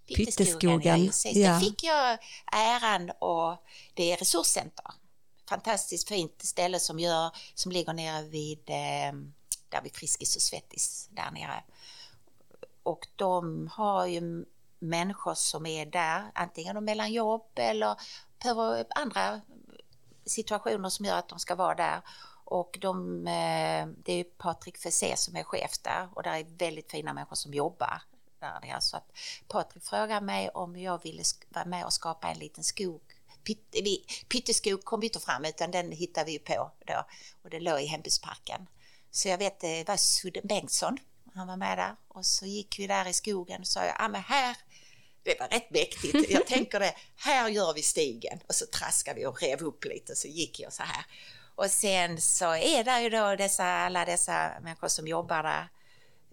Pytteskogen. 0.07 1.05
Pytteskogen, 1.05 1.43
Ja, 1.43 1.47
ja. 1.47 1.53
Det 1.53 1.65
fick 1.65 1.83
jag 1.83 2.17
äran 2.51 3.11
och 3.19 3.57
det 3.93 4.11
är 4.11 4.17
resurscenter. 4.17 4.85
Fantastiskt 5.49 6.07
fint 6.07 6.41
ställe 6.41 6.79
som, 6.79 6.99
gör, 6.99 7.31
som 7.53 7.71
ligger 7.71 7.93
nere 7.93 8.23
vid, 8.23 8.69
eh, 8.69 9.13
där 9.69 9.81
vid 9.83 9.95
Friskis 9.95 10.35
och 10.35 10.41
Svettis 10.41 11.09
där 11.11 11.31
nere. 11.31 11.63
Och 12.83 13.07
de 13.15 13.67
har 13.73 14.05
ju 14.05 14.45
människor 14.79 15.33
som 15.33 15.65
är 15.65 15.85
där, 15.85 16.31
antingen 16.35 16.75
de 16.75 16.85
mellan 16.85 17.13
jobb 17.13 17.49
eller 17.55 17.95
på 18.43 18.85
andra 18.95 19.41
situationer 20.25 20.89
som 20.89 21.05
gör 21.05 21.17
att 21.17 21.29
de 21.29 21.39
ska 21.39 21.55
vara 21.55 21.75
där. 21.75 22.01
Och 22.45 22.77
de, 22.81 23.27
eh, 23.27 23.87
det 24.03 24.13
är 24.13 24.23
Patrik 24.23 24.77
Fessé 24.77 25.17
som 25.17 25.35
är 25.35 25.43
chef 25.43 25.79
där 25.81 26.09
och 26.13 26.23
där 26.23 26.33
är 26.33 26.45
väldigt 26.57 26.91
fina 26.91 27.13
människor 27.13 27.35
som 27.35 27.53
jobbar 27.53 28.01
där. 28.43 28.79
Så 28.79 28.97
att 28.97 29.11
Patrik 29.47 29.83
frågade 29.83 30.25
mig 30.25 30.49
om 30.49 30.79
jag 30.79 31.03
ville 31.03 31.23
vara 31.49 31.65
med 31.65 31.85
och 31.85 31.93
skapa 31.93 32.27
en 32.27 32.39
liten 32.39 32.63
skog. 32.63 33.01
Pytteskog 34.29 34.83
kom 34.83 34.99
vi 34.99 35.07
inte 35.07 35.19
fram 35.19 35.45
utan 35.45 35.71
den 35.71 35.91
hittade 35.91 36.31
vi 36.31 36.39
på 36.39 36.71
då 36.85 37.05
och 37.41 37.49
det 37.49 37.59
låg 37.59 37.81
i 37.81 37.85
hembygdsparken. 37.85 38.67
Så 39.11 39.27
jag 39.27 39.37
vet 39.37 39.59
det 39.59 39.87
var 39.87 39.97
Sudden 39.97 40.47
Bengtsson, 40.47 40.97
han 41.35 41.47
var 41.47 41.57
med 41.57 41.77
där 41.77 41.95
och 42.07 42.25
så 42.25 42.45
gick 42.45 42.79
vi 42.79 42.87
där 42.87 43.07
i 43.07 43.13
skogen 43.13 43.61
och 43.61 43.67
sa 43.67 43.85
jag, 43.85 43.95
ah, 43.99 44.07
men 44.07 44.21
här 44.21 44.57
det 45.23 45.39
var 45.39 45.47
rätt 45.47 45.71
mäktigt. 45.71 46.29
Jag 46.29 46.47
tänker 46.47 46.79
det, 46.79 46.95
här 47.15 47.49
gör 47.49 47.73
vi 47.73 47.81
stigen. 47.81 48.39
Och 48.47 48.55
så 48.55 48.65
traskade 48.65 49.19
vi 49.19 49.25
och 49.25 49.41
rev 49.41 49.61
upp 49.61 49.85
lite 49.85 50.11
och 50.11 50.17
så 50.17 50.27
gick 50.27 50.59
jag 50.59 50.73
så 50.73 50.83
här. 50.83 51.05
Och 51.55 51.71
sen 51.71 52.21
så 52.21 52.55
är 52.55 52.83
det 52.83 53.01
ju 53.01 53.09
då 53.09 53.35
dessa, 53.35 53.65
alla 53.65 54.05
dessa 54.05 54.51
människor 54.61 54.87
som 54.87 55.07
jobbar 55.07 55.43
där 55.43 55.69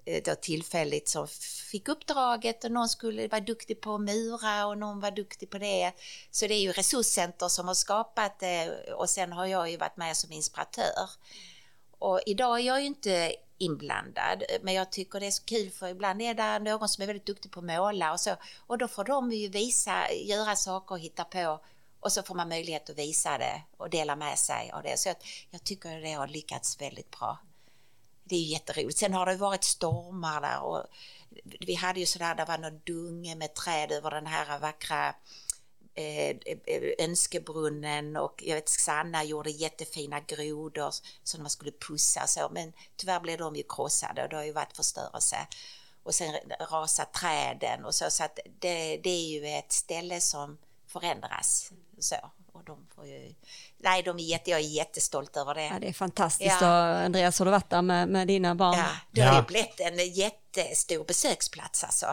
Eh, 0.05 0.23
då 0.25 0.35
tillfälligt 0.35 1.09
som 1.09 1.29
fick 1.71 1.89
uppdraget 1.89 2.65
och 2.65 2.71
någon 2.71 2.89
skulle 2.89 3.29
vara 3.29 3.41
duktig 3.41 3.81
på 3.81 3.95
att 3.95 4.01
mura 4.01 4.67
och 4.67 4.79
någon 4.79 5.01
var 5.01 5.11
duktig 5.11 5.51
på 5.51 5.59
det. 5.59 5.93
Så 6.31 6.47
det 6.47 6.55
är 6.55 6.61
ju 6.61 6.73
resurscenter 6.73 7.49
som 7.49 7.69
har 7.69 7.75
skapat 7.75 8.41
det 8.41 8.71
och 8.93 9.11
sen 9.11 9.33
har 9.33 9.47
jag 9.47 9.71
ju 9.71 9.77
varit 9.77 9.97
med 9.97 10.17
som 10.17 10.33
inspiratör. 10.33 11.11
Och 11.99 12.21
idag 12.27 12.61
är 12.61 12.65
jag 12.65 12.81
ju 12.81 12.87
inte 12.87 13.33
inblandad, 13.59 14.43
men 14.63 14.75
jag 14.75 14.93
tycker 14.93 15.21
det 15.21 15.27
är 15.27 15.31
så 15.31 15.45
kul 15.45 15.71
för 15.71 15.89
ibland 15.89 16.23
är 16.23 16.35
det 16.35 16.59
någon 16.59 16.89
som 16.89 17.03
är 17.03 17.07
väldigt 17.07 17.27
duktig 17.27 17.53
på 17.53 17.61
att 17.61 17.67
måla 17.67 18.13
och 18.13 18.21
så 18.21 18.37
och 18.67 18.79
då 18.79 18.89
får 18.89 19.05
de 19.05 19.33
ju 19.33 19.49
visa, 19.49 20.13
göra 20.13 20.57
saker 20.57 20.95
och 20.95 21.01
hitta 21.01 21.25
på 21.25 21.61
och 22.01 22.13
så 22.13 22.23
får 22.23 22.35
man 22.35 22.49
möjlighet 22.49 22.91
att 22.91 22.99
visa 22.99 23.39
det 23.39 23.63
och 23.77 23.91
dela 23.91 24.17
med 24.17 24.39
sig 24.39 24.71
av 24.71 24.83
det. 24.83 24.99
Så 24.99 25.09
jag, 25.09 25.17
jag 25.51 25.65
tycker 25.65 26.01
det 26.01 26.13
har 26.13 26.29
lyckats 26.29 26.81
väldigt 26.81 27.11
bra. 27.11 27.39
Det 28.31 28.37
är 28.37 28.45
jätteroligt. 28.45 28.99
Sen 28.99 29.15
har 29.15 29.27
det 29.27 29.37
varit 29.37 29.65
stormar 29.65 30.41
där 30.41 30.63
och 30.63 30.87
vi 31.61 31.75
hade 31.75 32.01
ju 32.01 32.07
sådär, 32.07 32.35
det 32.35 32.45
var 32.45 32.59
någon 32.59 32.81
dunge 32.85 33.35
med 33.35 33.55
träd 33.55 33.93
över 33.93 34.11
den 34.11 34.27
här 34.27 34.59
vackra 34.59 35.15
eh, 35.95 36.31
eh, 36.31 36.83
önskebrunnen 36.99 38.17
och 38.17 38.43
jag 38.47 38.55
vet 38.55 38.69
Sanna 38.69 39.25
gjorde 39.25 39.51
jättefina 39.51 40.21
grodor 40.21 40.95
som 41.23 41.43
man 41.43 41.51
skulle 41.51 41.73
pussa 41.73 42.27
så 42.27 42.49
men 42.53 42.73
tyvärr 42.97 43.21
blev 43.21 43.39
de 43.39 43.57
ju 43.57 43.63
krossade 43.69 44.23
och 44.23 44.29
det 44.29 44.37
har 44.37 44.45
ju 44.45 44.53
varit 44.53 44.77
förstörelse 44.77 45.37
och 46.03 46.15
sen 46.15 46.35
rasar 46.71 47.05
träden 47.05 47.85
och 47.85 47.95
så 47.95 48.11
så 48.11 48.25
att 48.25 48.39
det, 48.59 48.97
det 48.97 49.11
är 49.11 49.29
ju 49.29 49.47
ett 49.47 49.73
ställe 49.73 50.21
som 50.21 50.59
förändras 50.87 51.73
så 51.99 52.17
och 52.53 52.65
de 52.65 52.87
får 52.95 53.07
ju 53.07 53.35
nej 53.83 54.03
de 54.03 54.19
är 54.19 54.23
jätte, 54.23 54.51
jag 54.51 54.61
är 54.61 54.65
jättestolt 54.65 55.37
över 55.37 55.55
det. 55.55 55.65
Ja, 55.67 55.79
det 55.81 55.89
är 55.89 55.93
fantastiskt. 55.93 56.57
Ja. 56.61 56.91
Och 56.91 56.99
Andreas, 56.99 57.39
har 57.39 57.47
du 57.47 57.51
varit 57.53 57.71
där 57.71 57.83
med, 57.83 58.09
med 58.09 58.29
dina 58.29 58.55
barn? 58.55 58.79
Ja, 58.79 58.87
det 59.11 59.21
har 59.21 59.35
Ja. 59.37 59.43
blivit 59.43 59.81
en 59.81 60.13
jättestor 60.13 61.05
besöksplats 61.05 61.85
alltså. 61.85 62.07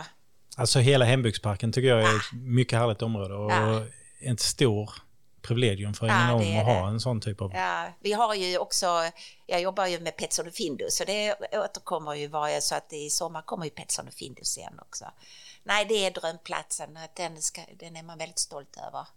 Alltså 0.58 0.80
hela 0.80 1.06
hembygdsparken 1.06 1.72
tycker 1.72 1.88
jag 1.88 2.00
är 2.02 2.16
ett 2.16 2.34
mycket 2.34 2.80
härligt 2.80 3.02
område 3.02 3.34
och 3.36 3.52
Ja. 3.52 3.84
ett 4.22 4.40
stor 4.40 4.92
privilegium 5.42 5.94
för 5.94 6.08
Ja, 6.08 6.14
det 6.42 6.46
är 6.56 6.60
att 6.60 6.66
ha 6.66 6.88
en 6.88 7.00
sån 7.00 7.22
typ 7.22 7.42
av... 7.42 7.52
Ja, 7.54 7.86
vi 8.00 8.14
har 8.14 8.36
ju 8.36 8.58
också, 8.58 9.04
jag 9.46 9.62
jobbar 9.62 9.86
ju 9.88 10.00
med 10.00 10.18
Petson 10.18 10.48
och 10.48 10.54
Findus 10.54 10.98
så 10.98 11.04
det 11.06 11.36
återkommer 11.54 12.14
ju 12.14 12.28
varje, 12.28 12.62
så 12.62 12.76
att 12.76 12.94
i 12.94 13.10
sommar 13.10 13.42
kommer 13.42 13.66
ju 13.66 13.70
Petson 13.72 14.08
och 14.08 14.14
Findus 14.14 14.58
igen 14.58 14.80
också. 14.82 15.06
Nej, 15.64 15.86
det 15.86 16.06
är 16.06 16.12
drömplatsen, 16.12 16.98
att 16.98 17.16
den, 17.16 17.42
ska, 17.42 17.62
den 17.80 17.96
är 17.96 18.04
man 18.04 18.18
väldigt 18.18 18.40
stolt 18.40 18.78
över. 18.88 19.08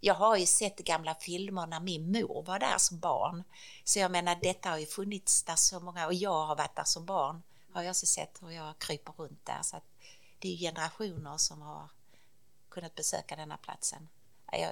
Jag 0.00 0.14
har 0.14 0.36
ju 0.36 0.46
sett 0.46 0.78
gamla 0.78 1.14
filmer 1.14 1.66
när 1.66 1.80
min 1.80 2.12
mor 2.12 2.44
var 2.46 2.58
där 2.58 2.78
som 2.78 2.98
barn. 2.98 3.42
Så 3.84 3.98
jag 3.98 4.10
menar, 4.10 4.38
detta 4.42 4.68
har 4.68 4.78
ju 4.78 4.86
funnits 4.86 5.42
där 5.42 5.56
så 5.56 5.80
många, 5.80 6.06
och 6.06 6.14
jag 6.14 6.46
har 6.46 6.56
varit 6.56 6.76
där 6.76 6.84
som 6.84 7.06
barn. 7.06 7.42
Har 7.72 7.82
jag 7.82 7.90
också 7.90 8.06
sett 8.06 8.38
hur 8.42 8.50
jag 8.50 8.78
kryper 8.78 9.12
runt 9.12 9.46
där. 9.46 9.62
Så 9.62 9.76
det 10.38 10.54
är 10.54 10.56
generationer 10.56 11.36
som 11.36 11.62
har 11.62 11.90
kunnat 12.68 12.94
besöka 12.94 13.36
denna 13.36 13.56
platsen. 13.56 14.08
Jag, 14.52 14.70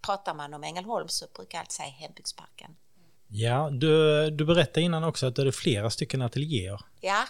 pratar 0.00 0.34
man 0.34 0.54
om 0.54 0.64
Ängelholm 0.64 1.08
så 1.08 1.26
brukar 1.34 1.58
jag 1.58 1.60
alltid 1.60 1.72
säga 1.72 1.88
hembygdsparken. 1.88 2.76
Ja, 3.28 3.70
du, 3.70 4.30
du 4.30 4.44
berättade 4.44 4.82
innan 4.82 5.04
också 5.04 5.26
att 5.26 5.36
det 5.36 5.42
är 5.42 5.52
flera 5.52 5.90
stycken 5.90 6.22
ateljéer. 6.22 6.80
Ja, 7.00 7.24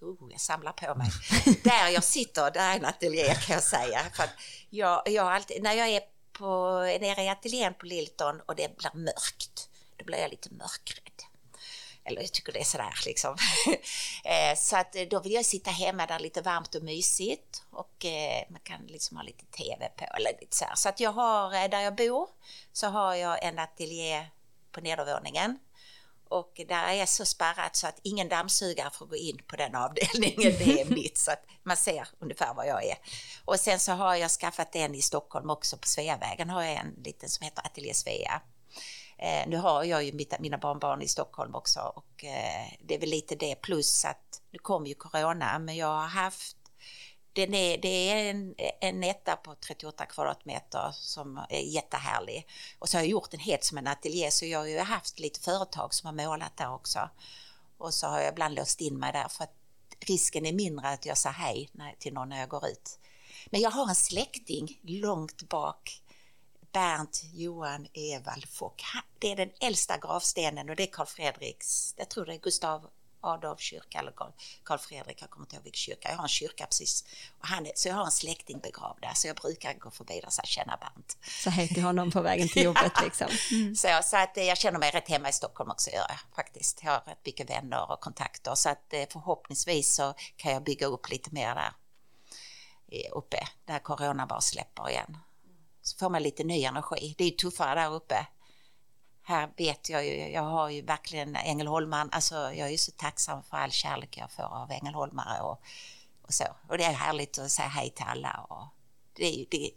oh, 0.00 0.30
jag 0.30 0.40
samlar 0.40 0.72
på 0.72 0.94
mig. 0.94 1.10
där 1.64 1.88
jag 1.88 2.04
sitter, 2.04 2.50
där 2.50 2.72
är 2.72 2.76
en 2.76 2.84
ateljé 2.84 3.34
kan 3.34 3.54
jag 3.54 3.62
säga. 3.62 4.00
För 4.12 4.26
jag, 4.70 5.02
jag 5.06 5.26
alltid, 5.26 5.62
när 5.62 5.72
jag 5.72 5.88
är 5.88 6.00
på, 6.38 6.80
nere 7.00 7.22
i 7.22 7.28
ateljén 7.28 7.74
på 7.74 7.86
Lilton 7.86 8.40
och 8.46 8.56
det 8.56 8.76
blir 8.76 8.90
mörkt, 8.94 9.68
då 9.96 10.04
blir 10.04 10.18
jag 10.18 10.30
lite 10.30 10.54
mörkrädd. 10.54 11.22
Eller 12.04 12.20
jag 12.20 12.32
tycker 12.32 12.52
det 12.52 12.60
är 12.60 12.64
sådär 12.64 12.94
liksom. 13.06 13.36
Eh, 14.26 14.56
så 14.56 14.76
att 14.76 14.96
eh, 14.96 15.02
då 15.02 15.20
vill 15.20 15.32
jag 15.32 15.44
sitta 15.44 15.70
hemma 15.70 16.06
där 16.06 16.18
lite 16.18 16.40
varmt 16.40 16.74
och 16.74 16.82
mysigt 16.82 17.62
och 17.70 18.04
eh, 18.04 18.44
man 18.48 18.60
kan 18.62 18.86
liksom 18.86 19.16
ha 19.16 19.24
lite 19.24 19.44
TV 19.44 19.88
på 19.96 20.04
eller 20.04 20.30
lite 20.40 20.56
så 20.56 20.64
här. 20.64 20.74
Så 20.74 20.88
att 20.88 21.00
jag 21.00 21.12
har, 21.12 21.68
där 21.68 21.80
jag 21.80 21.94
bor, 21.94 22.28
så 22.72 22.86
har 22.86 23.14
jag 23.14 23.44
en 23.44 23.58
ateljé 23.58 24.26
på 24.72 24.80
nedervåningen 24.80 25.58
och 26.28 26.60
där 26.68 26.88
är 26.88 27.06
så 27.06 27.24
spärrat 27.24 27.76
så 27.76 27.86
att 27.86 28.00
ingen 28.02 28.28
dammsugare 28.28 28.90
får 28.90 29.06
gå 29.06 29.16
in 29.16 29.38
på 29.46 29.56
den 29.56 29.74
avdelningen. 29.74 30.52
Det 30.58 30.80
är 30.80 30.84
mitt 30.84 31.18
så 31.18 31.30
att 31.30 31.44
man 31.62 31.76
ser 31.76 32.08
ungefär 32.18 32.54
var 32.54 32.64
jag 32.64 32.84
är. 32.84 32.96
Och 33.44 33.60
sen 33.60 33.80
så 33.80 33.92
har 33.92 34.14
jag 34.14 34.30
skaffat 34.30 34.76
en 34.76 34.94
i 34.94 35.02
Stockholm 35.02 35.50
också 35.50 35.76
på 35.76 35.88
Sveavägen 35.88 36.50
har 36.50 36.62
jag 36.62 36.72
en 36.72 36.94
liten 37.04 37.28
som 37.28 37.44
heter 37.44 37.66
Ateljé 37.66 37.94
Svea. 37.94 38.40
Eh, 39.18 39.48
nu 39.48 39.56
har 39.56 39.84
jag 39.84 40.04
ju 40.04 40.12
mitt, 40.12 40.40
mina 40.40 40.58
barnbarn 40.58 41.02
i 41.02 41.08
Stockholm 41.08 41.54
också 41.54 41.80
och 41.80 42.24
eh, 42.24 42.72
det 42.80 42.94
är 42.94 43.00
väl 43.00 43.08
lite 43.08 43.34
det 43.34 43.54
plus 43.54 44.04
att 44.04 44.42
nu 44.50 44.58
kom 44.58 44.86
ju 44.86 44.94
corona 44.94 45.58
men 45.58 45.76
jag 45.76 45.86
har 45.86 46.06
haft 46.06 46.56
den 47.34 47.54
är, 47.54 47.78
det 47.78 48.10
är 48.10 48.30
en, 48.30 48.54
en 48.80 49.04
etta 49.04 49.36
på 49.36 49.54
38 49.54 50.06
kvadratmeter 50.06 50.90
som 50.92 51.38
är 51.50 51.60
jättehärlig. 51.60 52.46
Och 52.78 52.88
så 52.88 52.96
har 52.96 53.02
jag 53.02 53.10
gjort 53.10 53.30
den 53.30 53.40
helt 53.40 53.64
som 53.64 53.78
en 53.78 53.86
ateljé 53.86 54.30
så 54.30 54.46
jag 54.46 54.58
har 54.58 54.66
ju 54.66 54.78
haft 54.78 55.18
lite 55.18 55.40
företag 55.40 55.94
som 55.94 56.06
har 56.06 56.26
målat 56.26 56.56
där 56.56 56.74
också. 56.74 57.10
Och 57.78 57.94
så 57.94 58.06
har 58.06 58.20
jag 58.20 58.32
ibland 58.32 58.54
låst 58.54 58.80
in 58.80 58.98
mig 58.98 59.12
där 59.12 59.28
för 59.28 59.44
att 59.44 59.54
risken 60.00 60.46
är 60.46 60.52
mindre 60.52 60.88
att 60.88 61.06
jag 61.06 61.18
säger 61.18 61.34
hej 61.34 61.70
till 61.98 62.14
någon 62.14 62.28
när 62.28 62.40
jag 62.40 62.48
går 62.48 62.68
ut. 62.68 62.98
Men 63.50 63.60
jag 63.60 63.70
har 63.70 63.88
en 63.88 63.94
släkting 63.94 64.78
långt 64.82 65.48
bak 65.48 66.02
Bernt 66.72 67.24
Johan 67.32 67.86
Evald 67.94 68.48
Fock. 68.48 68.82
Det 69.18 69.32
är 69.32 69.36
den 69.36 69.50
äldsta 69.60 69.98
gravstenen 69.98 70.70
och 70.70 70.76
det 70.76 70.82
är 70.82 70.92
Karl 70.92 71.06
Fredriks, 71.06 71.94
jag 71.96 72.08
tror 72.08 72.26
det 72.26 72.34
är 72.34 72.38
Gustav 72.38 72.90
Adolf 73.24 73.60
kyrka 73.60 73.98
eller 73.98 74.12
Karl 74.64 74.78
Fredrik, 74.78 75.22
jag 75.22 75.30
kommer 75.30 75.46
inte 75.46 75.56
ihåg 75.56 75.64
vilken 75.64 75.78
kyrka. 75.78 76.08
Jag 76.08 76.16
har 76.16 76.22
en 76.22 76.28
kyrka 76.28 76.66
precis. 76.66 77.04
Och 77.40 77.46
han 77.46 77.66
är, 77.66 77.72
så 77.74 77.88
jag 77.88 77.94
har 77.94 78.04
en 78.04 78.10
släkting 78.10 78.58
begravd 78.58 79.00
där 79.00 79.12
så 79.14 79.26
jag 79.26 79.36
brukar 79.36 79.74
gå 79.74 79.90
förbi 79.90 80.20
där 80.20 80.26
och 80.26 80.46
känna 80.46 80.76
Bernt. 80.76 81.18
Så 81.42 81.50
hej 81.50 81.68
till 81.68 81.82
honom 81.82 82.10
på 82.10 82.20
vägen 82.20 82.48
till 82.48 82.62
jobbet 82.68 82.92
liksom. 83.02 83.28
Mm. 83.50 83.76
Så, 83.76 84.00
så 84.04 84.16
att 84.16 84.36
eh, 84.36 84.44
jag 84.44 84.58
känner 84.58 84.78
mig 84.78 84.90
rätt 84.90 85.08
hemma 85.08 85.28
i 85.28 85.32
Stockholm 85.32 85.70
också 85.70 85.90
gör 85.90 86.06
jag 86.08 86.18
faktiskt. 86.36 86.80
Jag 86.82 86.92
har 86.92 87.00
rätt 87.00 87.26
mycket 87.26 87.50
vänner 87.50 87.92
och 87.92 88.00
kontakter 88.00 88.54
så 88.54 88.68
att 88.68 88.92
eh, 88.92 89.04
förhoppningsvis 89.10 89.94
så 89.94 90.14
kan 90.36 90.52
jag 90.52 90.64
bygga 90.64 90.86
upp 90.86 91.10
lite 91.10 91.30
mer 91.34 91.54
där 91.54 91.72
uppe 93.12 93.48
när 93.66 93.78
corona 93.78 94.26
bara 94.26 94.40
släpper 94.40 94.90
igen. 94.90 95.16
Så 95.82 95.98
får 95.98 96.10
man 96.10 96.22
lite 96.22 96.44
ny 96.44 96.64
energi. 96.64 97.14
Det 97.18 97.24
är 97.24 97.28
ju 97.28 97.36
tuffare 97.36 97.80
där 97.80 97.94
uppe 97.94 98.26
här 99.26 99.50
vet 99.56 99.88
jag 99.88 100.06
ju, 100.06 100.30
jag 100.30 100.42
har 100.42 100.70
ju 100.70 100.82
verkligen 100.82 101.36
Ängelholmaren, 101.36 102.08
alltså 102.12 102.34
jag 102.34 102.58
är 102.58 102.70
ju 102.70 102.78
så 102.78 102.92
tacksam 102.92 103.42
för 103.42 103.56
all 103.56 103.70
kärlek 103.70 104.16
jag 104.16 104.30
får 104.30 104.42
av 104.42 104.70
ängelholmare 104.70 105.40
och, 105.40 105.62
och 106.22 106.34
så. 106.34 106.44
Och 106.68 106.78
det 106.78 106.84
är 106.84 106.92
härligt 106.92 107.38
att 107.38 107.50
säga 107.50 107.68
hej 107.68 107.90
till 107.90 108.04
alla 108.08 108.46
och 108.48 108.66
det, 109.12 109.46
det, 109.50 109.70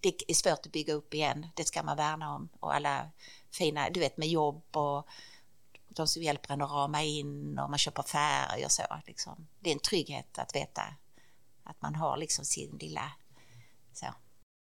det 0.00 0.22
är 0.28 0.34
svårt 0.34 0.66
att 0.66 0.72
bygga 0.72 0.94
upp 0.94 1.14
igen, 1.14 1.46
det 1.54 1.64
ska 1.64 1.82
man 1.82 1.96
värna 1.96 2.34
om 2.34 2.48
och 2.60 2.74
alla 2.74 3.10
fina, 3.50 3.90
du 3.90 4.00
vet 4.00 4.16
med 4.16 4.28
jobb 4.28 4.76
och 4.76 5.08
de 5.88 6.08
som 6.08 6.22
hjälper 6.22 6.54
en 6.54 6.62
att 6.62 6.70
rama 6.70 7.02
in 7.02 7.58
och 7.58 7.70
man 7.70 7.78
köper 7.78 8.02
färg 8.02 8.64
och 8.64 8.72
så. 8.72 8.82
Liksom. 9.06 9.46
Det 9.60 9.70
är 9.70 9.74
en 9.74 9.80
trygghet 9.80 10.38
att 10.38 10.54
veta 10.54 10.82
att 11.64 11.82
man 11.82 11.94
har 11.94 12.16
liksom 12.16 12.44
sin 12.44 12.78
lilla 12.80 13.12
så. 13.92 14.06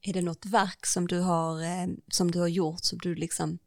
Är 0.02 0.14
det 0.14 0.22
något 0.22 0.46
verk 0.46 0.86
som 0.86 1.08
du 1.08 1.20
har, 1.20 1.64
eh, 1.64 1.88
som 2.08 2.32
du 2.32 2.40
har 2.40 2.48
gjort 2.48 2.84
som 2.84 2.98
du 2.98 3.16
liksom 3.16 3.60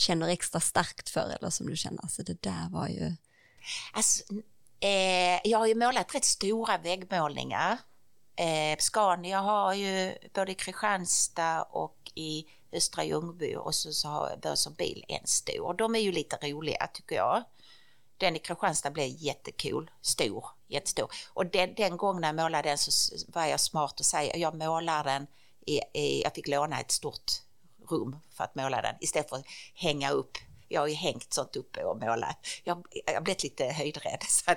känner 0.00 0.28
extra 0.28 0.60
starkt 0.60 1.10
för 1.10 1.36
eller 1.38 1.50
som 1.50 1.66
du 1.66 1.76
känner, 1.76 2.02
alltså 2.02 2.22
det 2.22 2.42
där 2.42 2.68
var 2.70 2.88
ju... 2.88 3.12
Alltså, 3.92 4.34
eh, 4.80 5.40
jag 5.44 5.58
har 5.58 5.66
ju 5.66 5.74
målat 5.74 6.14
rätt 6.14 6.24
stora 6.24 6.78
väggmålningar. 6.78 7.78
Eh, 8.36 8.78
Scania 8.78 9.40
har 9.40 9.74
ju 9.74 10.14
både 10.34 10.52
i 10.52 10.54
Kristianstad 10.54 11.62
och 11.62 12.12
i 12.14 12.46
Östra 12.72 13.04
Ljungby 13.04 13.56
och 13.56 13.74
så, 13.74 13.92
så 13.92 14.08
har 14.08 14.36
Börsson 14.42 14.74
Bil 14.74 15.04
en 15.08 15.26
stor. 15.26 15.74
De 15.74 15.94
är 15.94 16.00
ju 16.00 16.12
lite 16.12 16.36
roliga 16.36 16.86
tycker 16.94 17.16
jag. 17.16 17.44
Den 18.16 18.36
i 18.36 18.38
Kristianstad 18.38 18.90
blev 18.90 19.08
jättecool, 19.08 19.90
stor, 20.00 20.46
jättestor. 20.68 21.10
Och 21.28 21.46
den, 21.46 21.74
den 21.74 21.96
gången 21.96 22.22
jag 22.22 22.36
målade 22.36 22.68
den 22.68 22.78
så 22.78 23.16
var 23.28 23.46
jag 23.46 23.60
smart 23.60 24.00
och 24.00 24.06
säga, 24.06 24.36
jag 24.36 24.54
målar 24.54 25.04
den 25.04 25.26
i, 25.66 25.80
i, 25.94 26.22
jag 26.22 26.34
fick 26.34 26.48
låna 26.48 26.80
ett 26.80 26.90
stort 26.90 27.32
rum 27.90 28.16
för 28.32 28.44
att 28.44 28.54
måla 28.54 28.82
den 28.82 28.94
istället 29.00 29.28
för 29.28 29.36
att 29.36 29.46
hänga 29.74 30.10
upp 30.10 30.38
jag 30.72 30.80
har 30.80 30.88
ju 30.88 30.94
hängt 30.94 31.32
sånt 31.32 31.56
uppe 31.56 31.84
och 31.84 32.00
målat. 32.00 32.46
Jag 32.64 32.74
har 33.14 33.20
blivit 33.20 33.42
lite 33.42 33.64
höjdrädd 33.64 34.22
så 34.28 34.54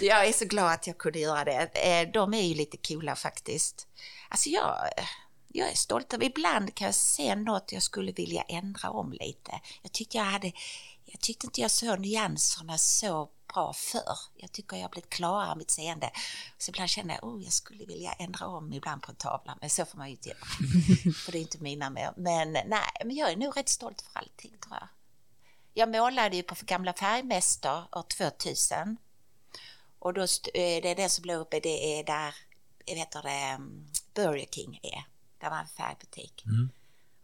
jag 0.04 0.26
är 0.26 0.32
så 0.32 0.44
glad 0.44 0.72
att 0.72 0.86
jag 0.86 0.98
kunde 0.98 1.18
göra 1.18 1.44
det. 1.44 1.70
Eh, 1.74 2.10
de 2.12 2.34
är 2.34 2.42
ju 2.42 2.54
lite 2.54 2.76
coola 2.76 3.16
faktiskt. 3.16 3.86
Alltså 4.28 4.48
jag, 4.48 4.76
jag 5.48 5.70
är 5.70 5.74
stolt 5.74 6.14
över, 6.14 6.24
ibland 6.24 6.74
kan 6.74 6.84
jag 6.84 6.94
se 6.94 7.34
något 7.34 7.72
jag 7.72 7.82
skulle 7.82 8.12
vilja 8.12 8.42
ändra 8.42 8.90
om 8.90 9.12
lite. 9.12 9.60
Jag 9.82 9.92
tyckte 9.92 10.16
jag 10.16 10.24
hade, 10.24 10.52
jag 11.04 11.20
tyckte 11.20 11.46
inte 11.46 11.60
jag 11.60 11.70
såg 11.70 11.98
nyanserna 12.00 12.78
så 12.78 13.28
bra 13.56 13.72
förr. 13.72 14.18
Jag 14.36 14.52
tycker 14.52 14.76
jag 14.76 14.84
har 14.84 14.90
blivit 14.90 15.10
klarare 15.10 15.52
i 15.52 15.58
mitt 15.58 15.70
seende. 15.70 16.10
Så 16.58 16.70
ibland 16.70 16.90
känner 16.90 17.14
jag, 17.14 17.24
oh, 17.24 17.44
jag 17.44 17.52
skulle 17.52 17.84
vilja 17.84 18.12
ändra 18.12 18.46
om 18.46 18.72
ibland 18.72 19.02
på 19.02 19.10
en 19.10 19.16
tavla, 19.16 19.58
men 19.60 19.70
så 19.70 19.84
får 19.84 19.98
man 19.98 20.06
ju 20.06 20.12
inte 20.12 20.28
göra. 20.28 20.38
för 21.24 21.32
det 21.32 21.38
är 21.38 21.42
inte 21.42 21.58
mina 21.58 21.90
mer. 21.90 22.12
Men 22.16 22.52
nej, 22.52 22.90
men 23.04 23.16
jag 23.16 23.32
är 23.32 23.36
nog 23.36 23.56
rätt 23.56 23.68
stolt 23.68 24.02
för 24.02 24.18
allting 24.18 24.52
tror 24.60 24.76
jag. 24.80 24.88
Jag 25.74 25.88
målade 25.88 26.36
ju 26.36 26.42
på 26.42 26.54
gamla 26.64 26.92
färgmästare 26.92 27.84
år 27.92 28.02
2000. 28.02 28.96
Och 29.98 30.14
då, 30.14 30.22
eh, 30.22 30.26
det 30.82 30.88
är 30.88 30.94
den 30.94 31.10
som 31.10 31.22
blev 31.22 31.38
uppe, 31.38 31.60
det 31.60 31.98
är 31.98 32.04
där, 32.04 32.34
jag 32.84 32.94
vet 32.94 33.10
det, 33.10 33.30
mm, 33.30 33.86
Burger 34.14 34.46
King 34.50 34.80
är. 34.82 35.04
Där 35.38 35.50
var 35.50 35.58
en 35.58 35.68
färgbutik. 35.68 36.44
Mm. 36.46 36.70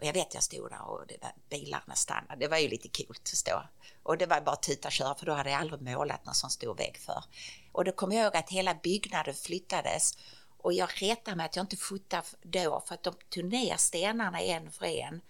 Och 0.02 0.08
jag 0.08 0.12
vet 0.12 0.34
jag 0.34 0.42
stod 0.42 0.70
där 0.70 0.88
och 0.88 1.06
det 1.06 1.16
var, 1.22 1.32
bilarna 1.50 1.94
stannade. 1.94 2.36
Det 2.40 2.48
var 2.48 2.58
ju 2.58 2.68
lite 2.68 2.88
kul 2.88 3.06
att 3.10 3.28
stå. 3.28 3.62
Och 4.02 4.18
det 4.18 4.26
var 4.26 4.40
bara 4.40 4.52
att 4.52 4.62
tuta 4.62 4.88
och 4.88 4.92
köra 4.92 5.14
för 5.14 5.26
då 5.26 5.32
hade 5.32 5.50
jag 5.50 5.60
aldrig 5.60 5.82
målat 5.82 6.24
någon 6.24 6.34
sån 6.34 6.50
stor 6.50 6.74
vägg 6.74 6.96
för. 6.96 7.24
Och 7.72 7.84
då 7.84 7.92
kom 7.92 8.12
jag 8.12 8.24
ihåg 8.24 8.36
att 8.36 8.50
hela 8.50 8.74
byggnaden 8.74 9.34
flyttades 9.34 10.18
och 10.58 10.72
jag 10.72 10.88
retade 11.02 11.36
mig 11.36 11.46
att 11.46 11.56
jag 11.56 11.62
inte 11.62 11.76
fotade 11.76 12.26
då 12.42 12.82
för 12.86 12.94
att 12.94 13.02
de 13.02 13.14
tog 13.28 13.44
ner 13.44 13.76
stenarna 13.76 14.40
en 14.40 14.70
för 14.70 14.86
en. 14.86 15.20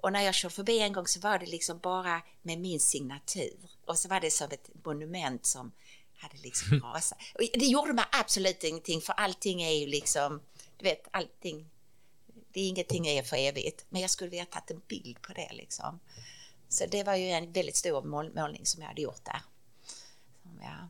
Och 0.00 0.12
när 0.12 0.20
jag 0.20 0.34
körde 0.34 0.54
förbi 0.54 0.78
en 0.80 0.92
gång 0.92 1.06
så 1.06 1.20
var 1.20 1.38
det 1.38 1.46
liksom 1.46 1.78
bara 1.78 2.22
med 2.42 2.58
min 2.58 2.80
signatur. 2.80 3.58
Och 3.86 3.98
så 3.98 4.08
var 4.08 4.20
det 4.20 4.30
som 4.30 4.48
ett 4.50 4.70
monument 4.84 5.46
som 5.46 5.72
hade 6.16 6.36
liksom 6.36 6.80
rasat. 6.94 7.18
Och 7.34 7.40
det 7.52 7.66
gjorde 7.66 7.92
mig 7.92 8.04
absolut 8.12 8.64
ingenting 8.64 9.00
för 9.00 9.12
allting 9.12 9.62
är 9.62 9.72
ju 9.72 9.86
liksom, 9.86 10.40
du 10.78 10.84
vet 10.84 11.08
allting 11.10 11.70
det 12.52 12.60
är 12.60 12.68
ingenting 12.68 13.06
är 13.06 13.22
för 13.22 13.36
evigt, 13.36 13.86
men 13.88 14.00
jag 14.00 14.10
skulle 14.10 14.30
vilja 14.30 14.44
tagit 14.44 14.70
en 14.70 14.82
bild 14.88 15.22
på 15.22 15.32
det 15.32 15.52
liksom. 15.52 16.00
Så 16.68 16.86
det 16.86 17.04
var 17.04 17.14
ju 17.14 17.30
en 17.30 17.52
väldigt 17.52 17.76
stor 17.76 18.02
mål, 18.02 18.34
målning 18.34 18.66
som 18.66 18.82
jag 18.82 18.88
hade 18.88 19.02
gjort 19.02 19.24
där. 19.24 19.42
Som 20.42 20.60
jag, 20.62 20.88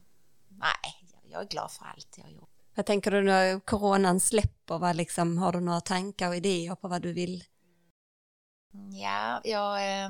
nej, 0.48 1.08
jag 1.30 1.42
är 1.42 1.46
glad 1.46 1.70
för 1.70 1.84
allt 1.84 2.14
jag 2.16 2.24
har 2.24 2.30
gjort. 2.30 2.48
Vad 2.74 2.86
tänker 2.86 3.10
du 3.10 3.22
när 3.22 3.60
coronan 3.60 4.20
släpper? 4.20 4.78
Vad 4.78 4.96
liksom, 4.96 5.38
har 5.38 5.52
du 5.52 5.60
några 5.60 5.80
tankar 5.80 6.28
och 6.28 6.36
idéer 6.36 6.74
på 6.74 6.88
vad 6.88 7.02
du 7.02 7.12
vill? 7.12 7.44
Ja, 8.92 9.40
jag... 9.44 9.76
Eh, 9.76 10.06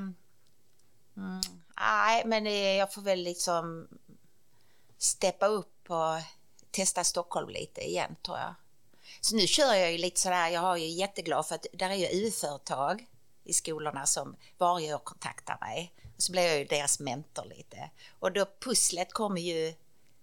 mm, 1.17 1.41
nej, 1.79 2.23
men 2.25 2.45
jag 2.77 2.93
får 2.93 3.01
väl 3.01 3.23
liksom 3.23 3.87
steppa 4.97 5.45
upp 5.45 5.89
och 5.89 6.21
testa 6.71 7.03
Stockholm 7.03 7.49
lite 7.49 7.81
igen 7.81 8.15
tror 8.21 8.37
jag. 8.37 8.55
Så 9.25 9.35
nu 9.35 9.47
kör 9.47 9.73
jag 9.73 9.91
ju 9.91 9.97
lite 9.97 10.19
sådär, 10.19 10.49
jag 10.49 10.61
har 10.61 10.77
ju 10.77 10.87
jätteglad 10.87 11.45
för 11.45 11.55
att 11.55 11.65
där 11.73 11.89
är 11.89 11.95
ju 11.95 12.27
UF-företag 12.27 13.05
i 13.43 13.53
skolorna 13.53 14.05
som 14.05 14.35
varje 14.57 14.95
år 14.95 14.99
kontaktar 14.99 15.57
mig. 15.61 15.93
Och 16.17 16.23
så 16.23 16.31
blir 16.31 16.41
jag 16.41 16.57
ju 16.57 16.65
deras 16.65 16.99
mentor 16.99 17.45
lite. 17.45 17.89
Och 18.19 18.31
då 18.31 18.45
pusslet 18.59 19.13
kommer 19.13 19.41
ju 19.41 19.73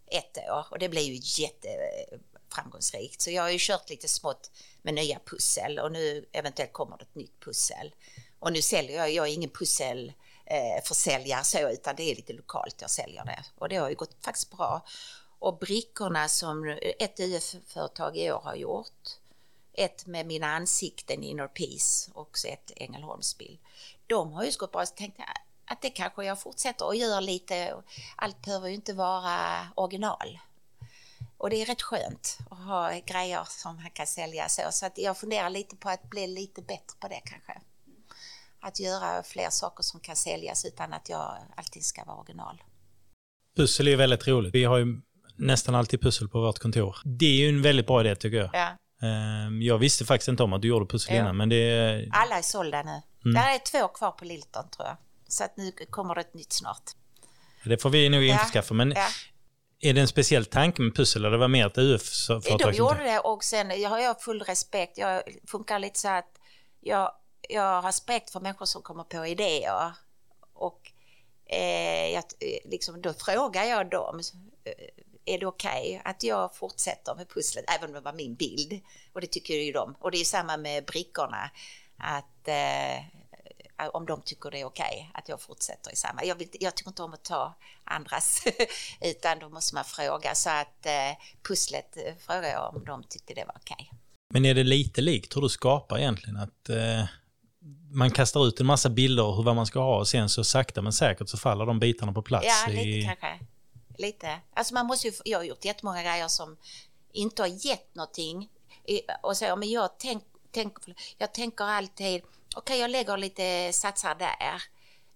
ett 0.07 0.39
år 0.39 0.67
och 0.71 0.79
det 0.79 0.89
blir 0.89 1.03
ju 1.03 1.21
jätteframgångsrikt. 1.43 3.21
Så 3.21 3.31
jag 3.31 3.43
har 3.43 3.51
ju 3.51 3.59
kört 3.61 3.91
lite 3.91 4.09
smått 4.09 4.51
med 4.83 4.95
nya 4.95 5.19
pussel 5.25 5.79
och 5.79 5.93
nu 5.93 6.27
eventuellt 6.33 6.73
kommer 6.73 6.99
det 6.99 7.03
ett 7.03 7.15
nytt 7.15 7.41
pussel. 7.45 7.95
Och 8.39 8.53
nu 8.53 8.63
säljer 8.63 8.97
jag, 8.97 9.11
jag 9.11 9.29
är 9.29 9.33
ingen 9.33 9.51
pusselförsäljare 9.51 11.41
eh, 11.41 11.45
så 11.45 11.59
utan 11.59 11.97
det 11.97 12.11
är 12.11 12.17
lite 12.17 12.33
lokalt 12.33 12.77
jag 12.81 12.91
säljer 12.91 13.25
det 13.25 13.45
och 13.55 13.69
det 13.69 13.77
har 13.77 13.89
ju 13.89 13.95
gått 13.95 14.25
faktiskt 14.25 14.51
bra. 14.51 14.87
Och 15.41 15.59
brickorna 15.59 16.29
som 16.29 16.79
ett 16.99 17.21
UF-företag 17.21 18.17
i 18.17 18.33
år 18.33 18.41
har 18.41 18.55
gjort, 18.55 19.09
ett 19.73 20.07
med 20.07 20.27
mina 20.27 20.47
ansikten 20.47 21.23
Inner 21.23 21.49
Peace 21.49 22.11
och 22.15 22.37
ett 22.47 22.73
Ängelholmsbild. 22.77 23.59
De 24.07 24.33
har 24.33 24.45
ju 24.45 24.51
gått 24.59 24.73
bra, 24.73 24.87
så 24.87 24.95
tänkte 24.95 25.23
jag 25.23 25.29
att 25.65 25.83
det 25.83 25.91
kanske 25.91 26.25
jag 26.25 26.41
fortsätter 26.41 26.87
och 26.87 26.97
gör 26.97 27.21
lite, 27.21 27.75
allt 28.17 28.45
behöver 28.45 28.69
ju 28.69 28.75
inte 28.75 28.93
vara 28.93 29.69
original. 29.75 30.39
Och 31.37 31.51
det 31.51 31.63
är 31.63 31.67
rätt 31.67 31.83
skönt 31.83 32.39
att 32.51 32.59
ha 32.59 33.01
grejer 33.07 33.45
som 33.49 33.77
man 33.77 33.91
kan 33.91 34.07
sälja 34.07 34.49
så, 34.49 34.63
så 34.71 34.87
att 34.87 34.99
jag 34.99 35.19
funderar 35.19 35.51
lite 35.51 35.77
på 35.77 35.89
att 35.89 36.11
bli 36.11 36.27
lite 36.27 36.63
bättre 36.63 36.97
på 37.01 37.09
det 37.09 37.21
kanske. 37.25 37.61
Att 38.61 38.81
göra 38.81 39.23
fler 39.23 39.51
saker 39.51 39.83
som 39.83 40.01
kan 40.01 40.17
säljas 40.17 40.65
utan 40.65 40.93
att 40.93 41.09
jag 41.09 41.37
alltid 41.57 41.85
ska 41.85 42.05
vara 42.05 42.17
original. 42.17 42.63
Pussel 43.57 43.89
är 43.89 43.97
väldigt 43.97 44.27
roligt. 44.27 44.55
Vi 44.55 44.65
har 44.65 44.79
ju 44.79 45.01
nästan 45.41 45.75
alltid 45.75 46.01
pussel 46.03 46.29
på 46.29 46.41
vårt 46.41 46.59
kontor. 46.59 46.97
Det 47.05 47.27
är 47.27 47.37
ju 47.37 47.49
en 47.49 47.63
väldigt 47.63 47.87
bra 47.87 48.01
idé 48.01 48.17
tycker 48.17 48.37
jag. 48.37 48.51
Ja. 48.53 48.77
Ehm, 49.09 49.63
Jag 49.63 49.79
visste 49.79 50.05
faktiskt 50.05 50.29
inte 50.29 50.43
om 50.43 50.53
att 50.53 50.63
du 50.63 50.69
gjorde 50.69 50.87
pussel 50.87 51.15
Ja. 51.15 51.21
innan, 51.23 51.37
men 51.37 51.49
det 51.49 51.57
är... 51.57 52.09
Alla 52.13 52.39
är 52.39 52.43
sålda 52.43 52.83
nu. 52.83 52.91
Mm. 53.25 53.35
Där 53.43 53.55
är 53.55 53.59
två 53.59 53.89
kvar 53.89 54.11
på 54.11 54.25
Lilton 54.25 54.71
tror 54.71 54.89
jag. 54.89 54.97
Så 55.29 55.45
att 55.45 55.57
nu 55.57 55.73
kommer 55.91 56.15
det 56.15 56.21
ett 56.21 56.35
nytt 56.35 56.53
snart. 56.53 56.83
Det 57.65 57.83
får 57.83 57.91
vi 57.91 58.09
nog 58.09 58.23
införskaffa. 58.25 58.75
Men 58.75 58.91
Ja. 58.97 59.07
är 59.81 59.95
det 59.95 60.01
en 60.01 60.09
speciell 60.09 60.45
tanke 60.45 60.83
med 60.83 60.95
pussel 60.97 61.25
eller 61.25 61.37
var 61.39 61.49
mer 61.49 61.67
ett 61.67 61.79
UF-företag? 61.79 62.59
De 62.73 62.73
gjorde 62.79 63.05
det 63.05 63.19
och 63.19 63.45
sen 63.45 63.81
jag 63.81 63.91
har 63.91 63.99
jag 63.99 64.23
full 64.23 64.43
respekt. 64.43 64.99
Jag 64.99 65.23
funkar 65.47 65.79
lite 65.79 65.99
så 66.01 66.09
att 66.09 66.31
jag, 66.81 67.13
jag 67.49 67.63
har 67.63 67.83
respekt 67.83 68.31
för 68.31 68.41
människor 68.41 68.67
som 68.67 68.83
kommer 68.83 69.05
på 69.05 69.27
idéer. 69.27 69.93
Och 70.53 70.93
eh, 71.47 72.07
jag, 72.13 72.25
eh, 72.41 72.71
liksom, 72.71 73.03
då 73.03 73.13
frågar 73.13 73.65
jag 73.65 73.91
dem, 73.91 74.21
eh, 74.65 74.73
är 75.25 75.39
det 75.39 75.47
okej 75.47 76.03
att 76.05 76.23
jag 76.23 76.57
fortsätter 76.57 77.15
med 77.15 77.29
pusslet, 77.29 77.65
även 77.77 77.89
om 77.89 77.95
det 77.95 78.01
var 78.01 78.13
min 78.13 78.35
bild? 78.35 78.81
Och 79.13 79.21
det 79.21 79.27
tycker 79.27 79.55
ju 79.55 79.73
de. 79.73 79.97
Och 80.01 80.11
det 80.11 80.21
är 80.21 80.25
samma 80.25 80.57
med 80.57 80.85
brickorna, 80.85 81.51
att 81.99 82.49
eh, 82.49 83.05
om 83.93 84.07
de 84.07 84.23
tycker 84.23 84.51
det 84.51 84.61
är 84.61 84.65
okej 84.65 85.11
att 85.15 85.29
jag 85.29 85.41
fortsätter 85.41 85.93
i 85.93 85.97
samma. 85.97 86.25
Jag, 86.25 86.35
vill, 86.35 86.49
jag 86.61 86.75
tycker 86.75 86.91
inte 86.91 87.03
om 87.03 87.13
att 87.13 87.25
ta 87.25 87.55
andras, 87.85 88.43
utan 89.01 89.39
då 89.39 89.49
måste 89.49 89.75
man 89.75 89.85
fråga. 89.85 90.35
Så 90.35 90.51
att 90.51 90.87
eh, 90.87 90.93
pusslet 91.49 91.97
eh, 91.97 92.15
frågar 92.19 92.49
jag 92.49 92.77
om 92.77 92.85
de 92.85 93.03
tyckte 93.03 93.35
det 93.35 93.45
var 93.45 93.57
okej. 93.57 93.91
Men 94.33 94.45
är 94.45 94.55
det 94.55 94.65
lite 94.65 95.01
likt 95.01 95.37
hur 95.37 95.41
du 95.41 95.49
skapar 95.49 95.99
egentligen? 95.99 96.37
Att 96.37 96.69
eh, 96.69 97.05
man 97.91 98.11
kastar 98.11 98.47
ut 98.47 98.61
en 98.61 98.67
massa 98.67 98.89
bilder 98.89 99.25
och 99.25 99.37
hur 99.37 99.43
vad 99.43 99.57
man 99.57 99.67
ska 99.67 99.81
ha 99.81 99.99
och 99.99 100.09
sen 100.09 100.29
så 100.29 100.45
sakta 100.45 100.83
men 100.83 100.93
säkert 100.93 101.29
så 101.29 101.37
faller 101.37 101.67
de 101.67 101.79
bitarna 101.79 102.13
på 102.13 102.23
plats. 102.23 102.47
Ja, 102.47 102.73
lite 102.73 102.89
i... 102.89 103.03
kanske. 103.03 103.39
Lite. 104.01 104.41
Alltså 104.55 104.75
man 104.75 104.87
måste 104.87 105.09
ju, 105.09 105.15
jag 105.25 105.39
har 105.39 105.45
gjort 105.45 105.65
jättemånga 105.65 106.03
grejer 106.03 106.29
som 106.29 106.57
inte 107.13 107.43
har 107.43 107.67
gett 107.67 107.95
någonting. 107.95 108.49
Och 109.23 109.37
så, 109.37 109.57
men 109.57 109.71
jag, 109.71 109.91
tänk, 109.99 110.25
tänk, 110.51 110.77
jag 111.19 111.35
tänker 111.35 111.65
alltid, 111.65 112.23
okej 112.57 112.79
jag 112.79 112.91
lägger 112.91 113.17
lite 113.17 113.73
satsar 113.73 114.15
där. 114.15 114.63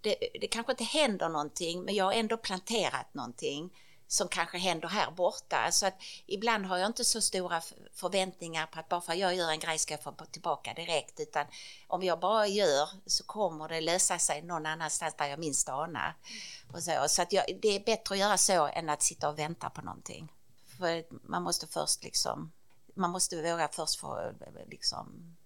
Det, 0.01 0.17
det 0.41 0.47
kanske 0.47 0.73
inte 0.73 0.85
händer 0.85 1.29
någonting, 1.29 1.83
men 1.83 1.95
jag 1.95 2.05
har 2.05 2.13
ändå 2.13 2.37
planterat 2.37 3.15
någonting 3.15 3.71
som 4.09 4.29
kanske 4.29 4.59
händer 4.59 4.89
här 4.89 5.11
borta. 5.11 5.73
Så 5.73 5.87
att 5.87 5.95
ibland 6.27 6.67
har 6.67 6.79
jag 6.79 6.87
inte 6.87 7.05
så 7.05 7.21
stora 7.21 7.61
förväntningar 7.93 8.67
på 8.67 8.81
att 8.81 8.89
bara 8.89 9.01
för 9.01 9.13
att 9.13 9.19
jag 9.19 9.35
gör 9.35 9.51
en 9.51 9.59
grej 9.59 9.79
ska 9.79 9.95
jag 9.95 10.03
få 10.03 10.13
tillbaka 10.31 10.75
direkt. 10.75 11.21
Utan 11.21 11.47
om 11.87 12.03
jag 12.03 12.21
bara 12.21 12.47
gör 12.47 12.89
så 13.07 13.25
kommer 13.25 13.69
det 13.69 13.81
lösa 13.81 14.19
sig 14.19 14.43
någon 14.43 14.67
annanstans 14.67 15.15
där 15.19 15.27
jag 15.27 15.39
minst 15.39 15.69
anar. 15.69 16.17
Och 16.73 16.83
så 16.83 17.05
så 17.09 17.23
att 17.23 17.33
jag, 17.33 17.45
det 17.63 17.69
är 17.69 17.85
bättre 17.85 18.15
att 18.15 18.19
göra 18.19 18.39
så 18.39 18.67
än 18.67 18.89
att 18.89 19.03
sitta 19.03 19.29
och 19.29 19.39
vänta 19.39 19.71
på 19.71 19.83
någonting. 19.83 20.33
För 20.79 21.05
man 21.29 21.43
måste 21.43 21.67
först 21.67 22.05
liksom, 22.05 22.53
man 22.95 23.11
måste 23.11 23.43
våga 23.43 23.69
först 23.69 24.01
få 24.01 24.33
liksom 24.67 25.37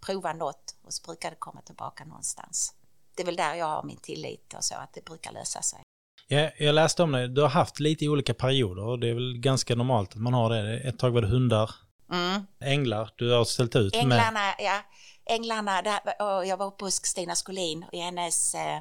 prova 0.00 0.32
något 0.32 0.74
och 0.82 0.94
så 0.94 1.02
brukar 1.02 1.30
det 1.30 1.36
komma 1.36 1.60
tillbaka 1.60 2.04
någonstans. 2.04 2.74
Det 3.14 3.22
är 3.22 3.26
väl 3.26 3.36
där 3.36 3.54
jag 3.54 3.66
har 3.66 3.82
min 3.82 3.96
tillit 3.96 4.54
och 4.54 4.64
så, 4.64 4.74
att 4.74 4.92
det 4.92 5.04
brukar 5.04 5.32
lösa 5.32 5.62
sig. 5.62 5.80
Ja, 6.28 6.50
jag 6.58 6.74
läste 6.74 7.02
om 7.02 7.12
det, 7.12 7.28
du 7.28 7.40
har 7.42 7.48
haft 7.48 7.80
lite 7.80 8.08
olika 8.08 8.34
perioder 8.34 8.82
och 8.82 8.98
det 8.98 9.08
är 9.08 9.14
väl 9.14 9.38
ganska 9.38 9.74
normalt 9.74 10.10
att 10.12 10.20
man 10.20 10.34
har 10.34 10.50
det. 10.50 10.78
Ett 10.78 10.98
tag 10.98 11.10
var 11.10 11.22
det 11.22 11.28
hundar, 11.28 11.70
Mm. 12.12 12.46
änglar, 12.60 13.10
du 13.16 13.30
har 13.32 13.44
ställt 13.44 13.76
ut 13.76 13.94
med... 13.94 14.02
Änglarna, 14.02 14.54
ja. 14.58 14.78
Änglarna, 15.24 15.82
där, 15.82 16.00
jag 16.44 16.56
var 16.56 16.66
uppe 16.66 16.84
hos 16.84 16.94
Stina 16.94 17.34
Skolin 17.34 17.84
i 17.92 17.98
hennes 17.98 18.54
eh, 18.54 18.78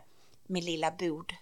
Min 0.47 0.65
lilla 0.65 0.91
bod. 0.91 1.33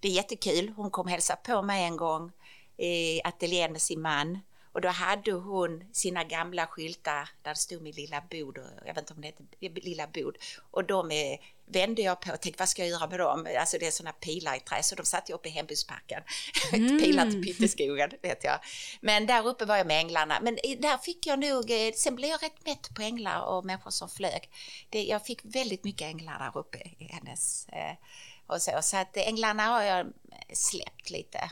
Det 0.00 0.08
är 0.08 0.12
jättekul. 0.12 0.72
Hon 0.76 0.90
kom 0.90 1.06
hälsa 1.08 1.36
på 1.36 1.62
mig 1.62 1.84
en 1.84 1.96
gång 1.96 2.32
i 2.76 3.20
ateljén 3.24 3.72
med 3.72 3.82
sin 3.82 4.00
man. 4.00 4.38
Och 4.76 4.82
då 4.82 4.88
hade 4.88 5.32
hon 5.32 5.84
sina 5.92 6.24
gamla 6.24 6.66
skyltar 6.66 7.28
där 7.42 7.50
det 7.50 7.56
stod 7.56 7.82
min 7.82 7.94
lilla 7.94 8.22
bod, 8.30 8.58
och 8.58 8.64
jag 8.86 8.94
vet 8.94 8.98
inte 8.98 9.14
om 9.14 9.20
det 9.20 9.26
heter 9.26 9.80
lilla 9.80 10.06
bod. 10.06 10.36
Och 10.70 10.84
de 10.84 11.10
eh, 11.10 11.38
vände 11.66 12.02
jag 12.02 12.20
på 12.20 12.32
och 12.32 12.40
tänkte, 12.40 12.62
vad 12.62 12.68
ska 12.68 12.82
jag 12.82 12.90
göra 12.90 13.08
med 13.08 13.18
dem? 13.18 13.46
Alltså 13.58 13.78
det 13.78 13.86
är 13.86 13.90
sådana 13.90 14.12
pilar 14.12 14.56
i 14.56 14.60
trä, 14.60 14.82
så 14.82 14.94
de 14.94 15.06
satte 15.06 15.32
jag 15.32 15.38
upp 15.38 15.46
i 15.46 15.48
hembygdsparken. 15.48 16.22
pilar 16.70 17.30
till 17.30 17.42
Pytteskogen, 17.42 18.10
vet 18.22 18.44
jag. 18.44 18.58
Men 19.00 19.26
där 19.26 19.46
uppe 19.46 19.64
var 19.64 19.76
jag 19.76 19.86
med 19.86 19.98
änglarna. 19.98 20.38
Men 20.42 20.54
där 20.54 20.98
fick 20.98 21.26
jag 21.26 21.38
nog, 21.38 21.70
eh, 21.70 21.92
sen 21.94 22.16
blev 22.16 22.30
jag 22.30 22.42
rätt 22.42 22.66
mätt 22.66 22.94
på 22.94 23.02
änglar 23.02 23.40
och 23.40 23.64
människor 23.64 23.90
som 23.90 24.08
flög. 24.08 24.50
Det, 24.90 25.04
jag 25.04 25.26
fick 25.26 25.40
väldigt 25.44 25.84
mycket 25.84 26.06
änglar 26.06 26.38
där 26.38 26.60
uppe 26.60 26.78
i 26.98 27.04
hennes, 27.04 27.68
eh, 27.68 27.96
och 28.46 28.62
så. 28.62 28.78
Så 28.82 28.96
att 28.96 29.16
änglarna 29.16 29.62
har 29.62 29.82
jag 29.82 30.06
släppt 30.52 31.10
lite 31.10 31.50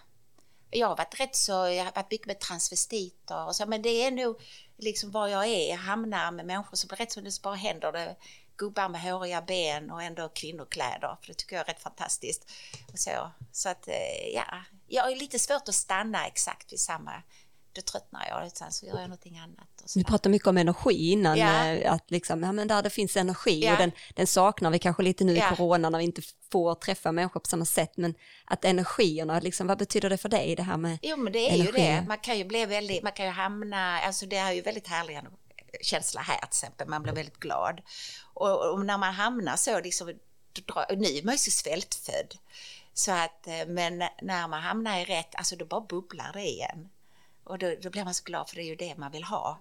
jag 0.75 0.89
har 0.89 0.97
varit 0.97 1.21
rätt 1.21 1.37
så, 1.37 1.53
jag 1.53 1.85
har 1.85 1.93
varit 1.93 2.11
mycket 2.11 2.27
med 2.27 2.41
transvestiter 2.41 3.47
och 3.47 3.57
så, 3.57 3.67
men 3.67 3.83
det 3.83 3.89
är 3.89 4.11
nog 4.11 4.41
liksom 4.77 5.11
var 5.11 5.29
jag 5.29 5.47
är, 5.47 5.71
jag 5.71 5.77
hamnar 5.77 6.31
med 6.31 6.47
människor 6.47 6.77
som 6.77 6.89
rätt 6.89 7.13
som 7.13 7.25
det 7.25 7.43
bara 7.43 7.55
händer 7.55 7.93
det. 7.93 8.17
Gubbar 8.57 8.89
med 8.89 9.03
håriga 9.03 9.43
ben 9.43 9.91
och 9.91 10.03
ändå 10.03 10.29
kvinnokläder, 10.29 11.17
för 11.21 11.29
det 11.29 11.35
tycker 11.35 11.57
jag 11.57 11.69
är 11.69 11.73
rätt 11.73 11.83
fantastiskt. 11.83 12.51
Och 12.93 12.99
så, 12.99 13.31
så 13.53 13.69
att 13.69 13.89
eh, 13.89 14.29
ja, 14.35 14.45
jag 14.89 15.03
har 15.03 15.11
lite 15.11 15.39
svårt 15.39 15.69
att 15.69 15.75
stanna 15.75 16.27
exakt 16.27 16.73
vid 16.73 16.81
samma, 16.81 17.23
då 17.75 17.83
tröttnar 17.83 18.27
jag, 18.29 18.47
utan 18.47 18.73
så 18.73 18.87
gör 18.87 18.93
jag 18.95 19.03
någonting 19.03 19.39
annat. 19.39 19.69
Och 19.85 19.91
så. 19.91 19.99
Vi 19.99 20.05
pratade 20.05 20.29
mycket 20.29 20.49
om 20.49 20.57
energi 20.59 21.11
innan, 21.11 21.39
Ja. 21.39 21.67
eh, 21.67 21.93
att 21.93 22.11
liksom, 22.11 22.43
ja, 22.43 22.53
men 22.53 22.69
där 22.69 22.83
det 22.83 22.91
finns 22.91 23.17
energi 23.17 23.65
Ja. 23.65 23.73
och 23.73 23.79
den, 23.79 23.93
den 24.15 24.27
saknar 24.27 24.71
vi 24.71 24.79
kanske 24.79 25.03
lite 25.03 25.25
nu 25.25 25.37
Ja. 25.37 25.53
i 25.53 25.57
corona 25.57 25.91
när 25.91 25.99
vi 25.99 26.05
inte 26.05 26.23
får 26.53 26.75
träffa 26.75 27.13
människor 27.13 27.41
på 27.41 27.49
samma 27.49 27.65
sätt, 27.65 27.93
men 27.97 28.15
att 28.45 28.65
energierna, 28.65 29.41
liksom, 29.41 29.67
vad 29.67 29.79
betyder 29.79 30.11
det 30.11 30.17
för 30.17 30.29
dig 30.29 30.57
det 30.57 30.63
här 30.63 30.77
med 30.77 30.99
Jo 31.03 31.17
men 31.17 31.33
det 31.33 31.39
är 31.51 31.57
ju 31.57 31.63
energi? 31.63 31.81
det, 31.83 32.05
man 32.09 32.19
kan 32.19 32.39
ju 32.39 32.45
bli 32.45 32.67
väldigt, 32.67 33.03
man 33.03 33.13
kan 33.13 33.27
ju 33.27 33.33
hamna, 33.33 34.01
alltså 34.01 34.27
det 34.27 34.37
är 34.37 34.53
ju 34.53 34.61
väldigt 34.63 34.89
härlig 34.89 35.21
känsla 35.83 36.21
här 36.21 36.37
till 36.39 36.47
exempel, 36.49 36.89
man 36.89 37.03
blir 37.03 37.13
väldigt 37.13 37.41
glad. 37.41 37.81
Och, 38.35 38.73
och 38.73 38.87
när 38.87 38.99
man 38.99 39.15
hamnar 39.15 39.57
så, 39.57 39.81
liksom, 39.81 40.07
nu 40.09 41.07
är 41.07 41.25
man 41.25 41.35
ju 41.35 41.39
så 41.39 41.51
svältfödd. 41.51 42.35
Så 42.97 43.13
att, 43.13 43.47
eh, 43.47 43.67
men 43.67 43.99
när 44.23 44.49
man 44.49 44.63
hamnar 44.63 44.99
i 45.01 45.05
rätt, 45.05 45.35
alltså 45.35 45.57
då 45.57 45.65
bara 45.65 45.81
bubblar 45.81 46.33
det 46.33 46.43
igen. 46.49 46.89
Och 47.45 47.59
då, 47.59 47.75
då 47.83 47.91
blir 47.91 48.05
man 48.05 48.15
så 48.15 48.25
glad 48.25 48.49
för 48.49 48.57
det 48.57 48.63
är 48.63 48.67
ju 48.67 48.77
det 48.77 48.97
man 48.97 49.13
vill 49.13 49.25
ha. 49.25 49.59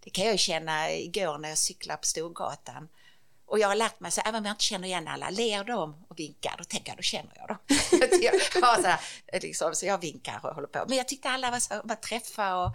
Det 0.00 0.10
kan 0.10 0.24
jag 0.24 0.32
ju 0.32 0.38
känna 0.38 0.92
igår 0.92 1.38
när 1.38 1.48
jag 1.48 1.58
cyklar 1.58 1.96
på 1.96 2.06
Storgatan. 2.06 2.88
Och 3.46 3.58
jag 3.58 3.68
har 3.68 3.74
lärt 3.74 4.00
mig 4.00 4.10
så 4.10 4.20
även 4.20 4.34
om 4.34 4.44
jag 4.44 4.52
inte 4.52 4.64
känner 4.64 4.88
igen 4.88 5.08
alla, 5.08 5.30
ler 5.30 5.64
de 5.64 6.04
och 6.08 6.18
vinkar, 6.18 6.54
då 6.58 6.64
tänker 6.64 6.90
jag, 6.90 6.98
då 6.98 7.02
känner 7.02 7.32
jag 7.36 7.48
dem. 7.48 7.58
jag 8.22 8.80
så, 8.80 8.86
här, 8.86 9.00
liksom, 9.40 9.74
så 9.74 9.86
jag 9.86 10.00
vinkar 10.00 10.40
och 10.42 10.54
håller 10.54 10.68
på. 10.68 10.84
Men 10.88 10.96
jag 10.96 11.08
tyckte 11.08 11.30
alla 11.30 11.50
var 11.50 11.60
så, 11.60 11.80
Man 11.84 11.96
träffade 12.00 12.54
och, 12.54 12.72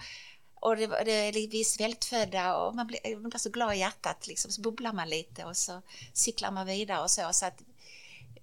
och 0.55 0.77
det, 0.77 0.87
det, 0.87 1.31
vi 1.31 1.59
är 1.59 1.63
svältfödda 1.63 2.57
och 2.57 2.75
man 2.75 2.87
blir, 2.87 3.15
man 3.15 3.29
blir 3.29 3.39
så 3.39 3.49
glad 3.49 3.75
i 3.75 3.79
hjärtat, 3.79 4.27
liksom, 4.27 4.51
så 4.51 4.61
bubblar 4.61 4.93
man 4.93 5.09
lite 5.09 5.45
och 5.45 5.57
så 5.57 5.81
cyklar 6.13 6.51
man 6.51 6.67
vidare 6.67 7.01
och 7.01 7.11
så. 7.11 7.29
så 7.31 7.45
att, 7.45 7.61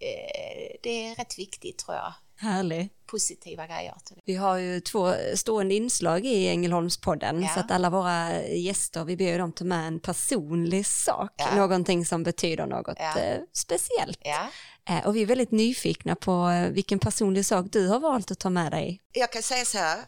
eh, 0.01 0.77
det 0.83 1.07
är 1.07 1.15
rätt 1.15 1.39
viktigt 1.39 1.79
tror 1.79 1.97
jag, 1.97 2.15
Härlig. 2.39 2.91
positiva 3.07 3.67
grejer. 3.67 3.95
Vi 4.25 4.35
har 4.37 4.57
ju 4.57 4.81
två 4.81 5.15
stående 5.35 5.75
inslag 5.75 6.27
i 6.27 6.49
Ängelholmspodden 6.49 7.43
Ja. 7.43 7.49
så 7.49 7.61
att 7.61 7.71
alla 7.71 7.91
våra 7.91 8.43
gäster, 8.47 9.05
vi 9.05 9.17
ber 9.17 9.39
dem 9.39 9.53
ta 9.53 9.65
med 9.65 9.87
en 9.87 10.01
personlig 10.01 10.87
sak, 10.87 11.31
Ja. 11.37 11.55
någonting 11.57 12.07
som 12.07 12.23
betyder 12.23 12.67
något 12.67 12.97
Ja. 12.99 13.19
eh, 13.19 13.41
speciellt. 13.53 14.19
Ja. 14.25 14.49
Eh, 14.89 15.07
och 15.07 15.17
vi 15.17 15.23
är 15.23 15.27
väldigt 15.27 15.51
nyfikna 15.51 16.15
på 16.17 16.49
eh, 16.49 16.69
vilken 16.71 16.99
personlig 16.99 17.47
sak 17.47 17.67
du 17.71 17.89
har 17.89 18.01
valt 18.01 18.31
att 18.31 18.39
ta 18.39 18.51
med 18.51 18.73
dig. 18.73 19.03
Jag 19.13 19.33
kan 19.33 19.43
säga 19.43 19.65
så 19.65 19.79
här, 19.79 19.99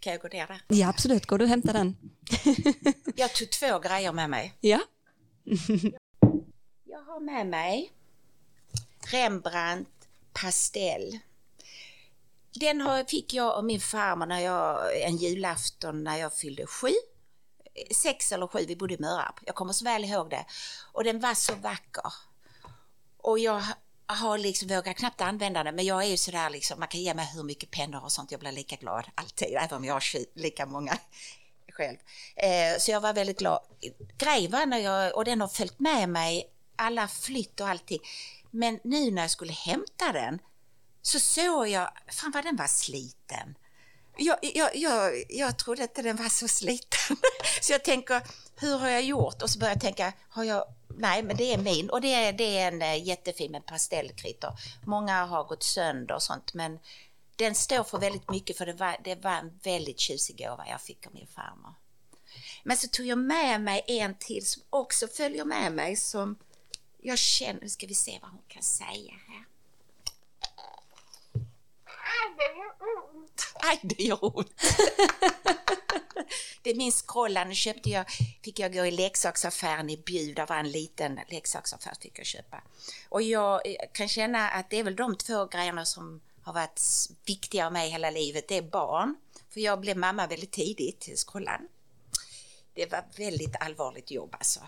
kan 0.00 0.12
jag 0.12 0.22
gå 0.22 0.28
ner 0.28 0.46
där? 0.46 0.60
Ja, 0.68 0.88
absolut, 0.88 1.26
går 1.26 1.38
du 1.38 1.44
och 1.44 1.48
hämta 1.50 1.72
den? 1.72 1.96
Jag 3.16 3.34
tog 3.34 3.50
två 3.50 3.78
grejer 3.78 4.12
med 4.12 4.30
mig. 4.30 4.54
Ja. 4.60 4.80
Jag 6.84 7.00
har 7.02 7.20
med 7.20 7.46
mig 7.46 7.90
Rembrandt 9.12 9.88
pastell. 10.44 11.18
den 12.54 12.80
har, 12.80 13.04
fick 13.04 13.34
jag 13.34 13.52
av 13.52 13.64
min 13.64 13.80
farmor 13.80 14.26
när 14.26 14.40
jag, 14.40 15.02
en 15.02 15.16
julafton 15.16 16.04
när 16.04 16.16
jag 16.16 16.34
fyllde 16.34 16.66
sju. 16.66 16.92
Sex 17.94 18.32
eller 18.32 18.46
sju, 18.46 18.64
vi 18.68 18.76
bodde 18.76 18.94
i 18.94 18.98
Mörarp. 19.00 19.40
Jag 19.46 19.54
kommer 19.54 19.72
så 19.72 19.84
väl 19.84 20.04
ihåg 20.04 20.30
det. 20.30 20.44
Och 20.92 21.04
den 21.04 21.20
var 21.20 21.34
så 21.34 21.54
vacker. 21.54 22.12
Och 23.16 23.38
jag 23.38 23.62
har 24.06 24.38
liksom 24.38 24.68
vågat 24.68 24.96
knappt 24.96 25.20
använda 25.20 25.64
den, 25.64 25.76
men 25.76 25.84
jag 25.84 26.04
är 26.04 26.08
ju 26.08 26.16
sådär 26.16 26.50
liksom, 26.50 26.78
man 26.78 26.88
kan 26.88 27.00
ge 27.00 27.14
mig 27.14 27.30
hur 27.34 27.42
mycket 27.42 27.70
pennor 27.70 28.04
och 28.04 28.12
sånt, 28.12 28.30
jag 28.30 28.40
blir 28.40 28.52
lika 28.52 28.76
glad 28.76 29.04
alltid, 29.14 29.48
även 29.60 29.76
om 29.76 29.84
jag 29.84 29.94
har 29.94 30.38
lika 30.38 30.66
många 30.66 30.98
själv. 31.72 31.96
Eh, 32.36 32.78
så 32.78 32.90
jag 32.90 33.00
var 33.00 33.12
väldigt 33.12 33.38
glad. 33.38 33.60
Grejen 34.18 34.50
var 34.50 34.66
när 34.66 34.78
jag, 34.78 35.16
och 35.16 35.24
den 35.24 35.40
har 35.40 35.48
följt 35.48 35.78
med 35.78 36.08
mig, 36.08 36.50
alla 36.76 37.08
flytt 37.08 37.60
och 37.60 37.68
allting. 37.68 38.00
Men 38.54 38.80
nu 38.84 39.10
när 39.10 39.22
jag 39.22 39.30
skulle 39.30 39.52
hämta 39.52 40.12
den 40.12 40.38
så 41.02 41.20
såg 41.20 41.68
jag, 41.68 41.90
fan 42.08 42.30
vad 42.34 42.44
den 42.44 42.56
var 42.56 42.66
sliten. 42.66 43.54
Jag, 44.16 44.38
jag, 44.42 44.76
jag, 44.76 45.24
jag 45.28 45.58
trodde 45.58 45.82
inte 45.82 46.02
den 46.02 46.16
var 46.16 46.28
så 46.28 46.48
sliten. 46.48 47.16
så 47.60 47.72
jag 47.72 47.84
tänker, 47.84 48.22
hur 48.56 48.78
har 48.78 48.88
jag 48.88 49.02
gjort? 49.02 49.42
Och 49.42 49.50
så 49.50 49.58
börjar 49.58 49.74
jag 49.74 49.80
tänka, 49.80 50.12
har 50.28 50.44
jag 50.44 50.64
Nej, 50.96 51.22
men 51.22 51.36
det 51.36 51.54
är 51.54 51.58
min 51.58 51.90
och 51.90 52.00
det 52.00 52.14
är, 52.14 52.32
det 52.32 52.58
är 52.58 52.68
en 52.68 52.82
eh, 52.82 53.06
jättefin 53.06 53.52
med 53.52 53.66
pastellkritor. 53.66 54.52
Många 54.86 55.24
har 55.24 55.44
gått 55.44 55.62
sönder 55.62 56.14
och 56.14 56.22
sånt, 56.22 56.54
men 56.54 56.78
den 57.36 57.54
står 57.54 57.84
för 57.84 57.98
väldigt 57.98 58.30
mycket 58.30 58.58
för 58.58 58.66
det 58.66 58.72
var, 58.72 58.96
det 59.04 59.14
var 59.14 59.32
en 59.32 59.58
väldigt 59.62 60.00
tjusig 60.00 60.38
gåva 60.38 60.64
jag 60.68 60.80
fick 60.80 61.06
av 61.06 61.14
min 61.14 61.26
farmor. 61.26 61.74
Men 62.62 62.76
så 62.76 62.88
tog 62.88 63.06
jag 63.06 63.18
med 63.18 63.60
mig 63.60 63.84
en 63.86 64.14
till 64.14 64.46
som 64.46 64.62
också 64.70 65.08
följer 65.08 65.44
med 65.44 65.72
mig 65.72 65.96
som 65.96 66.38
jag 67.06 67.18
känner, 67.18 67.60
nu 67.60 67.68
ska 67.68 67.86
vi 67.86 67.94
se 67.94 68.18
vad 68.22 68.30
hon 68.30 68.42
kan 68.48 68.62
säga 68.62 69.12
här. 69.28 69.44
Aj, 73.54 73.80
det 73.82 74.02
gör 74.02 74.36
ont. 74.36 74.62
det 76.62 76.70
är 76.70 76.74
min 76.74 76.92
scrollan 76.92 77.54
köpte 77.54 77.90
jag, 77.90 78.06
fick 78.42 78.58
jag 78.58 78.72
gå 78.72 78.86
i 78.86 78.90
leksaksaffären 78.90 79.90
i 79.90 79.96
Bjuv, 79.96 80.34
där 80.34 80.46
var 80.46 80.56
en 80.56 80.70
liten 80.70 81.20
leksaksaffär 81.28 81.94
fick 82.00 82.18
jag 82.18 82.26
köpa. 82.26 82.62
Och 83.08 83.22
jag 83.22 83.60
kan 83.92 84.08
känna 84.08 84.50
att 84.50 84.70
det 84.70 84.78
är 84.78 84.84
väl 84.84 84.96
de 84.96 85.16
två 85.16 85.46
grejerna 85.46 85.84
som 85.84 86.20
har 86.42 86.52
varit 86.52 86.80
viktiga 87.24 87.66
av 87.66 87.72
mig 87.72 87.90
hela 87.90 88.10
livet, 88.10 88.48
det 88.48 88.56
är 88.56 88.62
barn. 88.62 89.16
För 89.50 89.60
jag 89.60 89.80
blev 89.80 89.96
mamma 89.96 90.26
väldigt 90.26 90.52
tidigt 90.52 91.00
till 91.00 91.16
scrollan. 91.16 91.68
Det 92.74 92.92
var 92.92 93.04
väldigt 93.16 93.56
allvarligt 93.60 94.10
jobb 94.10 94.34
alltså. 94.38 94.60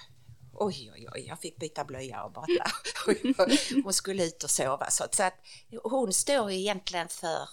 Oj, 0.59 0.91
oj, 0.95 1.09
oj, 1.15 1.25
jag 1.29 1.41
fick 1.41 1.57
byta 1.57 1.85
blöja 1.85 2.25
och 2.25 2.33
bata. 2.33 2.71
Hon 3.85 3.93
skulle 3.93 4.25
ut 4.25 4.45
och 4.45 4.51
sova. 4.51 4.91
Så 4.91 5.05
att 5.05 5.33
hon 5.83 6.13
står 6.13 6.51
egentligen 6.51 7.09
för 7.09 7.49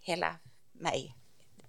hela 0.00 0.36
mig 0.72 1.14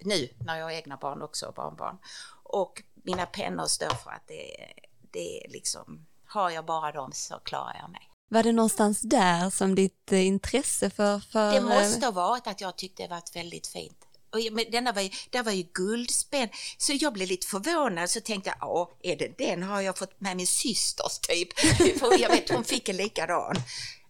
nu 0.02 0.30
när 0.38 0.58
jag 0.58 0.66
har 0.66 0.72
egna 0.72 0.98
barn 0.98 1.22
också 1.22 1.46
och 1.46 1.54
barnbarn. 1.54 1.98
Och 2.44 2.84
mina 2.94 3.26
pennor 3.26 3.66
står 3.66 3.90
för 3.90 4.12
att 4.12 4.28
det, 4.28 4.74
det 5.12 5.46
är 5.46 5.50
liksom, 5.50 6.06
har 6.26 6.50
jag 6.50 6.66
bara 6.66 6.92
dem 6.92 7.12
så 7.14 7.40
klarar 7.40 7.78
jag 7.82 7.90
mig. 7.90 8.10
Var 8.30 8.44
det 8.44 8.52
någonstans 8.52 9.02
där 9.02 9.50
som 9.50 9.76
ditt 9.76 10.12
eh, 10.12 10.28
intresse 10.28 10.90
för... 10.90 11.20
för... 11.20 11.54
Det 11.54 11.62
måste 11.62 12.06
ha 12.06 12.12
varit 12.12 12.48
att 12.48 12.62
jag 12.62 12.76
tyckte 12.76 13.04
det 13.04 13.10
var 13.10 13.22
väldigt 13.34 13.68
fint. 13.68 14.09
Och 14.30 14.40
denna 14.72 14.92
var 14.92 15.02
ju, 15.02 15.10
där 15.30 15.44
var 15.44 15.52
ju 15.52 15.64
guldspänn. 15.74 16.50
Så 16.78 16.94
jag 17.00 17.14
blev 17.14 17.28
lite 17.28 17.48
förvånad 17.48 18.10
så 18.10 18.22
tänkte 18.22 18.50
jag, 18.50 18.58
ja, 18.62 18.92
är 19.02 19.16
det 19.16 19.38
den 19.38 19.64
har 19.64 19.82
jag 19.82 19.98
fått 19.98 20.22
med 20.22 20.38
min 20.38 20.48
systers 20.48 21.20
typ. 21.20 21.60
För 22.00 22.22
jag 22.22 22.30
vet 22.30 22.50
hon 22.50 22.64
fick 22.64 22.90
en 22.90 22.98
likadan. 22.98 23.56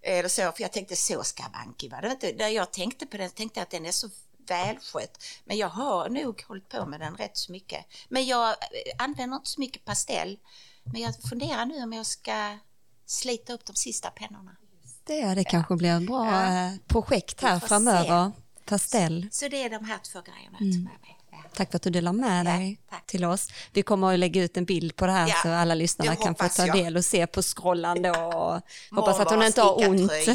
Eller 0.01 0.29
så, 0.29 0.41
för 0.41 0.61
jag 0.61 0.71
tänkte 0.71 0.95
så 0.95 1.23
skavanky 1.23 1.89
var 1.89 2.01
det 2.01 2.11
inte. 2.11 2.33
När 2.37 2.47
jag 2.49 2.71
tänkte 2.71 3.05
på 3.05 3.17
den 3.17 3.29
tänkte 3.29 3.59
jag 3.59 3.63
att 3.63 3.71
den 3.71 3.85
är 3.85 3.91
så 3.91 4.09
välskött. 4.47 5.23
Men 5.45 5.57
jag 5.57 5.69
har 5.69 6.09
nog 6.09 6.43
hållit 6.47 6.69
på 6.69 6.85
med 6.85 6.99
den 6.99 7.15
rätt 7.15 7.37
så 7.37 7.51
mycket. 7.51 7.85
Men 8.09 8.25
jag 8.25 8.49
eh, 8.49 8.55
använder 8.97 9.37
inte 9.37 9.49
så 9.49 9.59
mycket 9.59 9.85
pastell. 9.85 10.39
Men 10.83 11.01
jag 11.01 11.13
funderar 11.29 11.65
nu 11.65 11.83
om 11.83 11.93
jag 11.93 12.05
ska 12.05 12.57
slita 13.05 13.53
upp 13.53 13.65
de 13.65 13.75
sista 13.75 14.09
pennorna. 14.09 14.55
Det, 15.03 15.33
det 15.33 15.43
kanske 15.43 15.75
blir 15.75 15.97
ett 15.97 16.07
bra 16.07 16.25
ja. 16.25 16.65
Eh, 16.65 16.73
projekt 16.87 17.41
här 17.41 17.59
framöver. 17.59 18.31
Se. 18.35 18.41
Pastell. 18.69 19.27
Så 19.31 19.47
det 19.47 19.63
är 19.63 19.69
de 19.69 19.85
här 19.85 19.97
två 19.97 20.21
grejerna 20.21 20.57
jag 20.59 20.67
mm. 20.67 20.83
med 20.83 21.01
mig. 21.01 21.15
Tack 21.53 21.71
för 21.71 21.75
att 21.75 21.81
du 21.81 21.89
delar 21.89 22.13
med 22.13 22.45
dig 22.45 22.79
ja, 22.91 22.97
till 23.05 23.25
oss. 23.25 23.49
Vi 23.73 23.81
kommer 23.81 24.13
att 24.13 24.19
lägga 24.19 24.43
ut 24.43 24.57
en 24.57 24.65
bild 24.65 24.95
på 24.95 25.05
det 25.05 25.11
här 25.11 25.27
ja, 25.27 25.35
så 25.43 25.49
alla 25.49 25.75
lyssnare 25.75 26.15
kan 26.15 26.35
få 26.35 26.47
ta 26.47 26.65
del 26.65 26.97
och 26.97 27.05
se 27.05 27.27
på 27.27 27.41
scrollan 27.41 28.01
då. 28.01 28.11
Och 28.11 28.61
hoppas 28.97 29.19
att 29.19 29.29
hon 29.29 29.43
inte 29.43 29.61
har 29.61 29.89
ont. 29.89 30.11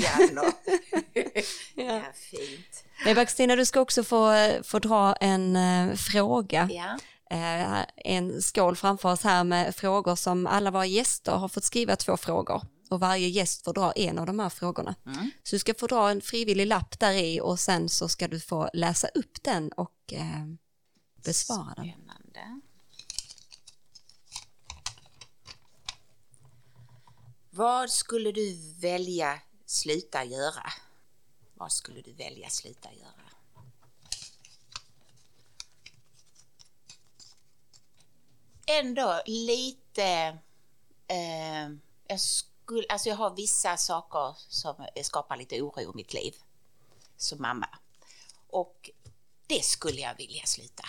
ja. 1.75 2.03
fint. 2.15 2.85
Men 3.05 3.27
Stina, 3.27 3.57
du 3.57 3.67
ska 3.67 3.81
också 3.81 4.05
få, 4.05 4.51
få 4.65 4.79
dra 4.79 5.15
en 5.15 5.57
uh, 5.57 5.95
fråga. 5.95 6.69
Ja. 6.73 6.99
Uh, 7.33 7.85
en 7.97 8.43
skål 8.43 8.77
framför 8.77 9.13
oss 9.13 9.25
här 9.25 9.45
med 9.45 9.75
frågor 9.77 10.17
som 10.17 10.47
alla 10.47 10.71
våra 10.71 10.87
gäster 10.87 11.33
har 11.33 11.49
fått 11.49 11.65
skriva 11.65 11.97
två 11.97 12.17
frågor 12.17 12.63
och 12.91 13.01
varje 13.01 13.29
gäst 13.29 13.65
får 13.65 13.75
dra 13.75 13.93
en 13.93 14.19
av 14.19 14.27
de 14.27 14.39
här 14.39 14.49
frågorna. 14.49 14.95
Mm. 15.07 15.31
Så 15.43 15.57
du 15.57 15.59
ska 15.59 15.75
få 15.75 15.87
dra 15.87 16.11
en 16.11 16.21
frivillig 16.21 16.67
lapp 16.67 17.01
där 17.01 17.13
i 17.13 17.41
och 17.41 17.61
sen 17.61 17.89
så 17.89 18.09
ska 18.09 18.29
du 18.29 18.41
få 18.41 18.71
läsa 18.73 19.09
upp 19.09 19.43
den 19.43 19.73
och 19.73 20.13
uh, 20.13 20.55
besvara 21.25 21.75
den. 21.77 21.93
Spännande. 21.93 22.61
Vad 27.51 27.91
skulle 27.91 28.33
du 28.33 28.75
välja 28.81 29.41
sluta 29.67 30.25
göra? 30.25 30.73
Vad 31.55 31.73
skulle 31.73 32.01
du 32.01 32.13
välja 32.13 32.49
sluta 32.51 32.89
göra? 32.93 33.11
Ändå 38.67 39.23
lite... 39.27 40.39
Eh, 41.09 41.71
jag, 42.07 42.21
skulle, 42.21 42.54
alltså 42.89 43.09
jag 43.09 43.17
har 43.17 43.37
vissa 43.37 43.77
saker 43.77 44.37
som 44.49 44.87
skapar 45.03 45.37
lite 45.37 45.63
oro 45.63 45.81
i 45.81 45.97
mitt 45.97 46.15
liv 46.15 46.35
som 47.17 47.43
mamma. 47.43 47.69
Och 48.49 48.91
det 49.47 49.65
skulle 49.65 50.01
jag 50.01 50.17
vilja 50.17 50.43
sluta. 50.47 50.85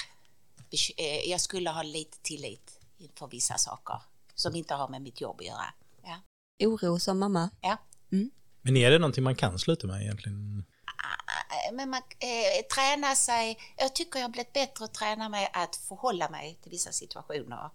Eh, 0.98 1.30
jag 1.30 1.42
skulle 1.42 1.70
ha 1.70 1.84
lite 1.84 2.18
tillit 2.22 2.80
inför 2.98 3.28
vissa 3.28 3.58
saker 3.58 4.02
som 4.36 4.56
inte 4.56 4.74
har 4.74 4.88
med 4.88 5.02
mitt 5.02 5.22
jobb 5.22 5.40
att 5.40 5.46
göra. 5.46 5.74
Ja. 6.04 6.20
Oro 6.68 7.00
som 7.00 7.20
mamma? 7.20 7.50
Ja. 7.62 7.78
Mm. 8.12 8.32
Men 8.62 8.78
är 8.78 8.92
det 8.92 9.00
någonting 9.00 9.24
man 9.24 9.36
kan 9.36 9.60
sluta 9.60 9.88
med 9.88 10.02
egentligen? 10.02 10.66
Ah, 10.86 11.72
men 11.72 11.90
man 11.90 12.02
eh, 12.20 12.66
träna 12.76 13.16
sig, 13.16 13.58
jag 13.78 13.96
tycker 13.96 14.20
jag 14.20 14.26
har 14.28 14.32
blivit 14.32 14.54
bättre 14.54 14.86
att 14.86 14.94
träna 14.94 15.30
mig 15.30 15.50
att 15.54 15.76
förhålla 15.76 16.30
mig 16.30 16.60
till 16.62 16.72
vissa 16.72 16.92
situationer 16.92 17.70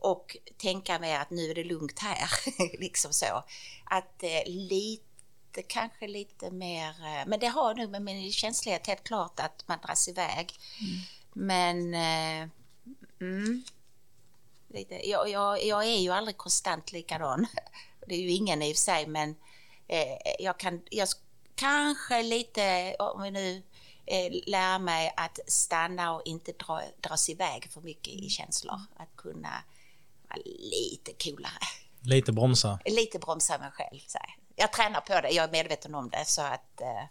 och 0.00 0.36
tänka 0.56 0.98
mig 0.98 1.14
att 1.14 1.30
nu 1.30 1.50
är 1.50 1.54
det 1.54 1.64
lugnt 1.64 1.98
här, 1.98 2.30
liksom 2.80 3.12
så. 3.12 3.44
Att 3.84 4.22
eh, 4.22 4.42
lite, 4.46 5.62
kanske 5.66 6.06
lite 6.06 6.50
mer, 6.50 6.88
eh, 6.88 7.26
men 7.26 7.40
det 7.40 7.46
har 7.46 7.74
nog 7.74 7.90
med 7.90 8.02
min 8.02 8.32
känslighet 8.32 8.86
helt 8.86 9.04
klart 9.04 9.40
att 9.40 9.68
man 9.68 9.78
dras 9.86 10.08
iväg. 10.08 10.52
Mm. 10.80 11.00
Men, 11.32 11.94
eh, 11.94 12.48
mm, 13.20 13.64
lite, 14.68 15.08
jag, 15.08 15.30
jag, 15.30 15.64
jag 15.64 15.84
är 15.84 15.98
ju 15.98 16.10
aldrig 16.10 16.36
konstant 16.36 16.92
likadan. 16.92 17.46
Det 18.06 18.14
är 18.14 18.20
ju 18.20 18.30
ingen 18.30 18.62
i 18.62 18.72
och 18.72 18.76
för 18.76 18.82
sig, 18.82 19.06
men 19.06 19.36
eh, 19.88 20.16
jag 20.38 20.58
kan, 20.58 20.82
jag 20.90 21.08
kanske 21.54 22.22
lite, 22.22 22.96
om 22.98 23.22
vi 23.22 23.30
nu 23.30 23.62
eh, 24.06 24.32
lär 24.46 24.78
mig 24.78 25.12
att 25.16 25.38
stanna 25.46 26.14
och 26.14 26.22
inte 26.24 26.52
dra, 26.52 26.82
dras 27.00 27.28
iväg 27.28 27.70
för 27.70 27.80
mycket 27.80 28.14
i 28.14 28.28
känslor. 28.28 28.80
Att 28.96 29.16
kunna 29.16 29.62
lite 30.44 31.12
coolare. 31.24 31.58
Lite 32.00 32.32
bromsa? 32.32 32.78
Lite 32.84 33.18
bromsa 33.18 33.58
mig 33.58 33.70
själv. 33.70 34.00
Så 34.06 34.18
Jag 34.56 34.72
tränar 34.72 35.00
på 35.00 35.20
det, 35.20 35.30
jag 35.30 35.44
är 35.44 35.52
medveten 35.52 35.94
om 35.94 36.10
det 36.10 36.24
så 36.26 36.42
att 36.42 36.80
eh, 36.80 37.04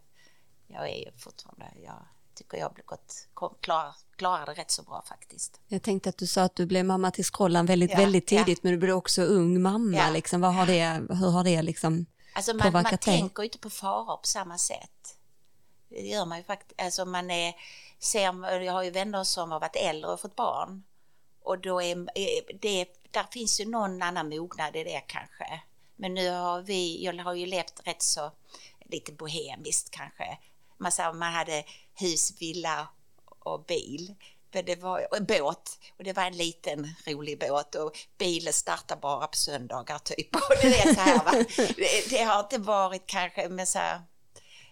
jag 0.68 0.90
är 0.90 0.96
ju 0.96 1.12
fortfarande, 1.18 1.66
jag 1.84 2.08
tycker 2.36 2.58
jag 2.58 2.66
har 2.66 2.76
gått, 2.86 3.28
klar, 3.62 3.96
klarar 4.16 4.46
det 4.46 4.54
rätt 4.54 4.72
så 4.72 4.84
bra 4.84 5.04
faktiskt. 5.10 5.60
Jag 5.68 5.82
tänkte 5.82 6.10
att 6.10 6.18
du 6.18 6.28
sa 6.28 6.42
att 6.42 6.56
du 6.56 6.66
blev 6.66 6.86
mamma 6.86 7.12
till 7.12 7.26
Skrollan 7.26 7.66
väldigt, 7.66 7.92
ja, 7.92 7.98
väldigt 7.98 8.28
tidigt, 8.28 8.58
ja. 8.58 8.60
men 8.64 8.72
du 8.72 8.78
blev 8.78 8.96
också 8.96 9.22
ung 9.22 9.62
mamma. 9.62 9.98
Ja. 9.98 10.10
Liksom. 10.10 10.42
Vad 10.42 10.54
har 10.54 10.66
det, 10.66 11.02
hur 11.10 11.30
har 11.30 11.44
det 11.44 11.62
liksom 11.62 12.06
alltså 12.34 12.54
man, 12.54 12.62
påverkat 12.62 13.06
man 13.06 13.14
dig? 13.14 13.22
Man 13.22 13.30
tänker 13.30 13.44
inte 13.44 13.58
på 13.58 13.70
faror 13.70 14.18
på 14.18 14.28
samma 14.28 14.58
sätt. 14.58 15.18
Det 15.90 16.02
gör 16.02 16.26
man 16.26 16.38
ju 16.38 16.44
faktiskt. 16.44 16.82
Alltså 16.82 17.06
man 17.06 17.32
är, 17.32 17.54
ser, 18.00 18.62
jag 18.62 18.74
har 18.74 18.84
ju 18.84 18.92
vänner 18.92 19.24
som 19.24 19.52
har 19.52 19.60
varit 19.60 19.76
äldre 19.76 20.12
och 20.12 20.20
fått 20.20 20.36
barn. 20.36 20.84
Och 21.44 21.60
då 21.60 21.82
är 21.82 21.96
det, 22.62 22.86
där 23.12 23.26
finns 23.32 23.60
ju 23.60 23.66
någon 23.66 24.02
annan 24.02 24.30
mognad 24.30 24.76
i 24.76 24.84
det 24.84 25.02
kanske. 25.08 25.62
Men 25.96 26.14
nu 26.14 26.30
har 26.30 26.62
vi, 26.62 27.04
jag 27.06 27.24
har 27.24 27.34
ju 27.34 27.46
levt 27.46 27.82
rätt 27.84 28.02
så 28.02 28.32
lite 28.86 29.12
bohemiskt 29.12 29.92
kanske. 29.92 30.38
Man, 30.78 30.92
sa, 30.92 31.14
man 31.14 31.34
hade 31.34 31.64
hus, 31.94 32.42
villa 32.42 32.88
och 33.40 33.66
bil. 33.66 34.16
Men 34.52 34.66
det 34.66 34.76
var, 34.76 35.14
och 35.14 35.26
båt, 35.26 35.80
och 35.98 36.04
det 36.04 36.14
var 36.14 36.24
en 36.24 36.38
liten 36.38 36.94
rolig 37.06 37.40
båt 37.40 37.76
och 37.76 37.98
bilen 38.18 38.54
startar 38.54 38.96
bara 38.96 39.28
på 39.28 39.38
söndagar 39.38 40.00
typ. 40.00 40.36
Och 40.36 40.56
det, 40.62 40.80
är 40.80 40.94
så 40.94 41.02
här, 41.02 41.26
va? 41.26 41.46
Det, 41.78 42.10
det, 42.10 42.24
har 42.24 42.40
inte 42.40 42.58
varit 42.58 43.08
kanske 43.08 43.50
med 43.50 43.68
så 43.68 43.80
här, 43.80 44.02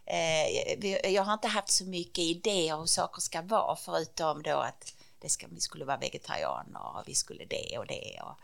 Eh, 0.08 1.12
jag 1.14 1.24
har 1.24 1.34
inte 1.34 1.48
haft 1.48 1.70
så 1.70 1.86
mycket 1.86 2.24
idéer 2.24 2.78
hur 2.78 2.86
saker 2.86 3.22
ska 3.22 3.42
vara 3.42 3.76
förutom 3.76 4.44
då 4.44 4.58
att 4.58 4.94
det 5.26 5.30
ska, 5.30 5.48
vi 5.48 5.60
skulle 5.60 5.86
vara 5.86 5.98
vegetarianer 5.98 6.98
och 6.98 7.04
vi 7.08 7.16
skulle 7.16 7.46
det 7.46 7.78
och 7.78 7.88
det. 7.88 8.22
Och, 8.22 8.36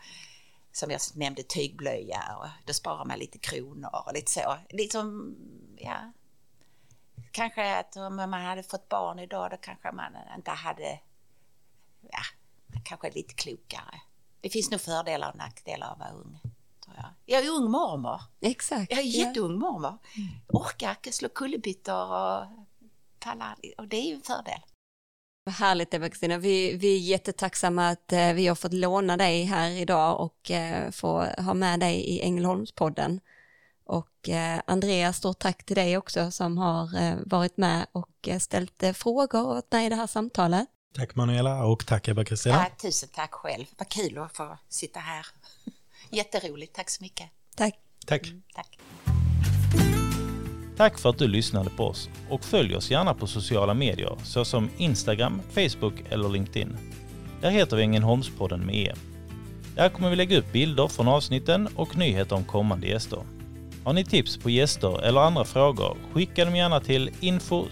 som 0.72 0.90
jag 0.90 1.00
nämnde 1.14 1.42
tygblöja 1.42 2.36
och 2.38 2.48
då 2.66 2.72
sparar 2.72 3.04
man 3.04 3.18
lite 3.18 3.38
kronor 3.38 3.90
och 3.92 4.12
lite 4.14 4.30
så. 4.30 4.56
Liksom, 4.68 5.36
ja. 5.76 6.12
Kanske 7.30 7.78
att 7.78 7.96
om 7.96 8.16
man 8.16 8.32
hade 8.32 8.62
fått 8.62 8.88
barn 8.88 9.18
idag 9.18 9.50
då 9.50 9.56
kanske 9.56 9.92
man 9.92 10.16
inte 10.36 10.50
hade, 10.50 11.00
ja, 12.00 12.22
kanske 12.84 13.10
lite 13.10 13.34
klokare. 13.34 14.00
Det 14.40 14.50
finns 14.50 14.70
nog 14.70 14.80
fördelar 14.80 15.30
och 15.30 15.36
nackdelar 15.36 15.86
av 15.86 15.92
att 15.92 15.98
vara 15.98 16.10
ung. 16.10 16.40
Tror 16.84 16.96
jag. 16.96 17.10
jag 17.24 17.44
är 17.44 17.50
ung 17.50 17.70
mormor. 17.70 18.20
Exakt. 18.40 18.90
Jag 18.90 19.00
är 19.00 19.04
jätteung 19.04 19.58
mormor. 19.58 19.98
Orkar 20.48 21.10
slå 21.10 21.28
kullerbyttor 21.28 22.12
och 22.12 22.46
palla, 23.18 23.56
och 23.78 23.88
det 23.88 23.96
är 23.96 24.06
ju 24.06 24.14
en 24.14 24.22
fördel. 24.22 24.60
Vad 25.44 25.54
härligt 25.54 25.94
Eva-Kristina. 25.94 26.38
Vi, 26.38 26.76
vi 26.76 26.96
är 26.96 27.00
jättetacksamma 27.00 27.88
att 27.88 28.12
eh, 28.12 28.32
vi 28.32 28.46
har 28.46 28.54
fått 28.54 28.72
låna 28.72 29.16
dig 29.16 29.44
här 29.44 29.70
idag 29.70 30.20
och 30.20 30.50
eh, 30.50 30.90
få 30.90 31.24
ha 31.24 31.54
med 31.54 31.80
dig 31.80 31.94
i 31.94 32.20
Ängelholmspodden. 32.20 33.20
Och 33.84 34.28
eh, 34.28 34.60
Andreas, 34.66 35.16
stort 35.16 35.38
tack 35.38 35.64
till 35.64 35.76
dig 35.76 35.96
också 35.96 36.30
som 36.30 36.58
har 36.58 36.88
varit 37.28 37.56
med 37.56 37.86
och 37.92 38.28
ställt 38.40 38.82
frågor 38.94 39.40
och 39.40 39.54
varit 39.54 39.72
med 39.72 39.86
i 39.86 39.88
det 39.88 39.96
här 39.96 40.06
samtalet. 40.06 40.68
Tack 40.94 41.14
Manuela 41.14 41.64
och 41.64 41.86
tack 41.86 42.08
Eva-Kristina. 42.08 42.54
Ja, 42.54 42.76
tusen 42.82 43.08
tack 43.12 43.32
själv. 43.32 43.64
Vad 43.78 43.88
kul 43.88 44.18
att 44.18 44.36
få 44.36 44.58
sitta 44.68 45.00
här. 45.00 45.26
Jätteroligt. 46.10 46.74
Tack 46.74 46.90
så 46.90 47.02
mycket. 47.02 47.30
Tack. 47.56 47.78
Tack. 48.06 48.26
Mm, 48.26 48.42
tack. 48.54 48.78
Tack 50.76 50.98
för 50.98 51.10
att 51.10 51.18
du 51.18 51.28
lyssnade 51.28 51.70
på 51.70 51.84
oss 51.84 52.08
och 52.28 52.44
följ 52.44 52.76
oss 52.76 52.90
gärna 52.90 53.14
på 53.14 53.26
sociala 53.26 53.74
medier 53.74 54.16
såsom 54.24 54.70
Instagram, 54.76 55.40
Facebook 55.50 55.94
eller 56.10 56.28
LinkedIn. 56.28 56.76
Där 57.40 57.50
heter 57.50 57.76
vi 57.76 57.82
Ängelholmspodden 57.82 58.60
med 58.60 58.74
E. 58.74 58.92
Där 59.74 59.88
kommer 59.88 60.10
vi 60.10 60.16
lägga 60.16 60.38
upp 60.38 60.52
bilder 60.52 60.88
från 60.88 61.08
avsnitten 61.08 61.68
och 61.76 61.96
nyheter 61.96 62.36
om 62.36 62.44
kommande 62.44 62.86
gäster. 62.86 63.18
Har 63.84 63.92
ni 63.92 64.04
tips 64.04 64.36
på 64.36 64.50
gäster 64.50 65.02
eller 65.02 65.20
andra 65.20 65.44
frågor, 65.44 65.96
skicka 66.12 66.44
dem 66.44 66.56
gärna 66.56 66.80
till 66.80 67.10
info 67.20 67.66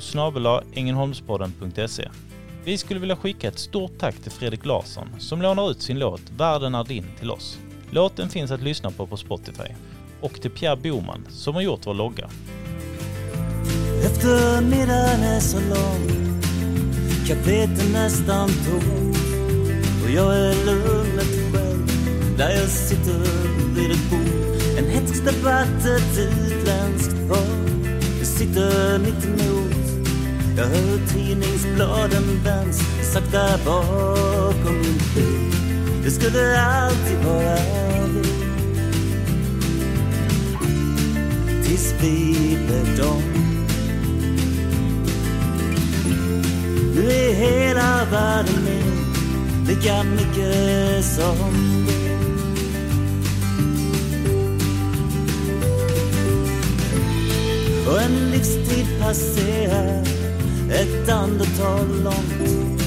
Vi 2.65 2.79
skulle 2.79 3.01
vilja 3.01 3.17
skicka 3.17 3.49
ett 3.49 3.59
stort 3.59 3.99
tack 3.99 4.15
till 4.15 4.33
Fredrik 4.33 4.65
Larsson 4.65 5.09
som 5.19 5.43
lånar 5.43 5.71
ut 5.71 5.83
sin 5.83 5.99
låt 5.99 6.23
Världen 6.37 6.75
är 6.75 6.85
din 6.85 7.07
till 7.19 7.31
oss. 7.31 7.59
Låten 7.91 8.29
finns 8.29 8.51
att 8.51 8.63
lyssna 8.63 8.91
på 8.91 9.07
på 9.07 9.17
Spotify. 9.17 9.75
Och 10.21 10.41
till 10.41 10.51
Pierre 10.51 10.77
Boman 10.77 11.27
som 11.29 11.55
har 11.55 11.63
gjort 11.63 11.87
vår 11.87 11.95
logga. 11.95 12.31
Eftermiddagen 14.05 15.23
är 15.23 15.41
så 15.41 15.57
lång. 15.57 16.11
Kaféet 17.27 17.81
är 17.81 17.93
nästan 17.93 18.49
tomt 18.49 19.17
Och 20.05 20.11
jag 20.11 20.37
är 20.37 20.65
lugnet 20.67 21.53
själv. 21.53 21.91
Där 22.39 22.51
jag 22.51 22.69
sitter 22.69 23.19
vid 23.75 23.91
ett 23.91 24.11
bord. 24.11 24.79
En 24.79 24.91
hätsk 24.91 25.25
debatt, 25.25 25.87
ett 25.87 26.19
utländskt 26.19 27.29
par 27.29 27.71
Jag 28.19 28.27
sitter 28.27 28.99
mitt 28.99 29.25
emot. 29.25 29.81
Jag 30.57 30.65
hör 30.65 30.99
tidningsbladen 31.15 32.41
vänds 32.45 32.81
Sakta 33.13 33.59
bakom 33.65 34.75
min 34.75 35.01
bil. 35.15 35.51
Det 36.05 36.11
skulle 36.11 36.61
alltid 36.61 37.19
vara 37.25 37.57
vi 38.13 38.50
Tills 41.71 41.95
vi 42.01 42.59
blev 42.67 42.87
Nu 46.95 47.11
är 47.11 47.35
hela 47.35 48.05
världen 48.11 48.55
min 48.65 49.67
lika 49.67 50.03
mycket 50.03 51.05
som. 51.05 51.87
Du. 51.87 52.21
Och 57.91 58.01
en 58.03 58.31
livstid 58.31 58.87
passerar 59.01 60.03
ett 60.71 61.09
andetag 61.09 61.89
långt. 62.05 62.83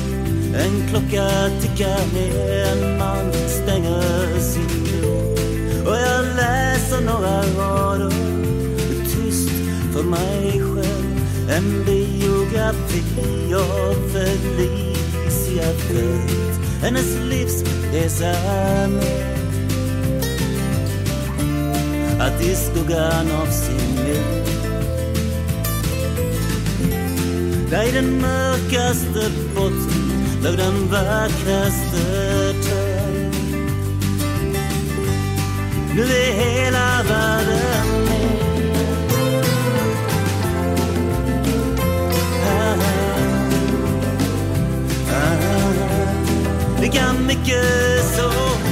En 0.56 0.88
klocka 0.90 1.50
tickar 1.62 2.14
ner, 2.14 2.66
en 2.66 2.98
man 2.98 3.34
stänger 3.48 4.40
sin 4.40 5.02
dörr. 5.02 5.88
Och 5.88 5.96
jag 5.96 6.26
läser 6.36 7.02
några 7.02 7.42
rader 7.42 8.23
för 9.94 10.04
mig 10.04 10.52
själv 10.52 11.50
en 11.50 11.86
biografi 11.86 13.54
av 13.54 14.10
Felicia 14.12 15.64
Fält. 15.64 16.60
Hennes 16.82 17.18
livsresa 17.30 18.36
med 18.90 19.38
Att 22.20 22.42
i 22.42 22.56
skuggan 22.56 23.32
av 23.42 23.46
sin 23.46 23.96
mor 23.96 24.44
Där 27.70 27.84
i 27.88 27.92
den 27.92 28.22
mörkaste 28.22 29.32
botten 29.56 30.14
låg 30.44 30.58
den 30.58 30.88
vackraste 30.88 32.54
törn 32.64 33.32
Nu 35.96 36.02
är 36.02 36.34
hela 36.34 37.04
världen 37.04 38.03
make 47.26 47.48
us 47.48 48.16
so 48.16 48.63